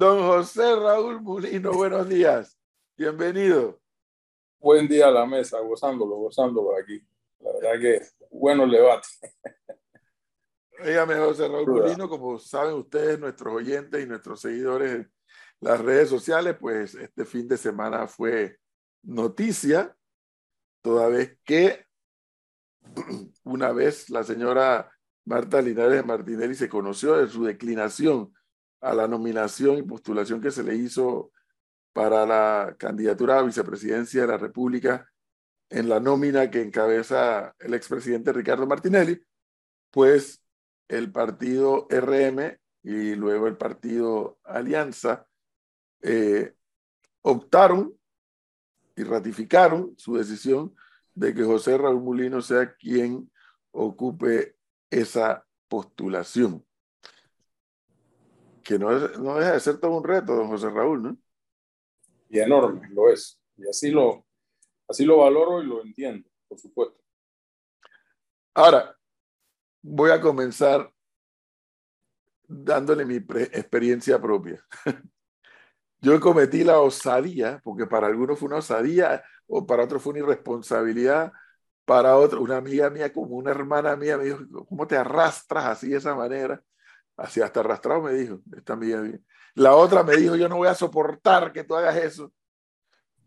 Don 0.00 0.18
José 0.18 0.76
Raúl 0.76 1.20
Mulino, 1.20 1.72
buenos 1.72 2.08
días. 2.08 2.58
Bienvenido. 2.96 3.78
Buen 4.58 4.88
día 4.88 5.08
a 5.08 5.10
la 5.10 5.26
mesa, 5.26 5.60
gozándolo, 5.60 6.16
gozándolo 6.16 6.74
aquí. 6.74 7.06
La 7.38 7.52
verdad 7.52 7.78
que 7.78 8.00
bueno 8.30 8.64
el 8.64 8.70
debate. 8.70 9.08
Dígame, 10.82 11.16
José 11.16 11.48
Raúl 11.48 11.66
Mulino, 11.66 12.08
como 12.08 12.38
saben 12.38 12.76
ustedes, 12.76 13.20
nuestros 13.20 13.52
oyentes 13.52 14.02
y 14.02 14.06
nuestros 14.06 14.40
seguidores 14.40 14.90
en 14.90 15.12
las 15.60 15.78
redes 15.78 16.08
sociales, 16.08 16.56
pues 16.58 16.94
este 16.94 17.26
fin 17.26 17.46
de 17.46 17.58
semana 17.58 18.06
fue 18.06 18.56
noticia, 19.02 19.94
toda 20.80 21.08
vez 21.08 21.36
que 21.44 21.84
una 23.44 23.70
vez 23.72 24.08
la 24.08 24.24
señora 24.24 24.90
Marta 25.26 25.60
Linares 25.60 26.06
Martinelli 26.06 26.54
se 26.54 26.70
conoció 26.70 27.16
de 27.16 27.28
su 27.28 27.44
declinación 27.44 28.32
a 28.80 28.94
la 28.94 29.06
nominación 29.06 29.78
y 29.78 29.82
postulación 29.82 30.40
que 30.40 30.50
se 30.50 30.62
le 30.62 30.74
hizo 30.74 31.32
para 31.92 32.24
la 32.26 32.76
candidatura 32.78 33.38
a 33.38 33.42
vicepresidencia 33.42 34.22
de 34.22 34.28
la 34.28 34.38
República 34.38 35.10
en 35.68 35.88
la 35.88 36.00
nómina 36.00 36.50
que 36.50 36.62
encabeza 36.62 37.54
el 37.58 37.74
expresidente 37.74 38.32
Ricardo 38.32 38.66
Martinelli, 38.66 39.20
pues 39.90 40.42
el 40.88 41.12
partido 41.12 41.86
RM 41.88 42.58
y 42.82 43.14
luego 43.14 43.46
el 43.46 43.56
partido 43.56 44.38
Alianza 44.44 45.26
eh, 46.02 46.54
optaron 47.22 47.94
y 48.96 49.04
ratificaron 49.04 49.94
su 49.96 50.16
decisión 50.16 50.74
de 51.14 51.34
que 51.34 51.44
José 51.44 51.78
Raúl 51.78 52.00
Mulino 52.00 52.40
sea 52.40 52.74
quien 52.74 53.30
ocupe 53.70 54.56
esa 54.90 55.46
postulación. 55.68 56.64
Que 58.70 58.78
no, 58.78 58.88
no 58.88 59.34
deja 59.34 59.54
de 59.54 59.58
ser 59.58 59.80
todo 59.80 59.96
un 59.96 60.04
reto, 60.04 60.32
don 60.32 60.46
José 60.46 60.70
Raúl, 60.70 61.02
¿no? 61.02 61.18
Y 62.28 62.38
enorme, 62.38 62.88
lo 62.92 63.08
es. 63.08 63.36
Y 63.56 63.68
así 63.68 63.90
lo, 63.90 64.24
así 64.86 65.04
lo 65.04 65.16
valoro 65.16 65.60
y 65.60 65.66
lo 65.66 65.82
entiendo, 65.82 66.30
por 66.46 66.56
supuesto. 66.56 67.02
Ahora, 68.54 68.96
voy 69.82 70.12
a 70.12 70.20
comenzar 70.20 70.88
dándole 72.46 73.04
mi 73.04 73.16
experiencia 73.16 74.22
propia. 74.22 74.64
Yo 76.00 76.20
cometí 76.20 76.62
la 76.62 76.78
osadía, 76.78 77.60
porque 77.64 77.86
para 77.86 78.06
algunos 78.06 78.38
fue 78.38 78.46
una 78.46 78.58
osadía 78.58 79.24
o 79.48 79.66
para 79.66 79.82
otros 79.82 80.00
fue 80.00 80.12
una 80.12 80.20
irresponsabilidad, 80.20 81.32
para 81.84 82.16
otro, 82.16 82.40
una 82.40 82.58
amiga 82.58 82.88
mía, 82.88 83.12
como 83.12 83.34
una 83.34 83.50
hermana 83.50 83.96
mía, 83.96 84.16
me 84.16 84.26
dijo, 84.26 84.38
¿cómo 84.68 84.86
te 84.86 84.96
arrastras 84.96 85.64
así 85.64 85.88
de 85.88 85.96
esa 85.96 86.14
manera? 86.14 86.62
Así 87.20 87.42
hasta 87.42 87.60
arrastrado 87.60 88.00
me 88.00 88.14
dijo, 88.14 88.40
esta 88.56 88.72
amiga 88.72 89.02
mía. 89.02 89.20
La 89.54 89.74
otra 89.74 90.02
me 90.02 90.16
dijo, 90.16 90.36
yo 90.36 90.48
no 90.48 90.56
voy 90.56 90.68
a 90.68 90.74
soportar 90.74 91.52
que 91.52 91.64
tú 91.64 91.74
hagas 91.76 91.96
eso, 91.96 92.32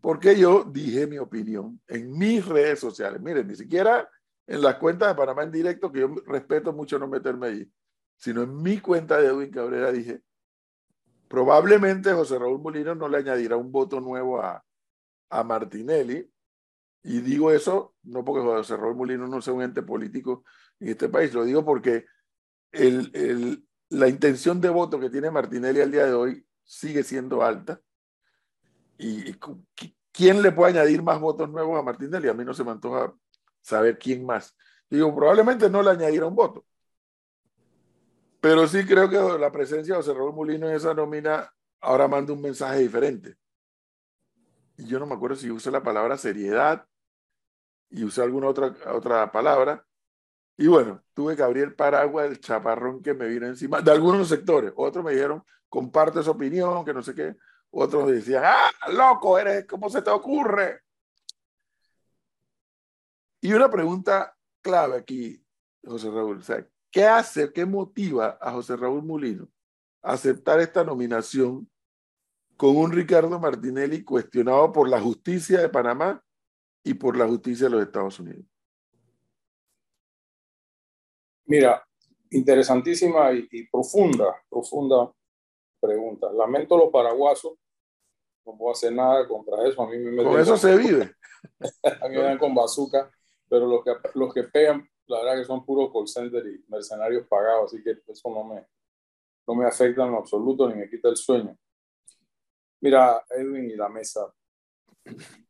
porque 0.00 0.36
yo 0.36 0.64
dije 0.64 1.06
mi 1.06 1.18
opinión 1.18 1.80
en 1.86 2.10
mis 2.10 2.44
redes 2.44 2.80
sociales. 2.80 3.20
Miren, 3.20 3.46
ni 3.46 3.54
siquiera 3.54 4.10
en 4.48 4.62
las 4.62 4.76
cuentas 4.76 5.08
de 5.08 5.14
Panamá 5.14 5.44
en 5.44 5.52
directo, 5.52 5.92
que 5.92 6.00
yo 6.00 6.12
respeto 6.26 6.72
mucho 6.72 6.98
no 6.98 7.06
meterme 7.06 7.46
allí, 7.46 7.72
sino 8.16 8.42
en 8.42 8.60
mi 8.60 8.80
cuenta 8.80 9.18
de 9.18 9.28
Edwin 9.28 9.52
Cabrera 9.52 9.92
dije, 9.92 10.22
probablemente 11.28 12.12
José 12.12 12.36
Raúl 12.36 12.60
Molino 12.60 12.96
no 12.96 13.08
le 13.08 13.18
añadirá 13.18 13.56
un 13.56 13.70
voto 13.70 14.00
nuevo 14.00 14.42
a, 14.42 14.64
a 15.30 15.44
Martinelli, 15.44 16.28
y 17.04 17.20
digo 17.20 17.52
eso 17.52 17.94
no 18.02 18.24
porque 18.24 18.42
José 18.42 18.76
Raúl 18.76 18.96
Molino 18.96 19.28
no 19.28 19.40
sea 19.40 19.54
un 19.54 19.62
ente 19.62 19.82
político 19.82 20.44
en 20.80 20.88
este 20.88 21.08
país, 21.08 21.32
lo 21.32 21.44
digo 21.44 21.64
porque 21.64 22.06
el, 22.72 23.10
el, 23.14 23.64
la 23.90 24.08
intención 24.08 24.60
de 24.60 24.70
voto 24.70 24.98
que 24.98 25.10
tiene 25.10 25.30
Martinelli 25.30 25.80
al 25.80 25.90
día 25.90 26.06
de 26.06 26.14
hoy 26.14 26.46
sigue 26.64 27.02
siendo 27.02 27.42
alta. 27.42 27.80
¿Y 28.98 29.34
quién 30.12 30.42
le 30.42 30.52
puede 30.52 30.72
añadir 30.72 31.02
más 31.02 31.20
votos 31.20 31.50
nuevos 31.50 31.78
a 31.78 31.82
Martinelli? 31.82 32.28
A 32.28 32.34
mí 32.34 32.44
no 32.44 32.54
se 32.54 32.64
me 32.64 32.70
antoja 32.70 33.14
saber 33.60 33.98
quién 33.98 34.24
más. 34.24 34.56
Digo, 34.88 35.14
probablemente 35.14 35.68
no 35.68 35.82
le 35.82 35.90
añadirá 35.90 36.26
un 36.26 36.34
voto. 36.34 36.64
Pero 38.40 38.66
sí 38.68 38.84
creo 38.84 39.08
que 39.08 39.38
la 39.38 39.50
presencia 39.50 39.94
de 39.94 40.00
José 40.00 40.12
Raúl 40.12 40.34
Molino 40.34 40.68
en 40.68 40.74
esa 40.74 40.92
nómina 40.92 41.50
ahora 41.80 42.08
manda 42.08 42.32
un 42.32 42.42
mensaje 42.42 42.80
diferente. 42.80 43.36
Y 44.76 44.86
yo 44.86 44.98
no 44.98 45.06
me 45.06 45.14
acuerdo 45.14 45.36
si 45.36 45.50
usa 45.50 45.72
la 45.72 45.82
palabra 45.82 46.18
seriedad 46.18 46.86
y 47.90 48.04
usé 48.04 48.22
alguna 48.22 48.48
otra, 48.48 48.74
otra 48.92 49.30
palabra. 49.32 49.86
Y 50.56 50.68
bueno, 50.68 51.02
tuve 51.14 51.34
que 51.36 51.42
abrir 51.42 51.64
el 51.64 51.74
paraguas 51.74 52.28
del 52.28 52.40
chaparrón 52.40 53.02
que 53.02 53.12
me 53.14 53.26
vino 53.26 53.46
encima, 53.46 53.80
de 53.80 53.90
algunos 53.90 54.28
sectores. 54.28 54.72
Otros 54.76 55.04
me 55.04 55.12
dijeron, 55.12 55.42
comparte 55.68 56.20
esa 56.20 56.30
opinión, 56.30 56.84
que 56.84 56.94
no 56.94 57.02
sé 57.02 57.14
qué. 57.14 57.36
Otros 57.70 58.06
decían, 58.08 58.44
ah, 58.46 58.70
loco, 58.92 59.36
eres, 59.36 59.66
¿cómo 59.66 59.90
se 59.90 60.00
te 60.00 60.10
ocurre? 60.10 60.82
Y 63.40 63.52
una 63.52 63.68
pregunta 63.68 64.34
clave 64.62 64.96
aquí, 64.96 65.44
José 65.84 66.08
Raúl, 66.10 66.38
o 66.38 66.42
sea, 66.42 66.66
¿qué 66.90 67.04
hace, 67.04 67.52
qué 67.52 67.66
motiva 67.66 68.38
a 68.40 68.52
José 68.52 68.76
Raúl 68.76 69.02
Mulino 69.02 69.48
a 70.02 70.12
aceptar 70.12 70.60
esta 70.60 70.84
nominación 70.84 71.68
con 72.56 72.76
un 72.76 72.92
Ricardo 72.92 73.38
Martinelli 73.40 74.04
cuestionado 74.04 74.72
por 74.72 74.88
la 74.88 75.00
justicia 75.00 75.60
de 75.60 75.68
Panamá 75.68 76.24
y 76.84 76.94
por 76.94 77.16
la 77.16 77.26
justicia 77.26 77.66
de 77.66 77.72
los 77.72 77.82
Estados 77.82 78.20
Unidos? 78.20 78.46
Mira, 81.46 81.84
interesantísima 82.30 83.32
y, 83.32 83.66
profunda, 83.68 84.34
profunda 84.48 85.12
pregunta. 85.80 86.32
Lamento 86.32 86.76
los 86.76 86.90
paraguasos, 86.90 87.54
no 88.46 88.56
puedo 88.56 88.72
hacer 88.72 88.92
nada 88.92 89.26
contra 89.28 89.66
eso. 89.68 89.82
A 89.82 89.88
mí 89.88 89.98
me 89.98 90.22
con 90.24 90.40
eso 90.40 90.56
se 90.56 90.76
vive. 90.76 91.14
a 92.02 92.08
mí 92.08 92.16
me 92.16 92.22
dan 92.22 92.38
con 92.38 92.54
bazooka, 92.54 93.10
pero 93.48 93.66
los 93.66 93.84
que, 93.84 93.92
los 94.14 94.32
que 94.32 94.44
pegan, 94.44 94.88
la 95.06 95.22
verdad 95.22 95.40
que 95.40 95.44
son 95.44 95.64
puros 95.64 95.92
call 95.92 96.08
center 96.08 96.44
y 96.46 96.64
mercenarios 96.68 97.26
pagados, 97.26 97.72
así 97.72 97.82
que 97.82 97.98
eso 98.08 98.30
no 98.30 98.44
me, 98.44 98.66
no 99.46 99.54
me 99.54 99.66
afecta 99.66 100.04
en 100.04 100.12
lo 100.12 100.18
absoluto 100.18 100.68
ni 100.68 100.76
me 100.76 100.88
quita 100.88 101.08
el 101.08 101.16
sueño. 101.16 101.56
Mira, 102.80 103.24
Edwin 103.30 103.70
y 103.70 103.76
la 103.76 103.88
mesa, 103.88 104.32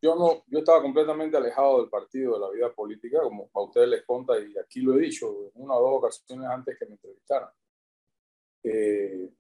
yo 0.01 0.15
no, 0.17 0.45
yo 0.49 0.59
estaba 0.59 0.83
completamente 0.83 1.37
alejado 1.37 1.81
del 1.81 1.89
partido, 1.89 2.35
de 2.35 2.41
la 2.41 2.51
vida 2.51 2.73
política, 2.73 3.21
como 3.23 3.51
a 3.53 3.63
ustedes 3.63 3.89
les 3.89 4.05
conta, 4.05 4.39
y 4.39 4.57
aquí 4.59 4.81
lo 4.81 4.95
he 4.95 5.01
dicho 5.01 5.51
en 5.55 5.63
una 5.63 5.75
o 5.75 5.83
dos 5.83 5.99
ocasiones 5.99 6.47
antes 6.49 6.79
que 6.79 6.87
me 6.87 6.93
entrevistaran. 6.93 7.49
Eh, 8.65 9.31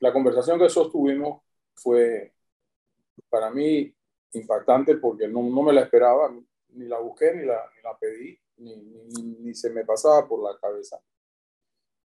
la 0.00 0.12
conversación 0.12 0.58
que 0.58 0.68
sostuvimos 0.68 1.42
fue 1.74 2.34
para 3.28 3.50
mí 3.50 3.94
impactante 4.32 4.96
porque 4.96 5.28
no, 5.28 5.42
no 5.42 5.62
me 5.62 5.72
la 5.72 5.82
esperaba, 5.82 6.34
ni 6.68 6.86
la 6.86 6.98
busqué, 6.98 7.34
ni 7.34 7.44
la, 7.44 7.70
ni 7.74 7.82
la 7.82 7.96
pedí, 7.96 8.38
ni, 8.56 8.76
ni, 8.76 9.22
ni, 9.22 9.54
se 9.54 9.70
me 9.70 9.84
pasaba 9.84 10.26
por 10.28 10.42
la 10.42 10.58
cabeza. 10.58 11.00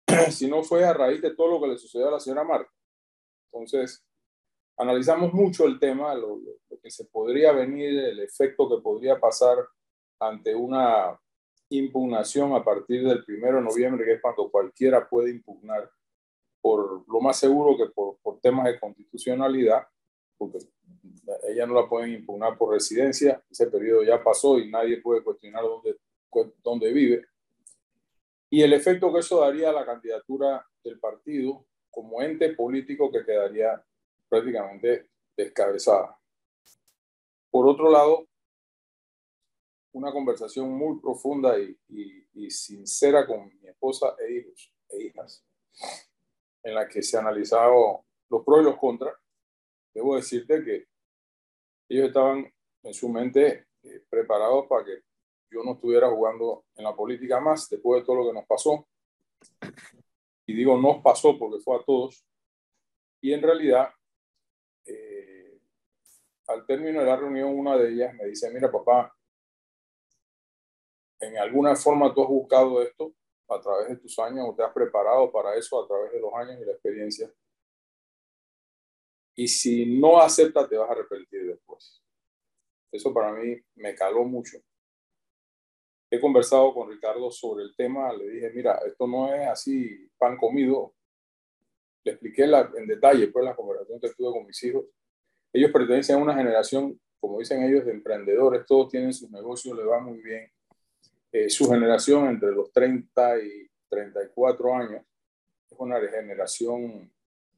sino 0.31 0.62
fue 0.62 0.84
a 0.84 0.93
raíz 0.93 1.21
de 1.21 1.34
todo 1.34 1.49
lo 1.53 1.60
que 1.60 1.69
le 1.69 1.78
sucedió 1.78 2.09
a 2.09 2.12
la 2.12 2.21
señora 2.21 2.45
Marta. 2.45 2.72
Entonces, 3.50 4.05
analizamos 4.78 5.33
mucho 5.33 5.66
el 5.66 5.78
tema, 5.78 6.15
lo, 6.15 6.39
lo, 6.39 6.81
que 6.81 6.91
se 6.91 7.05
podría 7.05 7.53
venir, 7.53 7.99
el 7.99 8.21
efecto 8.21 8.69
que 8.69 8.81
podría 8.81 9.19
pasar 9.19 9.59
ante 10.21 10.55
una 10.55 11.19
impugnación 11.71 12.55
a 12.55 12.65
partir 12.65 13.06
del 13.06 13.25
primero 13.25 13.59
de 13.59 13.65
noviembre, 13.65 14.05
que 14.05 14.15
es 14.15 14.22
cuando 14.22 14.50
cualquiera 14.50 15.06
puede 15.09 15.31
impugnar, 15.31 15.91
por 16.61 17.05
lo 17.09 17.21
más 17.21 17.37
seguro 17.39 17.77
que 17.77 17.93
por, 17.93 18.19
por 18.19 18.41
temas 18.41 18.66
de 18.66 18.78
constitucionalidad, 18.78 19.87
porque 20.39 20.59
ella 21.49 21.66
no 21.66 21.75
la 21.75 21.89
pueden 21.89 22.12
impugnar 22.12 22.56
por 22.56 22.72
residencia, 22.72 23.43
ese 23.50 23.66
periodo 23.66 24.03
ya 24.03 24.22
pasó 24.22 24.59
y 24.59 24.71
nadie 24.71 25.03
puede 25.03 25.22
cuestionar 25.22 25.62
dónde, 25.62 25.97
dónde 26.62 26.93
vive. 26.93 27.27
Y 28.50 28.62
el 28.62 28.72
efecto 28.72 29.12
que 29.12 29.21
eso 29.21 29.41
daría 29.41 29.71
a 29.71 29.75
la 29.75 29.84
candidatura 29.84 30.65
del 30.83 30.99
partido 30.99 31.66
como 31.91 32.22
ente 32.22 32.55
político 32.55 33.10
que 33.10 33.25
quedaría 33.25 33.84
prácticamente 34.28 35.10
descabezada. 35.36 36.19
Por 37.51 37.66
otro 37.66 37.91
lado, 37.91 38.27
una 39.92 40.13
conversación 40.13 40.71
muy 40.71 41.01
profunda 41.01 41.59
y, 41.59 41.77
sincera 42.51 43.27
con 43.27 43.47
mi 43.60 43.69
esposa 43.69 44.15
e 44.19 44.33
hijos 44.33 44.72
e 44.91 45.03
hijas, 45.04 45.45
en 46.63 46.75
la 46.75 46.89
que 46.89 47.03
se 47.03 47.19
han 47.19 47.27
analizado 47.27 48.04
los 48.30 48.45
pros 48.45 48.60
y 48.60 48.65
los 48.65 48.78
contras. 48.78 49.15
Debo 49.92 50.16
decirte 50.16 50.63
que 50.65 50.86
ellos 51.89 52.09
estaban 52.09 52.51
en 52.83 52.95
su 52.95 53.09
mente 53.09 53.66
eh, 53.83 54.04
preparados 54.09 54.66
para 54.66 54.84
que 54.84 55.03
yo 55.51 55.63
no 55.65 55.72
estuviera 55.72 56.09
jugando 56.09 56.65
en 56.77 56.84
la 56.84 56.95
política 56.95 57.41
más 57.41 57.69
después 57.69 58.01
de 58.01 58.07
todo 58.07 58.16
lo 58.16 58.27
que 58.28 58.34
nos 58.34 58.47
pasó. 58.47 58.86
Y 60.47 60.54
digo 60.54 60.78
nos 60.78 61.03
pasó 61.03 61.39
porque 61.39 61.60
fue 61.63 61.77
a 61.77 61.84
todos. 61.84 62.25
Y 63.21 63.33
en 63.33 63.42
realidad 63.42 63.91
al 66.48 66.66
término 66.66 67.00
de 67.00 67.06
la 67.06 67.16
reunión, 67.16 67.56
una 67.56 67.77
de 67.77 67.91
ellas 67.91 68.15
me 68.15 68.27
dice, 68.27 68.50
mira 68.50 68.71
papá, 68.71 69.15
en 71.21 71.36
alguna 71.39 71.77
forma 71.77 72.12
tú 72.15 72.22
has 72.22 72.28
buscado 72.28 72.83
esto 72.83 73.15
a 73.48 73.60
través 73.60 73.89
de 73.89 73.97
tus 73.97 74.18
años 74.18 74.47
o 74.48 74.54
te 74.54 74.62
has 74.62 74.72
preparado 74.72 75.30
para 75.33 75.54
eso 75.54 75.83
a 75.83 75.86
través 75.86 76.12
de 76.12 76.21
los 76.21 76.33
años 76.34 76.60
y 76.60 76.65
la 76.65 76.72
experiencia. 76.72 77.33
y 79.36 79.47
si 79.47 79.86
no 80.00 80.21
aceptas 80.21 80.68
te 80.68 80.77
vas 80.77 80.89
a 80.89 80.92
arrepentir 80.92 81.47
después. 81.47 82.03
Eso 82.91 83.15
para 83.15 83.33
mí 83.33 83.56
me 83.77 83.94
caló 83.94 84.24
mucho. 84.24 84.59
He 86.10 86.18
conversado 86.18 86.74
con 86.74 86.91
Ricardo 86.91 87.30
sobre 87.30 87.62
el 87.65 87.77
tema, 87.77 88.12
le 88.12 88.30
dije, 88.30 88.51
mira, 88.51 88.80
esto 88.84 89.06
no 89.06 89.33
es 89.33 89.47
así 89.47 90.10
pan 90.18 90.36
comido. 90.36 90.94
Le 92.03 92.12
expliqué 92.12 92.44
en 92.44 92.86
detalle 92.89 93.28
pues, 93.28 93.44
la 93.44 93.54
conversación 93.54 94.01
que 94.01 94.09
tuve 94.15 94.33
con 94.33 94.47
mis 94.47 94.60
hijos. 94.65 94.86
Ellos 95.53 95.71
pertenecen 95.72 96.16
a 96.16 96.22
una 96.22 96.34
generación, 96.34 97.00
como 97.21 97.39
dicen 97.39 97.62
ellos, 97.62 97.84
de 97.84 97.92
emprendedores, 97.92 98.66
todos 98.66 98.91
tienen 98.91 99.12
sus 99.12 99.30
negocios, 99.30 99.77
le 99.77 99.84
va 99.84 100.00
muy 100.00 100.18
bien. 100.18 100.50
Eh, 101.33 101.50
su 101.50 101.68
generación 101.68 102.28
entre 102.28 102.53
los 102.53 102.72
30 102.72 103.42
y 103.42 103.68
34 103.89 104.74
años 104.74 105.03
es 105.71 105.78
una 105.78 106.00
generación 106.00 107.12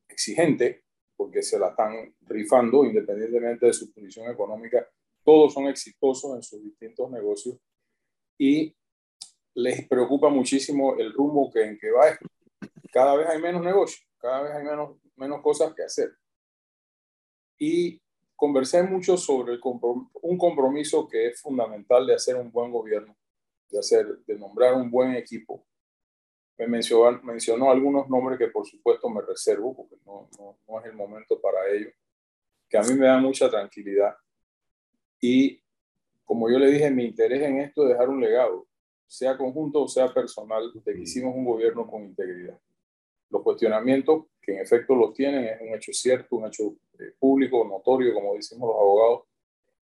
exigente, 0.09 0.85
porque 1.17 1.43
se 1.43 1.59
la 1.59 1.69
están 1.69 2.15
rifando 2.23 2.85
independientemente 2.85 3.67
de 3.67 3.73
su 3.73 3.93
condición 3.93 4.31
económica. 4.31 4.89
Todos 5.23 5.53
son 5.53 5.67
exitosos 5.67 6.35
en 6.35 6.43
sus 6.43 6.63
distintos 6.65 7.11
negocios 7.11 7.59
y 8.39 8.75
les 9.55 9.87
preocupa 9.87 10.29
muchísimo 10.29 10.97
el 10.97 11.13
rumbo 11.13 11.51
que, 11.53 11.63
en 11.63 11.79
que 11.79 11.91
va 11.91 12.19
Cada 12.93 13.17
vez 13.17 13.29
hay 13.29 13.41
menos 13.41 13.63
negocios, 13.63 14.07
cada 14.19 14.43
vez 14.43 14.53
hay 14.53 14.65
menos, 14.65 14.97
menos 15.17 15.43
cosas 15.43 15.75
que 15.75 15.83
hacer. 15.83 16.11
Y 17.61 18.03
conversé 18.35 18.83
mucho 18.83 19.17
sobre 19.17 19.53
el 19.53 19.61
un 19.63 20.37
compromiso 20.37 21.07
que 21.07 21.29
es 21.29 21.41
fundamental 21.41 22.05
de 22.09 22.15
hacer 22.15 22.35
un 22.35 22.51
buen 22.51 22.73
gobierno, 22.73 23.17
de, 23.69 23.79
hacer, 23.79 24.19
de 24.27 24.37
nombrar 24.37 24.75
un 24.75 24.91
buen 24.91 25.15
equipo 25.15 25.65
me 26.61 26.67
mencionó, 26.67 27.19
mencionó 27.23 27.71
algunos 27.71 28.07
nombres 28.11 28.39
que 28.39 28.49
por 28.49 28.67
supuesto 28.67 29.09
me 29.09 29.23
reservo 29.23 29.75
porque 29.75 29.97
no, 30.05 30.29
no, 30.39 30.59
no, 30.69 30.81
es 30.81 30.87
el 30.87 30.93
momento 30.93 31.41
para 31.41 31.67
ello, 31.71 31.91
que 32.69 32.77
a 32.77 32.83
mí 32.83 32.93
me 32.95 33.07
da 33.07 33.17
mucha 33.17 33.49
tranquilidad. 33.49 34.15
Y 35.19 35.63
como 36.23 36.51
yo 36.51 36.59
le 36.59 36.71
dije, 36.71 36.91
mi 36.91 37.07
interés 37.07 37.43
en 37.43 37.61
esto 37.61 37.85
es 37.85 37.89
dejar 37.89 38.11
un 38.11 38.21
legado, 38.21 38.67
sea 39.07 39.39
conjunto 39.39 39.85
o 39.85 39.89
sea 39.89 40.13
personal, 40.13 40.71
de 40.85 40.93
que 40.93 41.01
hicimos 41.01 41.35
un 41.35 41.47
gobierno 41.47 41.87
con 41.87 42.05
integridad. 42.05 42.61
Los 43.31 43.43
cuestionamientos, 43.43 44.27
que 44.51 44.57
en 44.57 44.63
efecto 44.63 44.95
los 44.95 45.15
tienen, 45.15 45.45
es 45.45 45.61
un 45.61 45.75
hecho 45.75 45.93
cierto, 45.93 46.37
un 46.37 46.47
hecho 46.47 46.75
eh, 46.99 47.13
público, 47.19 47.65
notorio, 47.65 48.13
como 48.13 48.35
decimos 48.35 48.69
los 48.69 48.77
abogados, 48.77 49.23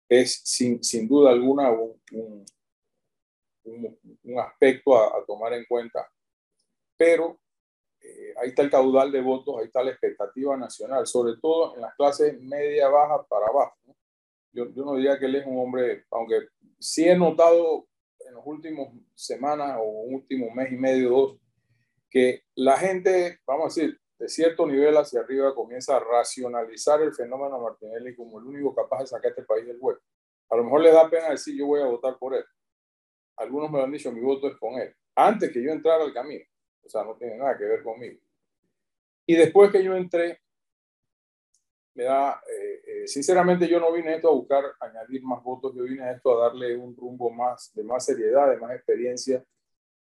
es 0.09 0.41
sin, 0.43 0.83
sin 0.83 1.07
duda 1.07 1.31
alguna 1.31 1.71
un, 1.71 2.45
un, 3.63 3.99
un, 4.23 4.39
aspecto 4.39 4.97
a, 4.97 5.17
a 5.17 5.25
tomar 5.25 5.53
en 5.53 5.65
cuenta 5.65 6.05
pero 6.97 7.39
eh, 7.99 8.33
ahí 8.39 8.49
está 8.49 8.61
el 8.61 8.69
caudal 8.69 9.11
de 9.11 9.21
votos, 9.21 9.55
ahí 9.57 9.65
está 9.65 9.83
la 9.83 9.89
expectativa 9.89 10.55
nacional, 10.55 11.07
sobre 11.07 11.37
todo 11.41 11.73
en 11.73 11.81
las 11.81 11.95
clases 11.95 12.39
media, 12.39 12.89
baja 12.89 13.23
para 13.27 13.47
abajo. 13.47 13.75
Yo, 14.51 14.69
yo, 14.71 14.85
no 14.85 14.95
diría 14.95 15.17
que 15.17 15.25
él 15.25 15.35
es 15.35 15.45
un 15.47 15.57
hombre, 15.57 16.05
aunque 16.11 16.49
sí 16.77 17.07
he 17.07 17.17
notado 17.17 17.87
en 18.19 18.35
los 18.35 18.43
últimos 18.45 18.89
semanas 19.15 19.77
o 19.79 19.83
último 19.83 20.51
mes 20.51 20.71
y 20.71 20.75
medio, 20.75 21.09
dos, 21.09 21.37
que 22.11 22.43
la 22.53 22.77
gente, 22.77 23.39
vamos 23.47 23.75
a 23.75 23.81
decir, 23.81 24.00
de 24.21 24.29
cierto 24.29 24.67
nivel 24.67 24.95
hacia 24.97 25.21
arriba 25.21 25.55
comienza 25.55 25.97
a 25.97 25.99
racionalizar 25.99 27.01
el 27.01 27.11
fenómeno 27.11 27.59
Martinelli 27.59 28.15
como 28.15 28.39
el 28.39 28.45
único 28.45 28.75
capaz 28.75 28.99
de 28.99 29.07
sacar 29.07 29.31
este 29.31 29.41
país 29.41 29.65
del 29.65 29.79
hueco. 29.79 29.99
A 30.51 30.57
lo 30.57 30.63
mejor 30.63 30.81
le 30.81 30.91
da 30.91 31.09
pena 31.09 31.31
decir 31.31 31.57
yo 31.57 31.65
voy 31.65 31.81
a 31.81 31.85
votar 31.85 32.19
por 32.19 32.35
él. 32.35 32.45
Algunos 33.37 33.71
me 33.71 33.79
lo 33.79 33.85
han 33.85 33.91
dicho, 33.91 34.11
mi 34.11 34.21
voto 34.21 34.47
es 34.47 34.57
con 34.57 34.75
él. 34.75 34.93
Antes 35.15 35.51
que 35.51 35.63
yo 35.63 35.71
entrara 35.71 36.03
al 36.03 36.13
camino. 36.13 36.45
O 36.83 36.89
sea, 36.89 37.03
no 37.03 37.15
tiene 37.15 37.35
nada 37.35 37.57
que 37.57 37.63
ver 37.63 37.81
conmigo. 37.81 38.19
Y 39.25 39.35
después 39.35 39.71
que 39.71 39.83
yo 39.83 39.95
entré, 39.95 40.39
me 41.95 42.03
da, 42.03 42.43
eh, 42.47 42.81
eh, 42.85 43.07
sinceramente 43.07 43.67
yo 43.67 43.79
no 43.79 43.91
vine 43.91 44.09
a 44.11 44.15
esto 44.17 44.29
a 44.29 44.35
buscar 44.35 44.65
añadir 44.81 45.23
más 45.23 45.41
votos, 45.41 45.73
yo 45.75 45.81
vine 45.81 46.03
a 46.03 46.11
esto 46.11 46.37
a 46.37 46.47
darle 46.47 46.77
un 46.77 46.95
rumbo 46.95 47.31
más, 47.31 47.73
de 47.73 47.83
más 47.83 48.05
seriedad, 48.05 48.51
de 48.51 48.57
más 48.57 48.75
experiencia, 48.75 49.43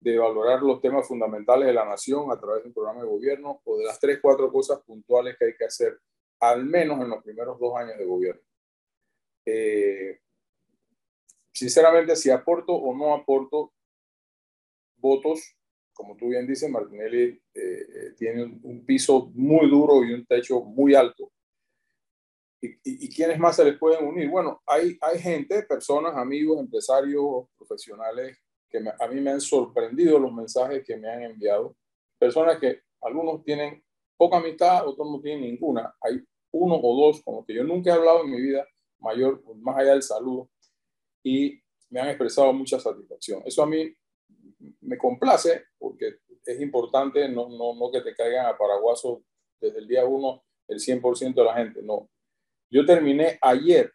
de 0.03 0.17
valorar 0.17 0.61
los 0.61 0.81
temas 0.81 1.07
fundamentales 1.07 1.67
de 1.67 1.73
la 1.73 1.85
nación 1.85 2.29
a 2.29 2.39
través 2.39 2.63
de 2.63 2.67
un 2.67 2.73
programa 2.73 3.01
de 3.01 3.07
gobierno 3.07 3.61
o 3.63 3.77
de 3.77 3.85
las 3.85 3.99
tres, 3.99 4.19
cuatro 4.21 4.51
cosas 4.51 4.81
puntuales 4.81 5.37
que 5.37 5.45
hay 5.45 5.55
que 5.55 5.65
hacer, 5.65 5.97
al 6.41 6.65
menos 6.65 6.99
en 7.01 7.09
los 7.09 7.23
primeros 7.23 7.57
dos 7.57 7.73
años 7.77 7.97
de 7.97 8.05
gobierno. 8.05 8.41
Eh, 9.45 10.19
sinceramente, 11.53 12.17
si 12.17 12.29
aporto 12.29 12.73
o 12.73 12.93
no 12.93 13.13
aporto 13.13 13.71
votos, 14.97 15.55
como 15.93 16.17
tú 16.17 16.27
bien 16.27 16.45
dices, 16.45 16.69
Martinelli 16.69 17.41
eh, 17.53 18.13
tiene 18.17 18.43
un, 18.43 18.85
piso 18.85 19.31
muy 19.35 19.69
duro 19.69 20.03
y 20.03 20.13
un 20.13 20.25
techo 20.25 20.61
muy 20.61 20.95
alto. 20.95 21.31
¿Y, 22.59 23.05
y, 23.05 23.09
quiénes 23.09 23.39
más 23.39 23.55
se 23.57 23.65
les 23.65 23.77
pueden 23.77 24.05
unir? 24.05 24.29
Bueno, 24.29 24.61
hay, 24.65 24.97
hay 25.01 25.19
gente, 25.19 25.63
personas, 25.63 26.15
amigos, 26.15 26.59
empresarios, 26.59 27.45
profesionales, 27.57 28.37
que 28.73 28.79
a 28.99 29.07
mí 29.07 29.21
me 29.21 29.29
han 29.29 29.41
sorprendido 29.41 30.17
los 30.17 30.33
mensajes 30.33 30.83
que 30.83 30.97
me 30.97 31.07
han 31.07 31.21
enviado. 31.21 31.75
Personas 32.17 32.57
que 32.57 32.81
algunos 33.01 33.43
tienen 33.43 33.83
poca 34.17 34.37
amistad, 34.37 34.87
otros 34.87 35.07
no 35.07 35.21
tienen 35.21 35.43
ninguna. 35.43 35.95
Hay 36.01 36.23
uno 36.51 36.79
o 36.81 37.05
dos 37.05 37.21
con 37.21 37.35
los 37.35 37.45
que 37.45 37.53
yo 37.53 37.63
nunca 37.63 37.91
he 37.91 37.93
hablado 37.93 38.23
en 38.23 38.31
mi 38.31 38.41
vida, 38.41 38.67
mayor, 38.99 39.43
más 39.57 39.77
allá 39.77 39.91
del 39.91 40.01
saludo, 40.01 40.49
y 41.23 41.61
me 41.89 41.99
han 41.99 42.09
expresado 42.09 42.51
mucha 42.51 42.79
satisfacción. 42.79 43.43
Eso 43.45 43.61
a 43.61 43.67
mí 43.67 43.93
me 44.81 44.97
complace 44.97 45.65
porque 45.77 46.15
es 46.43 46.59
importante 46.59 47.29
no, 47.29 47.49
no, 47.49 47.75
no 47.75 47.91
que 47.91 48.01
te 48.01 48.15
caigan 48.15 48.47
a 48.47 48.57
paraguaso 48.57 49.23
desde 49.61 49.77
el 49.77 49.87
día 49.87 50.03
uno 50.03 50.43
el 50.67 50.79
100% 50.79 51.35
de 51.35 51.43
la 51.43 51.53
gente. 51.53 51.81
No. 51.83 52.09
Yo 52.71 52.83
terminé 52.85 53.37
ayer 53.39 53.93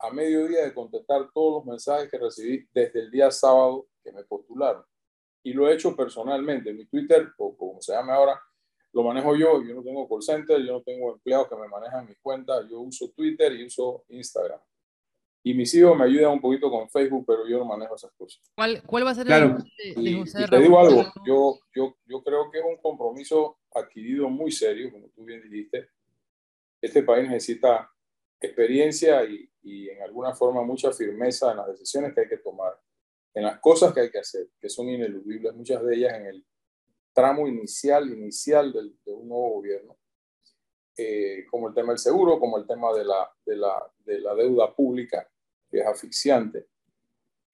a 0.00 0.10
mediodía 0.10 0.64
de 0.64 0.74
contestar 0.74 1.30
todos 1.32 1.58
los 1.58 1.64
mensajes 1.64 2.10
que 2.10 2.18
recibí 2.18 2.66
desde 2.74 3.00
el 3.00 3.10
día 3.10 3.30
sábado 3.30 3.86
que 4.06 4.12
me 4.12 4.24
postularon. 4.24 4.84
Y 5.42 5.52
lo 5.52 5.68
he 5.68 5.74
hecho 5.74 5.94
personalmente. 5.94 6.72
Mi 6.72 6.86
Twitter, 6.86 7.28
o 7.38 7.56
como 7.56 7.80
se 7.80 7.92
llame 7.92 8.12
ahora, 8.12 8.40
lo 8.92 9.02
manejo 9.02 9.36
yo. 9.36 9.62
Yo 9.62 9.74
no 9.74 9.82
tengo 9.82 10.08
call 10.08 10.22
center, 10.22 10.60
yo 10.62 10.74
no 10.74 10.82
tengo 10.82 11.12
empleados 11.12 11.48
que 11.48 11.56
me 11.56 11.68
manejan 11.68 12.06
mis 12.06 12.18
cuentas. 12.18 12.66
Yo 12.70 12.80
uso 12.80 13.10
Twitter 13.10 13.52
y 13.52 13.66
uso 13.66 14.04
Instagram. 14.08 14.60
Y 15.42 15.54
mis 15.54 15.72
hijos 15.74 15.96
me 15.96 16.04
ayudan 16.04 16.32
un 16.32 16.40
poquito 16.40 16.68
con 16.70 16.88
Facebook, 16.88 17.24
pero 17.26 17.46
yo 17.46 17.58
no 17.58 17.64
manejo 17.64 17.94
esas 17.94 18.10
cosas. 18.12 18.42
¿Cuál, 18.56 18.82
cuál 18.84 19.06
va 19.06 19.10
a 19.10 19.14
ser 19.14 19.30
el 19.30 19.32
de, 19.32 20.02
de 20.02 20.14
José 20.18 20.42
y, 20.42 20.50
Te 20.50 20.58
digo 20.58 20.80
algo, 20.80 21.04
yo, 21.24 21.60
yo, 21.72 21.96
yo 22.04 22.22
creo 22.24 22.50
que 22.50 22.58
es 22.58 22.64
un 22.64 22.78
compromiso 22.78 23.58
adquirido 23.72 24.28
muy 24.28 24.50
serio, 24.50 24.90
como 24.90 25.08
tú 25.10 25.24
bien 25.24 25.42
dijiste. 25.42 25.88
Este 26.80 27.04
país 27.04 27.28
necesita 27.28 27.88
experiencia 28.40 29.24
y, 29.24 29.48
y 29.62 29.88
en 29.88 30.02
alguna 30.02 30.34
forma 30.34 30.62
mucha 30.62 30.92
firmeza 30.92 31.50
en 31.50 31.58
las 31.58 31.68
decisiones 31.68 32.14
que 32.14 32.22
hay 32.22 32.28
que 32.28 32.38
tomar, 32.38 32.72
en 33.36 33.42
las 33.42 33.60
cosas 33.60 33.92
que 33.92 34.00
hay 34.00 34.10
que 34.10 34.18
hacer, 34.18 34.48
que 34.58 34.70
son 34.70 34.88
ineludibles, 34.88 35.54
muchas 35.54 35.84
de 35.84 35.94
ellas 35.94 36.14
en 36.14 36.26
el 36.26 36.46
tramo 37.12 37.46
inicial, 37.46 38.10
inicial 38.10 38.72
del, 38.72 38.96
de 39.04 39.12
un 39.12 39.28
nuevo 39.28 39.50
gobierno. 39.56 39.98
Eh, 40.96 41.44
como 41.50 41.68
el 41.68 41.74
tema 41.74 41.88
del 41.88 41.98
seguro, 41.98 42.40
como 42.40 42.56
el 42.56 42.66
tema 42.66 42.94
de 42.94 43.04
la, 43.04 43.30
de 43.44 43.56
la, 43.56 43.92
de 43.98 44.20
la 44.20 44.34
deuda 44.34 44.74
pública, 44.74 45.30
que 45.70 45.80
es 45.80 45.86
asfixiante. 45.86 46.68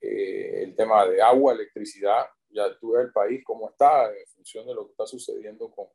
Eh, 0.00 0.62
el 0.62 0.76
tema 0.76 1.04
de 1.04 1.20
agua, 1.20 1.52
electricidad, 1.52 2.26
ya 2.50 2.78
tú 2.78 2.92
ves 2.92 3.06
el 3.06 3.12
país 3.12 3.42
cómo 3.44 3.68
está 3.68 4.06
en 4.06 4.26
función 4.28 4.64
de 4.64 4.74
lo 4.74 4.86
que 4.86 4.92
está 4.92 5.06
sucediendo 5.06 5.68
con, 5.68 5.88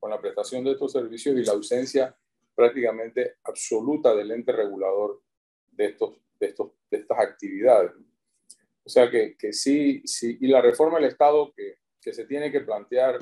con 0.00 0.10
la 0.10 0.20
prestación 0.20 0.64
de 0.64 0.72
estos 0.72 0.90
servicios 0.90 1.36
y 1.36 1.44
la 1.44 1.52
ausencia 1.52 2.18
prácticamente 2.52 3.36
absoluta 3.44 4.12
del 4.12 4.32
ente 4.32 4.50
regulador 4.50 5.22
de, 5.70 5.86
estos, 5.86 6.16
de, 6.40 6.48
estos, 6.48 6.72
de 6.90 6.98
estas 6.98 7.18
actividades. 7.20 7.92
O 8.90 8.92
sea 8.92 9.08
que, 9.08 9.36
que 9.36 9.52
sí, 9.52 10.02
sí, 10.04 10.36
y 10.40 10.48
la 10.48 10.60
reforma 10.60 10.98
del 10.98 11.06
Estado 11.06 11.52
que, 11.54 11.76
que 12.02 12.12
se 12.12 12.24
tiene 12.24 12.50
que 12.50 12.62
plantear 12.62 13.20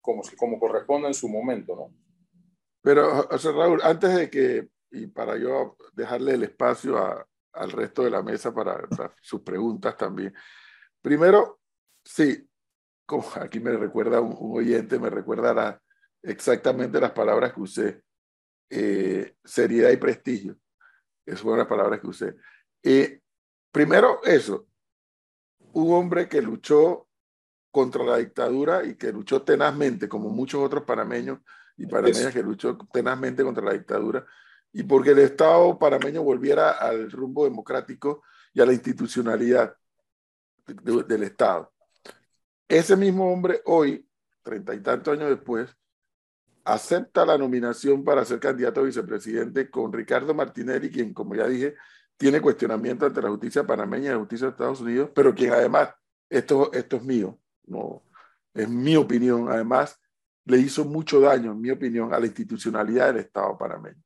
como, 0.00 0.22
como 0.38 0.58
corresponde 0.58 1.08
en 1.08 1.12
su 1.12 1.28
momento, 1.28 1.76
¿no? 1.76 1.94
Pero, 2.80 3.24
José 3.24 3.52
Raúl, 3.52 3.82
antes 3.82 4.14
de 4.14 4.30
que, 4.30 4.68
y 4.90 5.06
para 5.08 5.36
yo 5.36 5.76
dejarle 5.92 6.32
el 6.32 6.44
espacio 6.44 6.96
a, 6.96 7.28
al 7.52 7.72
resto 7.72 8.04
de 8.04 8.10
la 8.10 8.22
mesa 8.22 8.54
para, 8.54 8.88
sus 9.20 9.42
preguntas 9.42 9.98
también. 9.98 10.32
Primero, 11.02 11.60
sí, 12.02 12.48
como 13.04 13.22
aquí 13.34 13.60
me 13.60 13.76
recuerda 13.76 14.18
un, 14.22 14.34
oyente, 14.58 14.98
me 14.98 15.10
recuerda 15.10 15.78
exactamente 16.22 16.98
las 16.98 17.12
palabras 17.12 17.52
que 17.52 17.60
usé, 17.60 18.02
eh, 18.70 19.36
seriedad 19.44 19.90
y 19.90 19.98
prestigio. 19.98 20.56
Esas 21.26 21.42
fueron 21.42 21.58
las 21.58 21.68
palabras 21.68 22.00
que 22.00 22.06
usé. 22.06 22.34
Eh, 22.82 23.20
primero, 23.74 24.20
eso, 24.22 24.68
un 25.72 25.92
hombre 25.94 26.28
que 26.28 26.40
luchó 26.40 27.08
contra 27.72 28.04
la 28.04 28.18
dictadura 28.18 28.84
y 28.84 28.94
que 28.94 29.10
luchó 29.10 29.42
tenazmente, 29.42 30.08
como 30.08 30.28
muchos 30.28 30.62
otros 30.62 30.84
panameños 30.84 31.40
y 31.76 31.86
panameñas 31.86 32.32
que 32.32 32.44
luchó 32.44 32.78
tenazmente 32.92 33.42
contra 33.42 33.64
la 33.64 33.72
dictadura, 33.72 34.24
y 34.72 34.84
porque 34.84 35.10
el 35.10 35.18
Estado 35.18 35.76
panameño 35.76 36.22
volviera 36.22 36.70
al 36.70 37.10
rumbo 37.10 37.42
democrático 37.42 38.22
y 38.52 38.60
a 38.60 38.66
la 38.66 38.72
institucionalidad 38.72 39.76
del 40.66 41.24
Estado. 41.24 41.72
Ese 42.68 42.94
mismo 42.96 43.32
hombre 43.32 43.60
hoy, 43.64 44.08
treinta 44.44 44.72
y 44.72 44.80
tantos 44.82 45.14
años 45.14 45.30
después, 45.30 45.76
acepta 46.62 47.26
la 47.26 47.36
nominación 47.36 48.04
para 48.04 48.24
ser 48.24 48.38
candidato 48.38 48.82
a 48.82 48.84
vicepresidente 48.84 49.68
con 49.68 49.92
Ricardo 49.92 50.32
Martinelli, 50.32 50.90
quien, 50.90 51.12
como 51.12 51.34
ya 51.34 51.48
dije, 51.48 51.74
tiene 52.16 52.40
cuestionamiento 52.40 53.06
ante 53.06 53.22
la 53.22 53.30
justicia 53.30 53.66
panameña 53.66 54.06
y 54.06 54.12
la 54.12 54.18
justicia 54.18 54.46
de 54.46 54.52
Estados 54.52 54.80
Unidos, 54.80 55.10
pero 55.14 55.34
quien 55.34 55.52
además, 55.52 55.90
esto, 56.28 56.72
esto 56.72 56.96
es 56.96 57.02
mío, 57.02 57.38
no, 57.66 58.02
es 58.52 58.68
mi 58.68 58.96
opinión, 58.96 59.48
además 59.50 60.00
le 60.44 60.58
hizo 60.58 60.84
mucho 60.84 61.20
daño, 61.20 61.52
en 61.52 61.60
mi 61.60 61.70
opinión, 61.70 62.12
a 62.12 62.20
la 62.20 62.26
institucionalidad 62.26 63.08
del 63.08 63.24
Estado 63.24 63.56
panameño. 63.56 64.02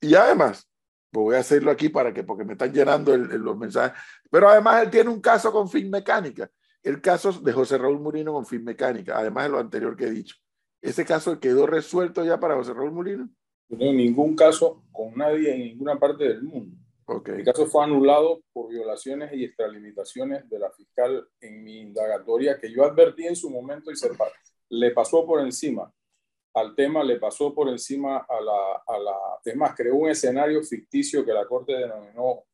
Y 0.00 0.14
además, 0.14 0.70
pues 1.10 1.24
voy 1.24 1.36
a 1.36 1.40
hacerlo 1.40 1.70
aquí 1.70 1.88
para 1.88 2.14
que, 2.14 2.22
porque 2.22 2.44
me 2.44 2.52
están 2.52 2.72
llenando 2.72 3.16
los 3.16 3.56
mensajes, 3.56 4.00
pero 4.30 4.48
además 4.48 4.84
él 4.84 4.90
tiene 4.90 5.10
un 5.10 5.20
caso 5.20 5.52
con 5.52 5.68
fin 5.68 5.90
mecánica, 5.90 6.50
el 6.82 7.00
caso 7.00 7.32
de 7.32 7.52
José 7.52 7.76
Raúl 7.76 8.00
Murino 8.00 8.32
con 8.32 8.46
fin 8.46 8.64
mecánica, 8.64 9.18
además 9.18 9.44
de 9.44 9.50
lo 9.50 9.58
anterior 9.58 9.96
que 9.96 10.04
he 10.06 10.10
dicho. 10.10 10.36
¿Ese 10.80 11.04
caso 11.04 11.38
quedó 11.38 11.66
resuelto 11.66 12.24
ya 12.24 12.40
para 12.40 12.54
José 12.54 12.72
Raúl 12.72 12.92
Murino? 12.92 13.28
No 13.68 13.78
tengo 13.78 13.92
ningún 13.92 14.34
caso 14.34 14.82
con 14.90 15.14
nadie 15.14 15.54
en 15.54 15.60
ninguna 15.60 15.98
parte 15.98 16.24
del 16.24 16.42
mundo. 16.42 16.76
El 17.26 17.44
caso 17.44 17.66
fue 17.66 17.82
anulado 17.82 18.42
por 18.52 18.70
violaciones 18.70 19.32
y 19.32 19.44
extralimitaciones 19.44 20.48
de 20.48 20.58
la 20.58 20.70
fiscal 20.70 21.28
en 21.40 21.64
mi 21.64 21.80
indagatoria 21.80 22.58
que 22.58 22.72
yo 22.72 22.84
advertí 22.84 23.26
en 23.26 23.34
su 23.34 23.50
momento 23.50 23.90
y 23.90 23.96
se 23.96 24.10
le 24.68 24.90
pasó 24.92 25.26
por 25.26 25.40
encima 25.40 25.92
al 26.54 26.74
tema, 26.74 27.02
le 27.02 27.18
pasó 27.18 27.54
por 27.54 27.68
encima 27.68 28.18
a 28.28 28.40
la, 28.40 28.82
a 28.86 28.98
la... 28.98 29.16
Es 29.44 29.56
más, 29.56 29.74
creó 29.74 29.96
un 29.96 30.08
escenario 30.08 30.62
ficticio 30.62 31.24
que 31.24 31.32
la 31.32 31.46
Corte 31.46 31.72
denominó 31.72 32.44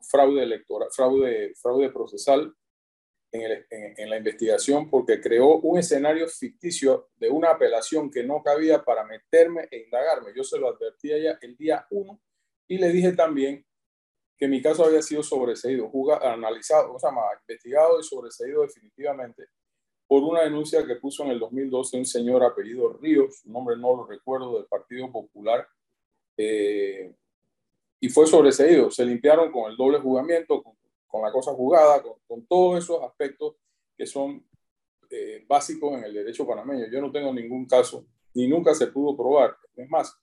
fraude 0.00 0.42
electoral, 0.42 0.88
fraude, 0.92 1.52
fraude 1.54 1.90
procesal 1.90 2.54
en, 3.32 3.42
el, 3.42 3.66
en, 3.70 4.10
la 4.10 4.16
investigación 4.16 4.88
porque 4.88 5.20
creó 5.20 5.58
un 5.58 5.78
escenario 5.78 6.28
ficticio 6.28 7.08
de 7.16 7.28
una 7.28 7.50
apelación 7.50 8.10
que 8.10 8.22
no 8.22 8.42
cabía 8.42 8.84
para 8.84 9.04
meterme 9.04 9.68
e 9.70 9.78
indagarme. 9.78 10.32
Yo 10.34 10.44
se 10.44 10.58
lo 10.58 10.68
advertí 10.68 11.12
a 11.12 11.16
ella 11.16 11.38
el 11.42 11.56
día 11.56 11.86
uno 11.90 12.20
y 12.68 12.78
le 12.78 12.88
dije 12.88 13.12
también 13.12 13.65
que 14.38 14.48
mi 14.48 14.60
caso 14.60 14.84
había 14.84 15.02
sido 15.02 15.22
sobreseído, 15.22 15.90
analizado, 16.22 16.94
o 16.94 16.98
sea, 16.98 17.10
investigado 17.42 18.00
y 18.00 18.02
sobreseído 18.04 18.62
definitivamente 18.62 19.48
por 20.06 20.22
una 20.22 20.42
denuncia 20.42 20.86
que 20.86 20.96
puso 20.96 21.24
en 21.24 21.30
el 21.30 21.40
2012 21.40 21.98
un 21.98 22.04
señor 22.04 22.44
apellido 22.44 22.92
Ríos, 22.92 23.40
su 23.40 23.50
nombre 23.50 23.76
no 23.76 23.96
lo 23.96 24.06
recuerdo, 24.06 24.56
del 24.56 24.66
Partido 24.66 25.10
Popular, 25.10 25.66
eh, 26.36 27.12
y 27.98 28.08
fue 28.08 28.26
sobreseído. 28.26 28.90
Se 28.90 29.04
limpiaron 29.04 29.50
con 29.50 29.70
el 29.70 29.76
doble 29.76 29.98
juzgamiento, 29.98 30.62
con, 30.62 31.22
la 31.22 31.32
cosa 31.32 31.52
jugada, 31.54 32.02
con, 32.26 32.46
todos 32.46 32.84
esos 32.84 33.02
aspectos 33.02 33.56
que 33.96 34.06
son 34.06 34.46
eh, 35.10 35.44
básicos 35.48 35.96
en 35.96 36.04
el 36.04 36.12
derecho 36.12 36.46
panameño. 36.46 36.86
Yo 36.90 37.00
no 37.00 37.10
tengo 37.10 37.32
ningún 37.32 37.66
caso, 37.66 38.06
ni 38.34 38.46
nunca 38.46 38.74
se 38.74 38.88
pudo 38.88 39.16
probar. 39.16 39.56
Es 39.74 39.88
más, 39.88 40.14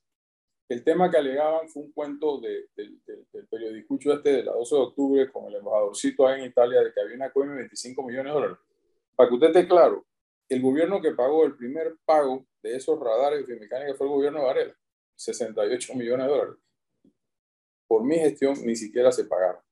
el 0.68 0.82
tema 0.82 1.10
que 1.10 1.18
alegaban 1.18 1.68
fue 1.68 1.82
un 1.82 1.92
cuento 1.92 2.40
de, 2.40 2.68
del 2.74 3.46
periodicucho 3.50 4.14
este 4.14 4.32
de 4.32 4.44
la 4.44 4.52
12 4.52 4.74
de 4.74 4.80
octubre 4.80 5.32
con 5.32 5.46
el 5.46 5.56
embajadorcito 5.56 6.26
ahí 6.26 6.40
en 6.40 6.46
Italia 6.46 6.82
de 6.82 6.92
que 6.92 7.00
había 7.00 7.16
una 7.16 7.30
cuenta 7.30 7.52
de 7.52 7.60
25 7.60 8.02
millones 8.02 8.26
de 8.26 8.40
dólares. 8.40 8.58
Para 9.14 9.28
que 9.28 9.34
usted 9.34 9.46
esté 9.48 9.68
claro, 9.68 10.06
el 10.48 10.62
gobierno 10.62 11.00
que 11.00 11.12
pagó 11.12 11.44
el 11.44 11.56
primer 11.56 11.96
pago 12.04 12.46
de 12.62 12.76
esos 12.76 12.98
radares 12.98 13.46
de 13.46 13.56
mecánica 13.56 13.94
fue 13.94 14.06
el 14.06 14.12
gobierno 14.12 14.40
de 14.40 14.44
Varela, 14.46 14.76
68 15.16 15.94
millones 15.94 16.26
de 16.26 16.32
dólares. 16.32 16.56
Por 17.86 18.04
mi 18.04 18.16
gestión 18.16 18.54
ni 18.64 18.74
siquiera 18.74 19.12
se 19.12 19.24
pagaron 19.24 19.62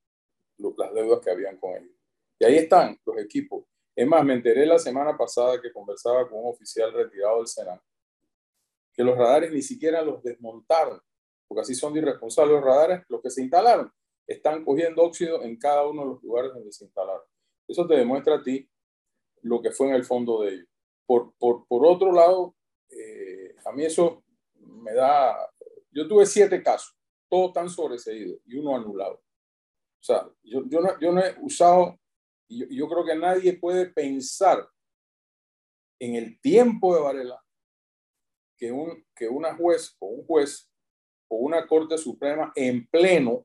las 0.77 0.95
deudas 0.95 1.21
que 1.21 1.31
habían 1.31 1.57
con 1.57 1.73
ellos. 1.73 1.97
Y 2.39 2.45
ahí 2.45 2.57
están 2.57 2.99
los 3.05 3.19
equipos. 3.19 3.65
Es 3.97 4.07
más, 4.07 4.25
me 4.25 4.35
enteré 4.35 4.67
la 4.67 4.79
semana 4.79 5.17
pasada 5.17 5.61
que 5.61 5.73
conversaba 5.73 6.29
con 6.29 6.39
un 6.39 6.51
oficial 6.51 6.93
retirado 6.93 7.39
del 7.39 7.47
Senado 7.47 7.83
que 8.93 9.05
los 9.05 9.17
radares 9.17 9.53
ni 9.53 9.63
siquiera 9.63 10.03
los 10.03 10.23
desmontaron, 10.23 11.01
porque 11.49 11.63
así 11.63 11.75
son 11.75 11.97
irresponsables 11.97 12.55
los 12.55 12.65
radares, 12.65 13.05
los 13.09 13.21
que 13.21 13.31
se 13.31 13.43
instalaron 13.43 13.93
están 14.27 14.65
cogiendo 14.65 15.03
óxido 15.03 15.43
en 15.43 15.57
cada 15.57 15.87
uno 15.87 16.03
de 16.03 16.09
los 16.09 16.23
lugares 16.23 16.53
donde 16.53 16.73
se 16.73 16.85
instalaron. 16.85 17.23
Eso 17.67 17.87
te 17.87 17.95
demuestra 17.95 18.37
a 18.37 18.43
ti 18.43 18.69
lo 19.43 19.61
que 19.61 19.71
fue 19.71 19.89
en 19.89 19.95
el 19.95 20.05
fondo 20.05 20.43
de 20.43 20.55
ellos. 20.55 20.69
Por, 21.07 21.35
por, 21.35 21.67
por 21.67 21.87
otro 21.87 22.13
lado, 22.13 22.55
eh, 22.89 23.55
a 23.65 23.73
mí 23.73 23.85
eso 23.85 24.25
me 24.55 24.95
da... 24.95 25.37
Yo 25.91 26.09
tuve 26.09 26.27
siete 26.27 26.63
casos, 26.63 26.97
todos 27.29 27.53
tan 27.53 27.69
sobreseídos 27.69 28.41
y 28.47 28.57
uno 28.57 28.75
anulado. 28.75 29.15
O 29.15 30.05
sea, 30.05 30.29
yo, 30.43 30.63
yo, 30.67 30.81
no, 30.81 30.99
yo 31.01 31.13
no 31.13 31.21
he 31.21 31.37
usado, 31.43 31.99
yo, 32.49 32.67
yo 32.71 32.89
creo 32.89 33.05
que 33.05 33.15
nadie 33.15 33.59
puede 33.59 33.87
pensar 33.87 34.67
en 35.99 36.15
el 36.15 36.41
tiempo 36.41 36.95
de 36.95 37.03
Varela 37.03 37.42
que, 38.63 38.71
un, 38.71 39.05
que 39.13 39.29
una 39.29 39.57
juez 39.57 39.97
o 39.99 40.07
un 40.07 40.25
juez 40.25 40.71
o 41.27 41.35
una 41.39 41.67
Corte 41.67 41.99
Suprema 41.99 42.53
en 42.55 42.87
pleno 42.87 43.45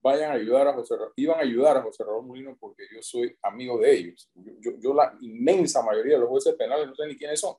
vayan 0.00 0.30
a 0.30 0.34
ayudar 0.34 0.68
a 0.68 0.72
José 0.72 0.94
iban 1.16 1.38
a 1.38 1.42
ayudar 1.42 1.76
a 1.76 1.82
José 1.82 2.02
Raúl 2.02 2.24
Molino 2.24 2.56
porque 2.58 2.84
yo 2.90 3.02
soy 3.02 3.36
amigo 3.42 3.78
de 3.78 3.94
ellos. 3.94 4.30
Yo, 4.34 4.70
yo, 4.78 4.94
la 4.94 5.14
inmensa 5.20 5.82
mayoría 5.82 6.14
de 6.14 6.20
los 6.20 6.30
jueces 6.30 6.54
penales 6.54 6.86
no 6.86 6.94
sé 6.94 7.06
ni 7.06 7.18
quiénes 7.18 7.38
son. 7.38 7.54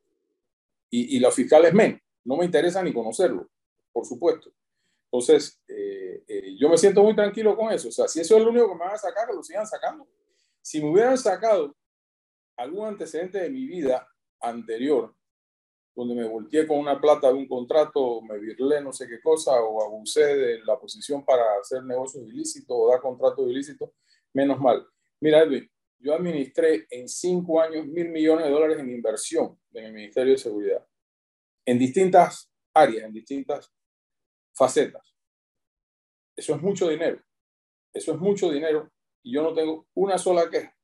Y, 0.89 1.17
y 1.17 1.19
los 1.19 1.35
fiscales 1.35 1.71
men, 1.71 2.01
no 2.23 2.35
me 2.35 2.45
interesa 2.45 2.81
ni 2.81 2.91
conocerlo, 2.91 3.47
por 3.91 4.03
supuesto. 4.03 4.51
Entonces, 5.11 5.61
eh, 5.67 6.23
eh, 6.27 6.55
yo 6.57 6.67
me 6.67 6.79
siento 6.79 7.03
muy 7.03 7.15
tranquilo 7.15 7.55
con 7.55 7.71
eso. 7.71 7.89
O 7.89 7.91
sea, 7.91 8.07
si 8.07 8.21
eso 8.21 8.37
es 8.37 8.43
lo 8.43 8.49
único 8.49 8.69
que 8.69 8.73
me 8.73 8.85
van 8.85 8.95
a 8.95 8.97
sacar, 8.97 9.27
que 9.27 9.35
lo 9.35 9.43
sigan 9.43 9.67
sacando. 9.67 10.07
Si 10.63 10.81
me 10.81 10.89
hubieran 10.89 11.15
sacado 11.15 11.75
algún 12.55 12.87
antecedente 12.87 13.37
de 13.37 13.51
mi 13.51 13.67
vida 13.67 14.09
anterior, 14.39 15.13
donde 15.97 16.13
me 16.13 16.27
volteé 16.27 16.67
con 16.67 16.77
una 16.77 17.01
plata 17.01 17.29
de 17.29 17.33
un 17.33 17.47
contrato, 17.47 18.21
me 18.21 18.37
virlé 18.37 18.81
no 18.81 18.93
sé 18.93 19.07
qué 19.07 19.19
cosa, 19.19 19.59
o 19.63 19.83
abusé 19.83 20.35
de 20.35 20.63
la 20.63 20.79
posición 20.79 21.25
para 21.25 21.41
hacer 21.59 21.83
negocios 21.83 22.23
ilícitos 22.23 22.77
o 22.79 22.91
dar 22.91 23.01
contratos 23.01 23.49
ilícitos, 23.49 23.89
menos 24.31 24.59
mal. 24.59 24.87
Mira, 25.19 25.41
Edwin, 25.41 25.67
yo 25.97 26.13
administré 26.13 26.85
en 26.91 27.09
cinco 27.09 27.59
años 27.59 27.87
mil 27.87 28.09
millones 28.09 28.45
de 28.45 28.51
dólares 28.51 28.77
en 28.77 28.91
inversión 28.91 29.59
en 29.73 29.85
el 29.85 29.93
Ministerio 29.93 30.33
de 30.33 30.37
Seguridad, 30.37 30.87
en 31.65 31.79
distintas 31.79 32.47
áreas, 32.75 33.05
en 33.05 33.13
distintas 33.13 33.73
facetas. 34.53 35.15
Eso 36.35 36.53
es 36.53 36.61
mucho 36.61 36.89
dinero. 36.89 37.19
Eso 37.91 38.13
es 38.13 38.19
mucho 38.19 38.51
dinero 38.51 38.91
y 39.23 39.33
yo 39.33 39.41
no 39.41 39.51
tengo 39.55 39.87
una 39.95 40.19
sola 40.19 40.47
queja. 40.47 40.77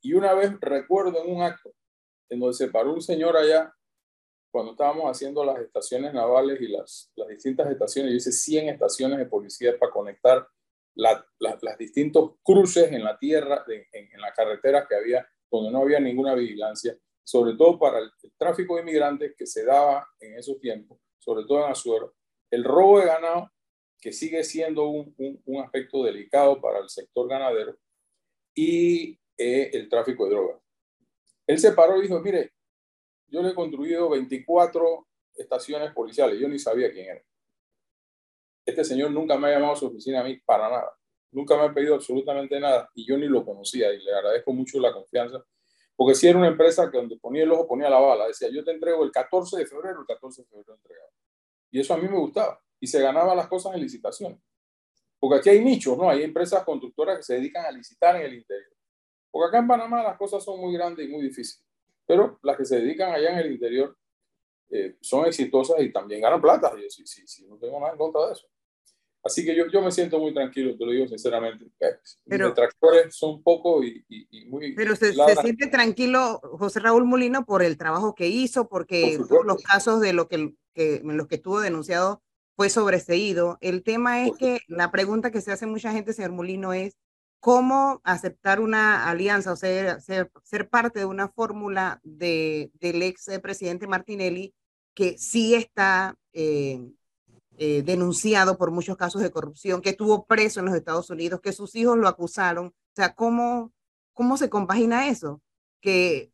Y 0.00 0.14
una 0.14 0.32
vez 0.32 0.58
recuerdo 0.62 1.22
en 1.22 1.36
un 1.36 1.42
acto 1.42 1.74
en 2.30 2.40
donde 2.40 2.54
se 2.54 2.68
paró 2.68 2.94
un 2.94 3.02
señor 3.02 3.36
allá 3.36 3.70
cuando 4.50 4.72
estábamos 4.72 5.04
haciendo 5.10 5.44
las 5.44 5.58
estaciones 5.60 6.12
navales 6.12 6.60
y 6.60 6.68
las, 6.68 7.12
las 7.16 7.28
distintas 7.28 7.70
estaciones, 7.70 8.12
yo 8.12 8.16
hice 8.16 8.32
100 8.32 8.68
estaciones 8.70 9.18
de 9.18 9.26
policía 9.26 9.78
para 9.78 9.92
conectar 9.92 10.46
las 10.94 11.78
distintos 11.78 12.32
cruces 12.42 12.92
en 12.92 13.04
la 13.04 13.18
tierra, 13.18 13.64
en, 13.68 14.08
en 14.12 14.20
las 14.20 14.34
carreteras 14.34 14.86
que 14.88 14.96
había, 14.96 15.26
donde 15.50 15.70
no 15.70 15.82
había 15.82 16.00
ninguna 16.00 16.34
vigilancia, 16.34 16.96
sobre 17.24 17.54
todo 17.54 17.78
para 17.78 18.00
el, 18.00 18.10
tráfico 18.36 18.74
de 18.74 18.82
inmigrantes 18.82 19.34
que 19.36 19.46
se 19.46 19.64
daba 19.64 20.08
en 20.18 20.36
esos 20.36 20.58
tiempos, 20.58 20.98
sobre 21.18 21.44
todo 21.44 21.64
en 21.64 21.70
Azuero, 21.70 22.14
el 22.50 22.64
robo 22.64 22.98
de 22.98 23.06
ganado, 23.06 23.50
que 24.00 24.12
sigue 24.12 24.42
siendo 24.42 24.88
un, 24.88 25.14
un, 25.44 25.62
aspecto 25.62 26.02
delicado 26.02 26.60
para 26.60 26.78
el 26.78 26.88
sector 26.88 27.28
ganadero, 27.28 27.78
y 28.54 29.18
eh, 29.36 29.70
el 29.72 29.88
tráfico 29.88 30.24
de 30.24 30.30
drogas. 30.30 30.60
Él 31.46 31.58
se 31.58 31.72
paró 31.72 31.98
y 31.98 32.02
dijo, 32.02 32.20
mire, 32.20 32.52
yo 33.30 33.42
le 33.42 33.50
he 33.50 33.54
construido 33.54 34.08
24 34.10 35.06
estaciones 35.34 35.92
policiales. 35.92 36.38
Yo 36.38 36.48
ni 36.48 36.58
sabía 36.58 36.90
quién 36.92 37.10
era. 37.10 37.22
Este 38.66 38.84
señor 38.84 39.10
nunca 39.10 39.38
me 39.38 39.48
ha 39.48 39.52
llamado 39.52 39.72
a 39.72 39.76
su 39.76 39.86
oficina 39.86 40.20
a 40.20 40.24
mí 40.24 40.38
para 40.44 40.68
nada. 40.68 40.92
Nunca 41.32 41.56
me 41.56 41.62
ha 41.62 41.72
pedido 41.72 41.94
absolutamente 41.94 42.58
nada 42.58 42.90
y 42.94 43.06
yo 43.06 43.16
ni 43.16 43.26
lo 43.26 43.44
conocía 43.44 43.92
y 43.92 44.02
le 44.02 44.12
agradezco 44.12 44.52
mucho 44.52 44.80
la 44.80 44.92
confianza. 44.92 45.42
Porque 45.96 46.14
si 46.14 46.26
era 46.26 46.38
una 46.38 46.48
empresa 46.48 46.90
que 46.90 46.98
donde 46.98 47.16
ponía 47.18 47.44
el 47.44 47.52
ojo 47.52 47.68
ponía 47.68 47.88
la 47.88 48.00
bala. 48.00 48.26
Decía, 48.26 48.48
yo 48.50 48.64
te 48.64 48.72
entrego 48.72 49.04
el 49.04 49.12
14 49.12 49.58
de 49.58 49.66
febrero, 49.66 50.00
el 50.00 50.06
14 50.06 50.42
de 50.42 50.48
febrero 50.48 50.74
entregado. 50.74 51.10
Y 51.70 51.80
eso 51.80 51.94
a 51.94 51.98
mí 51.98 52.08
me 52.08 52.18
gustaba. 52.18 52.60
Y 52.80 52.86
se 52.86 53.00
ganaban 53.00 53.36
las 53.36 53.48
cosas 53.48 53.74
en 53.74 53.80
licitaciones. 53.80 54.40
Porque 55.18 55.38
aquí 55.38 55.50
hay 55.50 55.62
nichos, 55.62 55.96
¿no? 55.96 56.08
Hay 56.08 56.22
empresas 56.22 56.64
constructoras 56.64 57.18
que 57.18 57.22
se 57.22 57.34
dedican 57.34 57.66
a 57.66 57.70
licitar 57.70 58.16
en 58.16 58.22
el 58.22 58.34
interior. 58.34 58.72
Porque 59.30 59.48
acá 59.48 59.58
en 59.58 59.68
Panamá 59.68 60.02
las 60.02 60.16
cosas 60.16 60.42
son 60.42 60.58
muy 60.58 60.72
grandes 60.72 61.06
y 61.06 61.12
muy 61.12 61.22
difíciles 61.22 61.69
pero 62.10 62.40
las 62.42 62.56
que 62.56 62.64
se 62.64 62.80
dedican 62.80 63.12
allá 63.12 63.30
en 63.30 63.38
el 63.38 63.52
interior 63.52 63.96
eh, 64.68 64.96
son 65.00 65.26
exitosas 65.26 65.80
y 65.80 65.92
también 65.92 66.20
ganan 66.20 66.42
plata. 66.42 66.72
Yo 66.74 66.90
sí, 66.90 67.06
sí, 67.06 67.22
sí, 67.24 67.46
no 67.46 67.56
tengo 67.56 67.78
nada 67.78 67.92
en 67.92 67.98
contra 67.98 68.26
de 68.26 68.32
eso. 68.32 68.48
Así 69.22 69.44
que 69.44 69.54
yo, 69.54 69.68
yo 69.68 69.80
me 69.80 69.92
siento 69.92 70.18
muy 70.18 70.34
tranquilo, 70.34 70.76
te 70.76 70.84
lo 70.84 70.90
digo 70.90 71.06
sinceramente. 71.06 71.66
Eh, 71.78 71.98
pero, 72.26 72.46
Mis 72.46 72.56
detractores 72.56 73.14
son 73.14 73.44
pocos 73.44 73.84
y, 73.84 74.04
y, 74.08 74.46
muy... 74.46 74.74
Pero 74.74 74.96
se, 74.96 75.12
se, 75.12 75.36
siente 75.36 75.68
tranquilo 75.68 76.40
José 76.42 76.80
Raúl 76.80 77.04
Molino 77.04 77.46
por 77.46 77.62
el 77.62 77.78
trabajo 77.78 78.16
que 78.16 78.26
hizo, 78.26 78.68
porque 78.68 79.16
todos 79.28 79.46
los 79.46 79.62
casos 79.62 80.00
de 80.00 80.12
lo 80.12 80.26
que, 80.26 80.52
que, 80.74 80.96
en 80.96 81.16
los 81.16 81.28
que 81.28 81.36
estuvo 81.36 81.60
denunciado 81.60 82.24
fue 82.56 82.70
sobreseído. 82.70 83.56
El 83.60 83.84
tema 83.84 84.26
es 84.26 84.32
que 84.36 84.62
la 84.66 84.90
pregunta 84.90 85.30
que 85.30 85.42
se 85.42 85.52
hace 85.52 85.66
mucha 85.66 85.92
gente, 85.92 86.12
señor 86.12 86.32
Molino, 86.32 86.72
es 86.72 86.96
cómo 87.40 88.00
aceptar 88.04 88.60
una 88.60 89.08
alianza 89.08 89.52
o 89.52 89.56
ser, 89.56 90.00
ser, 90.00 90.68
parte 90.68 91.00
de 91.00 91.06
una 91.06 91.28
fórmula 91.28 92.00
de, 92.04 92.70
del 92.74 93.02
ex 93.02 93.26
presidente 93.42 93.86
Martinelli 93.86 94.54
que 94.94 95.16
sí 95.16 95.54
está 95.54 96.14
eh, 96.34 96.92
eh, 97.56 97.82
denunciado 97.82 98.58
por 98.58 98.70
muchos 98.70 98.96
casos 98.96 99.22
de 99.22 99.30
corrupción, 99.30 99.80
que 99.80 99.90
estuvo 99.90 100.26
preso 100.26 100.60
en 100.60 100.66
los 100.66 100.74
Estados 100.74 101.08
Unidos, 101.10 101.40
que 101.40 101.52
sus 101.52 101.74
hijos 101.74 101.96
lo 101.96 102.08
acusaron. 102.08 102.66
O 102.66 102.94
sea, 102.94 103.14
¿cómo, 103.14 103.72
cómo 104.12 104.36
se 104.36 104.50
compagina 104.50 105.08
eso? 105.08 105.40
Que 105.80 106.32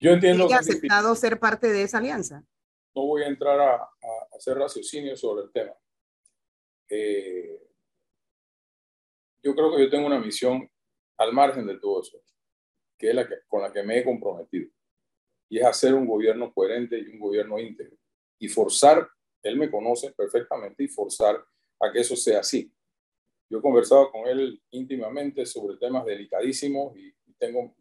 yo 0.00 0.10
entiendo 0.10 0.48
que 0.48 0.54
aceptado 0.54 1.14
ser 1.14 1.38
parte 1.38 1.68
de 1.68 1.82
esa 1.82 1.98
alianza. 1.98 2.44
No 2.94 3.06
voy 3.06 3.22
a 3.22 3.28
entrar 3.28 3.58
a, 3.58 3.74
a 3.76 4.36
hacer 4.36 4.58
raciocinio 4.58 5.16
sobre 5.16 5.44
el 5.44 5.52
tema. 5.52 5.72
Eh, 6.88 7.71
yo 9.42 9.54
creo 9.54 9.74
que 9.74 9.82
yo 9.82 9.90
tengo 9.90 10.06
una 10.06 10.20
misión 10.20 10.70
al 11.18 11.32
margen 11.32 11.66
de 11.66 11.78
todo 11.78 12.02
eso, 12.02 12.22
que 12.98 13.10
es 13.10 13.14
la 13.14 13.28
que, 13.28 13.36
con 13.48 13.62
la 13.62 13.72
que 13.72 13.82
me 13.82 13.98
he 13.98 14.04
comprometido, 14.04 14.70
y 15.48 15.58
es 15.58 15.64
hacer 15.64 15.94
un 15.94 16.06
gobierno 16.06 16.52
coherente 16.52 16.98
y 16.98 17.08
un 17.08 17.18
gobierno 17.18 17.58
íntegro, 17.58 17.96
y 18.38 18.48
forzar, 18.48 19.08
él 19.42 19.56
me 19.56 19.70
conoce 19.70 20.12
perfectamente, 20.12 20.84
y 20.84 20.88
forzar 20.88 21.44
a 21.80 21.92
que 21.92 22.00
eso 22.00 22.16
sea 22.16 22.40
así. 22.40 22.72
Yo 23.50 23.58
he 23.58 23.62
conversado 23.62 24.10
con 24.10 24.26
él 24.26 24.62
íntimamente 24.70 25.44
sobre 25.44 25.76
temas 25.76 26.06
delicadísimos 26.06 26.96
y, 26.96 27.12
tengo 27.38 27.74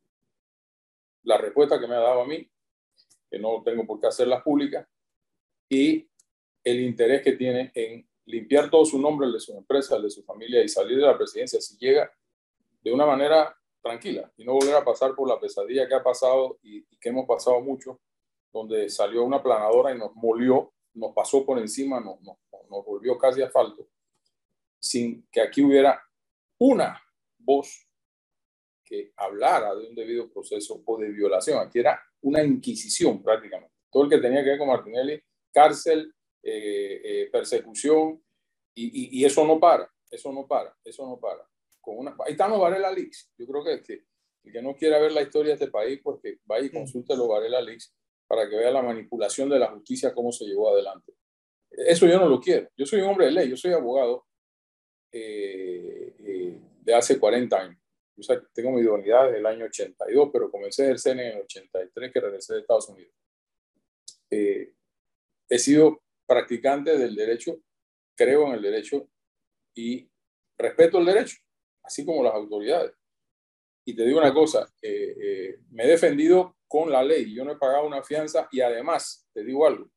la 1.22 1.38
respuesta 1.38 1.80
que 1.80 1.86
me 1.86 1.94
ha 1.94 2.00
dado 2.00 2.22
a 2.22 2.26
mí, 2.26 2.52
que 3.30 3.38
no 3.38 3.62
tengo 3.64 3.86
por 3.86 4.00
qué 4.00 4.08
hacerlas 4.08 4.42
públicas, 4.42 4.88
y 5.70 6.10
el 6.64 6.80
interés 6.80 7.22
que 7.22 7.34
tiene 7.34 7.72
en 7.76 8.10
limpiar 8.26 8.70
todo 8.70 8.86
su 8.86 9.00
nombre, 9.00 9.28
el 9.28 9.34
de 9.34 9.40
su 9.40 9.56
empresa, 9.56 9.96
el 9.96 10.04
de 10.04 10.10
su 10.10 10.24
familia 10.24 10.64
y 10.64 10.70
salir 10.70 10.98
de 10.98 11.06
la 11.06 11.18
presidencia 11.18 11.60
si 11.60 11.78
llega 11.78 12.12
de 12.82 12.92
una 12.92 13.06
manera 13.06 13.56
tranquila 13.82 14.32
y 14.38 14.46
no 14.46 14.54
volver 14.54 14.76
a 14.76 14.86
pasar 14.86 15.16
por 15.16 15.28
la 15.28 15.40
pesadilla 15.40 15.88
que 15.88 15.96
ha 15.96 16.04
pasado 16.04 16.60
y, 16.62 16.84
que 16.98 17.10
hemos 17.10 17.26
pasado 17.26 17.60
mucho, 17.62 18.00
donde 18.54 18.90
salió 18.90 19.24
una 19.24 19.42
planadora 19.42 19.94
y 19.94 19.98
nos 19.98 20.14
molió, 20.16 20.74
nos 20.94 21.14
pasó 21.14 21.46
por 21.46 21.58
encima, 21.58 22.00
nos, 22.00 22.22
nos, 22.22 22.38
nos 22.70 22.86
volvió 22.86 23.18
casi 23.18 23.42
asfalto, 23.42 23.88
sin 24.80 25.28
que 25.32 25.42
aquí 25.42 25.64
hubiera 25.64 26.02
una 26.60 27.02
voz 27.40 27.88
que 28.84 29.14
hablara 29.16 29.74
de 29.74 29.88
un 29.88 29.96
debido 29.96 30.30
proceso 30.30 30.82
o 30.86 30.98
de 30.98 31.10
violación. 31.10 31.60
Aquí 31.60 31.80
era 31.80 32.00
una 32.22 32.44
inquisición 32.44 33.24
prácticamente. 33.24 33.74
Todo 33.90 34.04
el 34.04 34.10
que 34.10 34.18
tenía 34.18 34.44
que 34.44 34.50
ver 34.50 34.60
con 34.60 34.68
Martinelli, 34.68 35.22
cárcel, 35.52 36.14
eh, 36.44 37.02
eh, 37.04 37.30
persecución, 37.32 38.22
y, 38.74 39.20
y, 39.20 39.26
eso 39.26 39.46
no 39.46 39.60
para, 39.60 39.92
eso 40.10 40.32
no 40.32 40.48
para, 40.48 40.76
eso 40.84 41.06
no 41.06 41.20
para. 41.20 41.48
Con 41.80 41.98
una, 41.98 42.16
ahí 42.26 42.32
están 42.32 42.52
los 42.52 42.60
Varela 42.60 42.92
Leaks. 42.92 43.32
Yo 43.38 43.46
creo 43.46 43.64
que, 43.64 43.82
que 43.82 44.06
el 44.44 44.52
que 44.54 44.62
no 44.62 44.76
quiera 44.76 44.98
ver 44.98 45.12
la 45.12 45.22
historia 45.22 45.50
de 45.50 45.64
este 45.64 45.68
país, 45.68 46.00
pues 46.02 46.20
que 46.22 46.40
vaya 46.46 46.66
y 46.66 46.72
consulte 46.72 47.16
los 47.16 47.28
Varela 47.28 47.62
Leaks 47.62 47.94
para 48.28 48.50
que 48.50 48.56
vea 48.56 48.72
la 48.72 48.82
manipulación 48.82 49.50
de 49.50 49.60
la 49.60 49.72
justicia, 49.72 50.14
cómo 50.14 50.32
se 50.32 50.46
llevó 50.46 50.72
adelante. 50.72 51.14
Eso 51.70 52.08
yo 52.08 52.20
no 52.20 52.28
lo 52.28 52.40
quiero. 52.40 52.70
Yo 52.76 52.86
soy 52.86 53.02
un 53.02 53.10
hombre 53.10 53.26
de 53.26 53.32
ley, 53.34 53.50
yo 53.50 53.58
soy 53.58 53.74
abogado 53.74 54.26
eh, 55.12 56.58
de 56.82 56.94
hace 56.94 57.20
40 57.20 57.58
años. 57.58 57.78
Yo 58.16 58.42
tengo 58.54 58.72
mi 58.72 58.82
idoneidad 58.82 59.26
desde 59.26 59.40
el 59.40 59.46
año 59.46 59.66
82, 59.66 60.30
pero 60.32 60.50
comencé 60.50 60.84
a 60.84 60.86
ejercer 60.86 61.20
en 61.20 61.38
el 61.38 61.42
83 61.42 62.12
que 62.12 62.20
regresé 62.20 62.54
de 62.54 62.60
Estados 62.62 62.90
Unidos. 62.90 63.14
he 64.30 65.60
sido 65.60 66.02
practicante 66.32 66.98
del 66.98 67.14
derecho, 67.14 67.62
creo 68.16 68.48
en 68.48 68.54
el 68.54 68.62
derecho 68.62 69.10
y 69.76 70.10
respeto 70.58 71.00
el 71.00 71.06
derecho, 71.06 71.36
así 71.84 72.06
como 72.06 72.24
las 72.24 72.34
autoridades. 72.34 72.94
Y 73.86 73.94
te 73.94 74.06
digo 74.06 74.20
una 74.20 74.34
cosa, 74.34 74.74
eh, 74.82 75.60
me 75.72 75.84
he 75.84 75.88
defendido 75.88 76.56
con 76.70 76.90
la 76.90 77.04
ley, 77.04 77.36
yo 77.36 77.44
no 77.44 77.52
he 77.52 77.58
pagado 77.58 77.86
una 77.86 78.02
fianza 78.02 78.48
y 78.50 78.62
además, 78.62 79.28
te 79.34 79.44
digo 79.44 79.68
algo, 79.68 79.92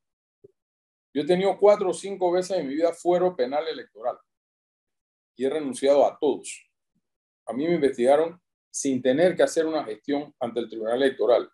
yo 1.13 1.21
he 1.21 1.25
tenido 1.25 1.57
cuatro 1.57 1.91
o 1.91 1.93
cinco 1.93 2.29
veces 2.33 2.57
en 2.57 2.67
mi 2.67 2.75
vida 2.75 2.91
fuero 2.91 3.33
penal 3.33 3.65
electoral 3.69 4.17
y 5.37 5.45
he 5.45 5.49
renunciado 5.49 6.05
a 6.05 6.17
todos. 6.19 6.69
A 7.45 7.53
mí 7.53 7.65
me 7.65 7.75
investigaron 7.75 8.41
sin 8.69 9.01
tener 9.01 9.37
que 9.37 9.43
hacer 9.43 9.65
una 9.65 9.85
gestión 9.85 10.35
ante 10.41 10.59
el 10.59 10.67
Tribunal 10.67 11.01
Electoral. 11.01 11.49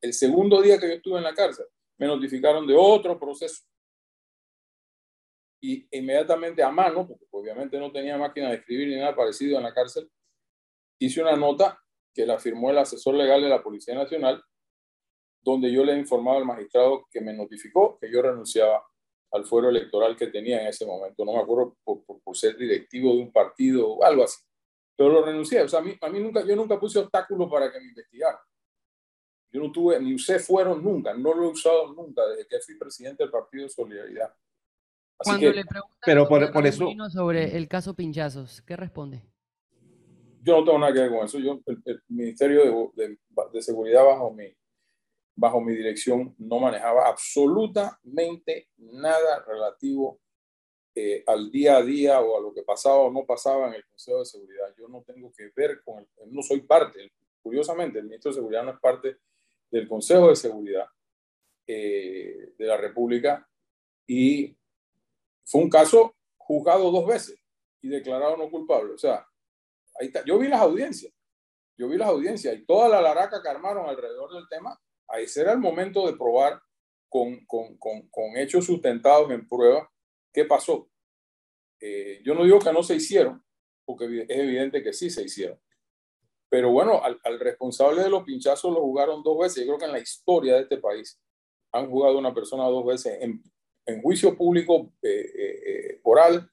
El 0.00 0.14
segundo 0.14 0.62
día 0.62 0.78
que 0.78 0.88
yo 0.88 0.94
estuve 0.94 1.18
en 1.18 1.24
la 1.24 1.34
cárcel, 1.34 1.66
me 1.98 2.06
notificaron 2.06 2.66
de 2.66 2.74
otro 2.74 3.18
proceso 3.20 3.62
y 5.62 5.86
inmediatamente 5.92 6.60
a 6.62 6.70
mano, 6.70 7.06
porque 7.06 7.24
obviamente 7.30 7.78
no 7.78 7.92
tenía 7.92 8.18
máquina 8.18 8.50
de 8.50 8.56
escribir 8.56 8.88
ni 8.88 8.96
nada 8.96 9.14
parecido 9.14 9.56
en 9.56 9.62
la 9.62 9.72
cárcel, 9.72 10.10
hice 10.98 11.22
una 11.22 11.36
nota 11.36 11.80
que 12.12 12.26
la 12.26 12.38
firmó 12.38 12.70
el 12.70 12.78
asesor 12.78 13.14
legal 13.14 13.40
de 13.40 13.48
la 13.48 13.62
Policía 13.62 13.94
Nacional, 13.94 14.42
donde 15.40 15.72
yo 15.72 15.84
le 15.84 15.96
informaba 15.96 16.38
al 16.38 16.44
magistrado 16.44 17.06
que 17.10 17.20
me 17.20 17.32
notificó 17.32 17.96
que 17.98 18.10
yo 18.10 18.20
renunciaba 18.22 18.84
al 19.30 19.44
fuero 19.44 19.68
electoral 19.68 20.16
que 20.16 20.26
tenía 20.26 20.60
en 20.60 20.66
ese 20.66 20.84
momento. 20.84 21.24
No 21.24 21.32
me 21.32 21.40
acuerdo 21.40 21.76
por, 21.84 22.04
por, 22.04 22.36
ser 22.36 22.56
directivo 22.56 23.14
de 23.14 23.22
un 23.22 23.32
partido 23.32 23.88
o 23.88 24.04
algo 24.04 24.24
así. 24.24 24.40
Pero 24.96 25.10
lo 25.10 25.24
renuncié. 25.24 25.62
O 25.62 25.68
sea, 25.68 25.78
a 25.78 25.82
mí, 25.82 25.96
a 26.00 26.08
mí 26.10 26.20
nunca, 26.20 26.44
yo 26.44 26.54
nunca 26.54 26.78
puse 26.78 26.98
obstáculos 26.98 27.50
para 27.50 27.72
que 27.72 27.80
me 27.80 27.86
investigaran. 27.86 28.38
Yo 29.50 29.60
no 29.60 29.72
tuve, 29.72 29.98
ni 30.00 30.14
usé 30.14 30.38
fuero 30.38 30.74
nunca, 30.74 31.14
no 31.14 31.34
lo 31.34 31.44
he 31.44 31.48
usado 31.48 31.92
nunca 31.92 32.26
desde 32.26 32.46
que 32.46 32.60
fui 32.60 32.76
presidente 32.76 33.22
del 33.22 33.30
Partido 33.30 33.64
de 33.64 33.70
Solidaridad. 33.70 34.34
Cuando 35.24 35.52
le 35.52 35.64
preguntan 35.64 35.98
pero 36.04 36.28
por, 36.28 36.66
eso... 36.66 36.88
sobre 37.10 37.56
el 37.56 37.68
caso 37.68 37.94
Pinchazos, 37.94 38.62
¿qué 38.62 38.76
responde? 38.76 39.22
Yo 40.42 40.58
no 40.58 40.64
tengo 40.64 40.78
nada 40.78 40.92
que 40.92 41.00
ver 41.00 41.10
con 41.10 41.24
eso. 41.24 41.38
Yo, 41.38 41.60
el, 41.66 42.02
Ministerio 42.08 42.92
de, 42.94 43.16
de, 43.52 43.62
Seguridad 43.62 44.04
bajo 44.04 44.32
mi, 44.32 44.52
bajo 45.36 45.60
mi 45.60 45.74
dirección 45.74 46.34
no 46.38 46.58
manejaba 46.58 47.08
absolutamente 47.08 48.68
nada 48.76 49.44
relativo 49.46 50.20
eh, 50.94 51.24
al 51.26 51.50
día 51.50 51.76
a 51.76 51.82
día 51.82 52.20
o 52.20 52.36
a 52.36 52.40
lo 52.40 52.52
que 52.52 52.62
pasaba 52.62 52.96
o 52.96 53.10
no 53.10 53.24
pasaba 53.24 53.68
en 53.68 53.74
el 53.74 53.86
Consejo 53.86 54.18
de 54.18 54.26
Seguridad. 54.26 54.74
Yo 54.76 54.88
no 54.88 55.02
tengo 55.02 55.32
que 55.32 55.50
ver 55.54 55.82
con 55.84 56.00
el, 56.00 56.08
no 56.32 56.42
soy 56.42 56.60
parte, 56.62 57.12
curiosamente, 57.40 57.98
el 57.98 58.04
ministro 58.06 58.30
de 58.30 58.36
Seguridad 58.36 58.64
no 58.64 58.72
es 58.72 58.80
parte 58.80 59.16
del 59.70 59.88
Consejo 59.88 60.28
de 60.28 60.36
Seguridad 60.36 60.86
eh, 61.66 62.52
de 62.58 62.66
la 62.66 62.76
República 62.76 63.48
y 64.06 64.54
fue 65.44 65.62
un 65.62 65.70
caso 65.70 66.14
juzgado 66.36 66.90
dos 66.90 67.06
veces 67.06 67.40
y 67.80 67.88
declarado 67.88 68.36
no 68.36 68.50
culpable. 68.50 68.94
O 68.94 68.98
sea, 68.98 69.26
ahí 69.98 70.08
está. 70.08 70.24
yo 70.24 70.38
vi 70.38 70.48
las 70.48 70.60
audiencias, 70.60 71.12
yo 71.76 71.88
vi 71.88 71.96
las 71.96 72.08
audiencias 72.08 72.54
y 72.54 72.64
toda 72.64 72.88
la 72.88 73.00
laraca 73.00 73.42
que 73.42 73.48
armaron 73.48 73.88
alrededor 73.88 74.32
del 74.34 74.48
tema, 74.48 74.78
ahí 75.08 75.26
será 75.26 75.52
el 75.52 75.58
momento 75.58 76.06
de 76.06 76.16
probar 76.16 76.60
con, 77.08 77.44
con, 77.46 77.76
con, 77.76 78.08
con 78.08 78.36
hechos 78.36 78.64
sustentados 78.64 79.30
en 79.30 79.46
prueba 79.48 79.90
qué 80.32 80.44
pasó. 80.44 80.88
Eh, 81.80 82.20
yo 82.24 82.34
no 82.34 82.44
digo 82.44 82.58
que 82.58 82.72
no 82.72 82.82
se 82.82 82.94
hicieron, 82.94 83.44
porque 83.84 84.22
es 84.28 84.38
evidente 84.38 84.82
que 84.82 84.92
sí 84.92 85.10
se 85.10 85.22
hicieron. 85.22 85.60
Pero 86.48 86.70
bueno, 86.70 87.02
al, 87.02 87.18
al, 87.24 87.40
responsable 87.40 88.02
de 88.02 88.10
los 88.10 88.24
pinchazos 88.24 88.72
lo 88.72 88.80
jugaron 88.80 89.22
dos 89.22 89.38
veces. 89.38 89.64
Yo 89.64 89.72
creo 89.72 89.78
que 89.78 89.84
en 89.86 89.92
la 89.92 89.98
historia 89.98 90.54
de 90.54 90.62
este 90.62 90.78
país 90.78 91.20
han 91.72 91.90
jugado 91.90 92.18
una 92.18 92.34
persona 92.34 92.64
dos 92.64 92.86
veces 92.86 93.18
en, 93.20 93.42
en 93.86 94.02
juicio 94.02 94.36
público 94.36 94.92
eh, 95.02 95.32
eh, 95.34 95.62
eh, 95.66 96.00
oral 96.04 96.50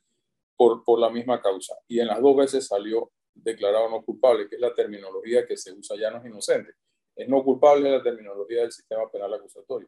por, 0.56 0.84
por 0.84 1.00
la 1.00 1.10
misma 1.10 1.42
causa. 1.42 1.76
Y 1.88 2.00
en 2.00 2.08
las 2.08 2.22
dos 2.22 2.36
veces 2.36 2.68
salió 2.68 3.12
declarado 3.34 3.90
no 3.90 4.04
culpable, 4.04 4.50
que 4.50 4.56
es 4.56 4.62
la 4.62 4.74
terminología 4.74 5.46
que 5.46 5.56
se 5.56 5.72
usa 5.72 5.96
ya 5.98 6.12
no 6.12 6.18
es 6.18 6.26
inocente. 6.26 6.74
Es 7.16 7.28
no 7.28 7.44
culpable 7.44 7.90
la 7.90 8.04
terminología 8.04 8.62
del 8.62 8.72
sistema 8.72 9.10
penal 9.10 9.34
acusatorio. 9.34 9.88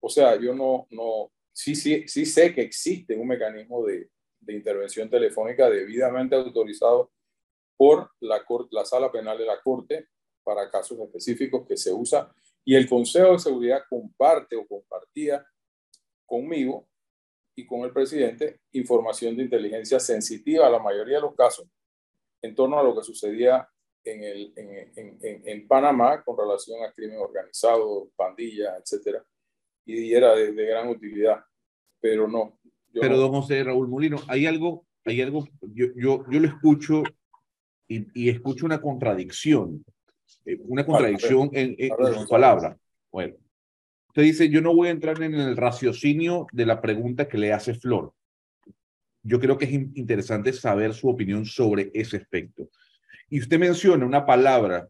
O 0.00 0.08
sea, 0.08 0.36
yo 0.36 0.54
no, 0.54 0.86
no, 0.90 1.32
sí, 1.52 1.74
sí, 1.74 2.06
sí 2.06 2.26
sé 2.26 2.54
que 2.54 2.62
existe 2.62 3.16
un 3.16 3.28
mecanismo 3.28 3.84
de, 3.84 4.10
de 4.40 4.52
intervención 4.52 5.08
telefónica 5.08 5.70
debidamente 5.70 6.36
autorizado 6.36 7.10
por 7.76 8.10
la, 8.20 8.44
la 8.70 8.84
sala 8.84 9.10
penal 9.10 9.38
de 9.38 9.46
la 9.46 9.60
Corte 9.60 10.08
para 10.42 10.70
casos 10.70 10.98
específicos 11.00 11.66
que 11.66 11.76
se 11.76 11.92
usa 11.92 12.32
y 12.64 12.74
el 12.74 12.88
Consejo 12.88 13.32
de 13.32 13.38
Seguridad 13.38 13.82
comparte 13.88 14.56
o 14.56 14.66
compartía 14.66 15.44
conmigo 16.26 16.86
y 17.56 17.66
con 17.66 17.82
el 17.82 17.92
presidente 17.92 18.60
información 18.72 19.36
de 19.36 19.44
inteligencia 19.44 20.00
sensitiva 20.00 20.66
a 20.66 20.70
la 20.70 20.78
mayoría 20.80 21.16
de 21.16 21.22
los 21.22 21.34
casos 21.34 21.68
en 22.42 22.54
torno 22.54 22.78
a 22.78 22.82
lo 22.82 22.94
que 22.94 23.02
sucedía 23.02 23.68
en, 24.04 24.22
el, 24.22 24.52
en, 24.56 25.18
en, 25.22 25.42
en 25.48 25.66
Panamá 25.66 26.22
con 26.22 26.36
relación 26.36 26.84
a 26.84 26.92
crimen 26.92 27.18
organizado, 27.18 28.10
pandillas, 28.16 28.74
etcétera, 28.80 29.24
y 29.86 30.12
era 30.12 30.34
de, 30.34 30.52
gran 30.52 30.88
utilidad, 30.88 31.42
pero 32.00 32.28
no. 32.28 32.58
Pero 32.92 33.16
don 33.16 33.32
José 33.32 33.64
Raúl 33.64 33.88
Molino, 33.88 34.18
hay 34.28 34.46
algo, 34.46 34.84
hay 35.04 35.22
algo, 35.22 35.46
yo, 35.62 35.86
yo, 35.96 36.24
yo 36.30 36.40
lo 36.40 36.46
escucho 36.46 37.02
y, 37.88 38.06
y 38.14 38.28
escucho 38.28 38.66
una 38.66 38.80
contradicción, 38.80 39.84
eh, 40.44 40.58
una 40.64 40.84
contradicción 40.84 41.50
en, 41.52 41.74
en, 41.78 41.92
en 41.98 42.14
su 42.14 42.28
palabra. 42.28 42.76
Bueno, 43.10 43.36
Usted 44.14 44.22
dice, 44.22 44.48
yo 44.48 44.60
no 44.60 44.72
voy 44.72 44.86
a 44.86 44.92
entrar 44.92 45.20
en 45.24 45.34
el 45.34 45.56
raciocinio 45.56 46.46
de 46.52 46.64
la 46.64 46.80
pregunta 46.80 47.26
que 47.26 47.36
le 47.36 47.52
hace 47.52 47.74
Flor. 47.74 48.14
Yo 49.24 49.40
creo 49.40 49.58
que 49.58 49.64
es 49.64 49.72
interesante 49.72 50.52
saber 50.52 50.94
su 50.94 51.08
opinión 51.08 51.44
sobre 51.44 51.90
ese 51.92 52.18
aspecto. 52.18 52.70
Y 53.28 53.40
usted 53.40 53.58
menciona 53.58 54.06
una 54.06 54.24
palabra 54.24 54.88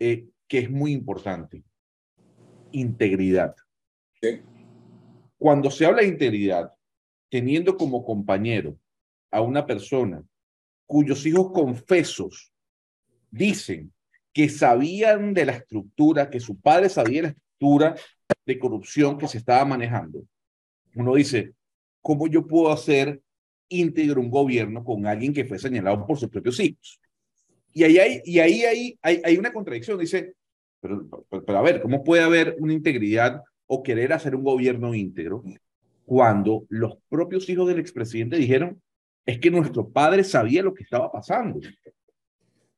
eh, 0.00 0.26
que 0.48 0.58
es 0.58 0.68
muy 0.68 0.90
importante, 0.90 1.62
integridad. 2.72 3.54
Cuando 5.38 5.70
se 5.70 5.86
habla 5.86 6.02
de 6.02 6.08
integridad, 6.08 6.72
teniendo 7.30 7.76
como 7.76 8.04
compañero 8.04 8.76
a 9.30 9.42
una 9.42 9.64
persona 9.64 10.24
cuyos 10.86 11.24
hijos 11.24 11.52
confesos 11.52 12.52
dicen 13.30 13.92
que 14.32 14.48
sabían 14.48 15.34
de 15.34 15.44
la 15.44 15.52
estructura, 15.52 16.28
que 16.28 16.40
su 16.40 16.60
padre 16.60 16.88
sabía 16.88 17.22
de 17.22 17.28
la 17.28 17.28
estructura 17.28 17.94
de 18.46 18.58
corrupción 18.58 19.18
que 19.18 19.28
se 19.28 19.38
estaba 19.38 19.64
manejando, 19.64 20.22
uno 20.94 21.14
dice, 21.14 21.52
¿cómo 22.00 22.28
yo 22.28 22.46
puedo 22.46 22.72
hacer 22.72 23.20
íntegro 23.68 24.20
un 24.20 24.30
gobierno 24.30 24.84
con 24.84 25.06
alguien 25.06 25.34
que 25.34 25.44
fue 25.44 25.58
señalado 25.58 26.06
por 26.06 26.16
sus 26.18 26.30
propios 26.30 26.58
hijos? 26.60 27.00
Y 27.72 27.84
ahí 27.84 27.98
hay, 27.98 28.20
y 28.24 28.38
ahí 28.38 28.62
hay, 28.62 28.98
hay, 29.02 29.36
una 29.36 29.52
contradicción. 29.52 29.98
Dice, 29.98 30.34
pero, 30.80 31.06
pero, 31.28 31.58
a 31.58 31.62
ver, 31.62 31.82
¿cómo 31.82 32.02
puede 32.02 32.22
haber 32.22 32.56
una 32.58 32.72
integridad 32.72 33.42
o 33.66 33.82
querer 33.82 34.12
hacer 34.14 34.34
un 34.34 34.44
gobierno 34.44 34.94
íntegro 34.94 35.42
cuando 36.06 36.64
los 36.70 36.96
propios 37.08 37.46
hijos 37.50 37.68
del 37.68 37.80
expresidente 37.80 38.36
dijeron, 38.36 38.80
es 39.26 39.38
que 39.40 39.50
nuestro 39.50 39.88
padre 39.88 40.24
sabía 40.24 40.62
lo 40.62 40.72
que 40.72 40.84
estaba 40.84 41.12
pasando? 41.12 41.60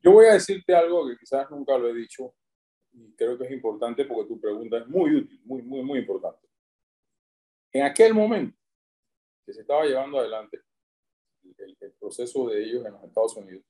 Yo 0.02 0.12
voy 0.12 0.26
a 0.26 0.32
decirte 0.32 0.74
algo 0.74 1.06
que 1.08 1.16
quizás 1.16 1.48
nunca 1.50 1.76
lo 1.76 1.88
he 1.88 1.94
dicho 1.94 2.34
y 2.98 3.12
creo 3.12 3.38
que 3.38 3.44
es 3.44 3.52
importante 3.52 4.04
porque 4.04 4.28
tu 4.28 4.40
pregunta 4.40 4.78
es 4.78 4.86
muy 4.88 5.14
útil, 5.14 5.40
muy, 5.44 5.62
muy, 5.62 5.82
muy 5.82 5.98
importante. 6.00 6.46
En 7.72 7.82
aquel 7.82 8.12
momento 8.12 8.58
que 9.46 9.52
se 9.52 9.60
estaba 9.60 9.84
llevando 9.84 10.18
adelante 10.18 10.60
el, 11.58 11.76
proceso 11.98 12.48
de 12.48 12.62
ellos 12.62 12.84
en 12.84 12.92
los 12.92 13.04
Estados 13.04 13.36
Unidos, 13.36 13.64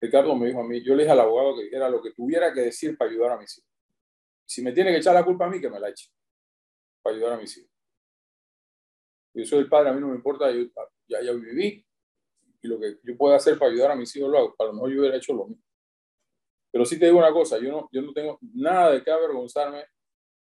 Ricardo 0.00 0.34
me 0.34 0.46
dijo 0.46 0.60
a 0.60 0.64
mí, 0.66 0.82
yo 0.82 0.94
le 0.94 1.02
dije 1.02 1.12
al 1.12 1.20
abogado 1.20 1.56
que 1.56 1.64
dijera 1.64 1.88
lo 1.88 2.02
que 2.02 2.12
tuviera 2.12 2.52
que 2.52 2.60
decir 2.60 2.96
para 2.96 3.10
ayudar 3.10 3.32
a 3.32 3.38
mis 3.38 3.58
hijos. 3.58 3.70
Si 4.46 4.62
me 4.62 4.72
tiene 4.72 4.90
que 4.90 4.98
echar 4.98 5.14
la 5.14 5.24
culpa 5.24 5.46
a 5.46 5.50
mí, 5.50 5.60
que 5.60 5.70
me 5.70 5.78
la 5.78 5.90
eche, 5.90 6.10
para 7.02 7.16
ayudar 7.16 7.34
a 7.34 7.36
mis 7.36 7.56
hijos. 7.56 7.70
Yo 9.34 9.44
soy 9.44 9.60
el 9.60 9.68
padre, 9.68 9.90
a 9.90 9.92
mí 9.92 10.00
no 10.00 10.08
me 10.08 10.16
importa, 10.16 10.50
ya, 11.06 11.22
ya 11.22 11.32
viví, 11.32 11.86
y 12.62 12.68
lo 12.68 12.80
que 12.80 12.98
yo 13.02 13.16
pueda 13.16 13.36
hacer 13.36 13.58
para 13.58 13.70
ayudar 13.70 13.92
a 13.92 13.96
mis 13.96 14.14
hijos 14.16 14.30
lo 14.30 14.38
hago. 14.38 14.56
Para 14.56 14.68
lo 14.68 14.74
mejor 14.74 14.90
yo 14.90 15.00
hubiera 15.00 15.16
hecho 15.16 15.32
lo 15.34 15.46
mismo. 15.46 15.64
Pero 16.72 16.84
sí 16.84 16.98
te 16.98 17.06
digo 17.06 17.18
una 17.18 17.32
cosa, 17.32 17.58
yo 17.58 17.70
no, 17.70 17.88
yo 17.92 18.02
no 18.02 18.12
tengo 18.12 18.38
nada 18.54 18.92
de 18.92 19.02
qué 19.02 19.10
avergonzarme 19.10 19.84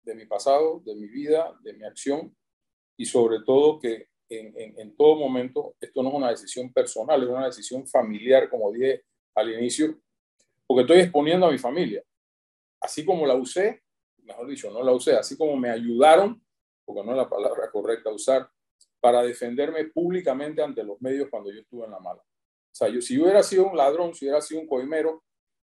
de 0.03 0.15
mi 0.15 0.25
pasado, 0.25 0.81
de 0.85 0.95
mi 0.95 1.07
vida, 1.07 1.57
de 1.61 1.73
mi 1.73 1.83
acción, 1.83 2.35
y 2.97 3.05
sobre 3.05 3.41
todo 3.45 3.79
que 3.79 4.07
en, 4.29 4.79
en, 4.79 4.95
todo 4.95 5.15
momento 5.15 5.75
esto 5.79 6.01
no 6.01 6.09
es 6.09 6.15
una 6.15 6.29
decisión 6.29 6.71
personal, 6.73 7.21
es 7.21 7.29
una 7.29 7.45
decisión 7.45 7.85
familiar, 7.87 8.49
como 8.49 8.71
dije 8.71 9.03
al 9.35 9.53
inicio, 9.53 9.99
porque 10.65 10.81
estoy 10.81 10.99
exponiendo 10.99 11.45
a 11.45 11.51
mi 11.51 11.57
familia. 11.57 12.03
Así 12.81 13.05
como 13.05 13.27
la 13.27 13.35
usé, 13.35 13.83
mejor 14.23 14.47
dicho, 14.47 14.71
no 14.71 14.81
la 14.81 14.91
usé, 14.91 15.15
así 15.15 15.37
como 15.37 15.55
me 15.55 15.69
ayudaron, 15.69 16.41
porque 16.85 17.03
no 17.03 17.11
es 17.11 17.17
la 17.17 17.29
palabra 17.29 17.69
correcta 17.71 18.11
usar, 18.11 18.49
para 18.99 19.21
defenderme 19.21 19.85
públicamente 19.85 20.61
ante 20.61 20.83
los 20.83 21.01
medios 21.01 21.29
cuando 21.29 21.51
yo 21.51 21.59
estuve 21.59 21.85
en 21.85 21.91
la 21.91 21.99
mala. 21.99 22.21
O 22.21 22.75
sea, 22.75 22.87
yo, 22.87 23.01
si 23.01 23.15
yo 23.15 23.23
hubiera 23.23 23.43
sido 23.43 23.67
un 23.67 23.77
ladrón, 23.77 24.13
si 24.13 24.25
hubiera 24.25 24.41
sido 24.41 24.61
un 24.61 24.67
coimero, 24.67 25.23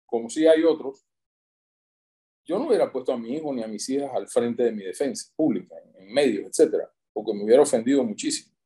como 0.09 0.31
si 0.31 0.47
hay 0.47 0.65
otros, 0.65 1.07
yo 2.47 2.59
no 2.59 2.67
hubiera 2.67 2.91
puesto 2.91 3.13
a 3.13 3.19
mi 3.19 3.37
hijo 3.37 3.53
ni 3.53 3.63
a 3.63 3.69
mis 3.69 3.87
hijas 3.91 4.11
al 4.15 4.27
frente 4.27 4.63
de 4.63 4.73
mi 4.73 4.83
defensa 4.83 5.31
pública, 5.37 5.77
en, 5.99 6.11
medios, 6.11 6.47
etcétera, 6.47 6.91
porque 7.13 7.35
me 7.35 7.45
hubiera 7.45 7.63
ofendido 7.63 8.03
muchísimo. 8.03 8.57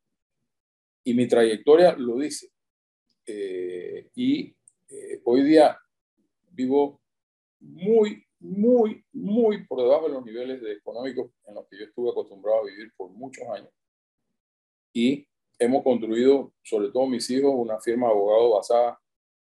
Y 1.02 1.14
mi 1.14 1.26
trayectoria 1.26 1.96
lo 1.96 2.16
dice. 2.16 2.52
Eh, 3.26 4.08
y 4.14 4.54
eh, 4.88 5.20
hoy 5.24 5.42
día 5.42 5.76
vivo 6.52 7.00
muy, 7.58 8.24
muy, 8.38 9.04
muy 9.12 9.66
por 9.66 9.82
debajo 9.82 10.06
de 10.06 10.14
los 10.14 10.24
niveles 10.24 10.62
de 10.62 10.74
económicos 10.74 11.32
en 11.46 11.56
los 11.56 11.66
que 11.66 11.78
yo 11.78 11.84
estuve 11.86 12.10
acostumbrado 12.10 12.60
a 12.60 12.66
vivir 12.66 12.92
por 12.96 13.10
muchos 13.10 13.44
años. 13.48 13.70
Y 14.92 15.26
hemos 15.58 15.82
construido, 15.82 16.54
sobre 16.62 16.90
todo 16.90 17.08
mis 17.08 17.28
hijos, 17.30 17.52
una 17.52 17.80
firma 17.80 18.06
de 18.06 18.12
abogados 18.12 18.52
basada 18.52 19.01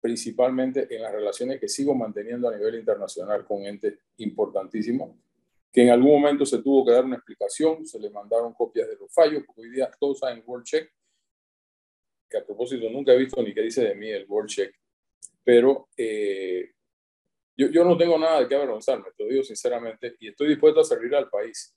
principalmente 0.06 0.86
en 0.94 1.02
las 1.02 1.10
relaciones 1.10 1.58
que 1.58 1.68
sigo 1.68 1.92
manteniendo 1.92 2.48
a 2.48 2.56
nivel 2.56 2.76
internacional 2.76 3.44
con 3.44 3.66
entes 3.66 3.98
importantísimos, 4.18 5.16
que 5.72 5.82
en 5.82 5.90
algún 5.90 6.12
momento 6.12 6.46
se 6.46 6.62
tuvo 6.62 6.86
que 6.86 6.92
dar 6.92 7.04
una 7.04 7.16
explicación, 7.16 7.84
se 7.84 7.98
le 7.98 8.08
mandaron 8.10 8.54
copias 8.54 8.86
de 8.88 8.94
los 8.94 9.12
fallos, 9.12 9.42
porque 9.44 9.62
hoy 9.62 9.70
día 9.70 9.90
todos 9.98 10.20
saben 10.20 10.44
World 10.46 10.64
Check, 10.64 10.92
que 12.30 12.38
a 12.38 12.46
propósito 12.46 12.88
nunca 12.88 13.12
he 13.12 13.18
visto 13.18 13.42
ni 13.42 13.52
qué 13.52 13.62
dice 13.62 13.82
de 13.82 13.96
mí 13.96 14.08
el 14.08 14.26
World 14.28 14.48
Check, 14.48 14.76
pero 15.42 15.88
eh, 15.96 16.70
yo, 17.56 17.66
yo, 17.72 17.84
no 17.84 17.96
tengo 17.96 18.16
nada 18.16 18.42
de 18.42 18.48
qué 18.48 18.54
avergonzarme, 18.54 19.08
te 19.16 19.24
lo 19.24 19.30
digo 19.30 19.42
sinceramente, 19.42 20.14
y 20.20 20.28
estoy 20.28 20.50
dispuesto 20.50 20.82
a 20.82 20.84
servir 20.84 21.16
al 21.16 21.28
país 21.28 21.74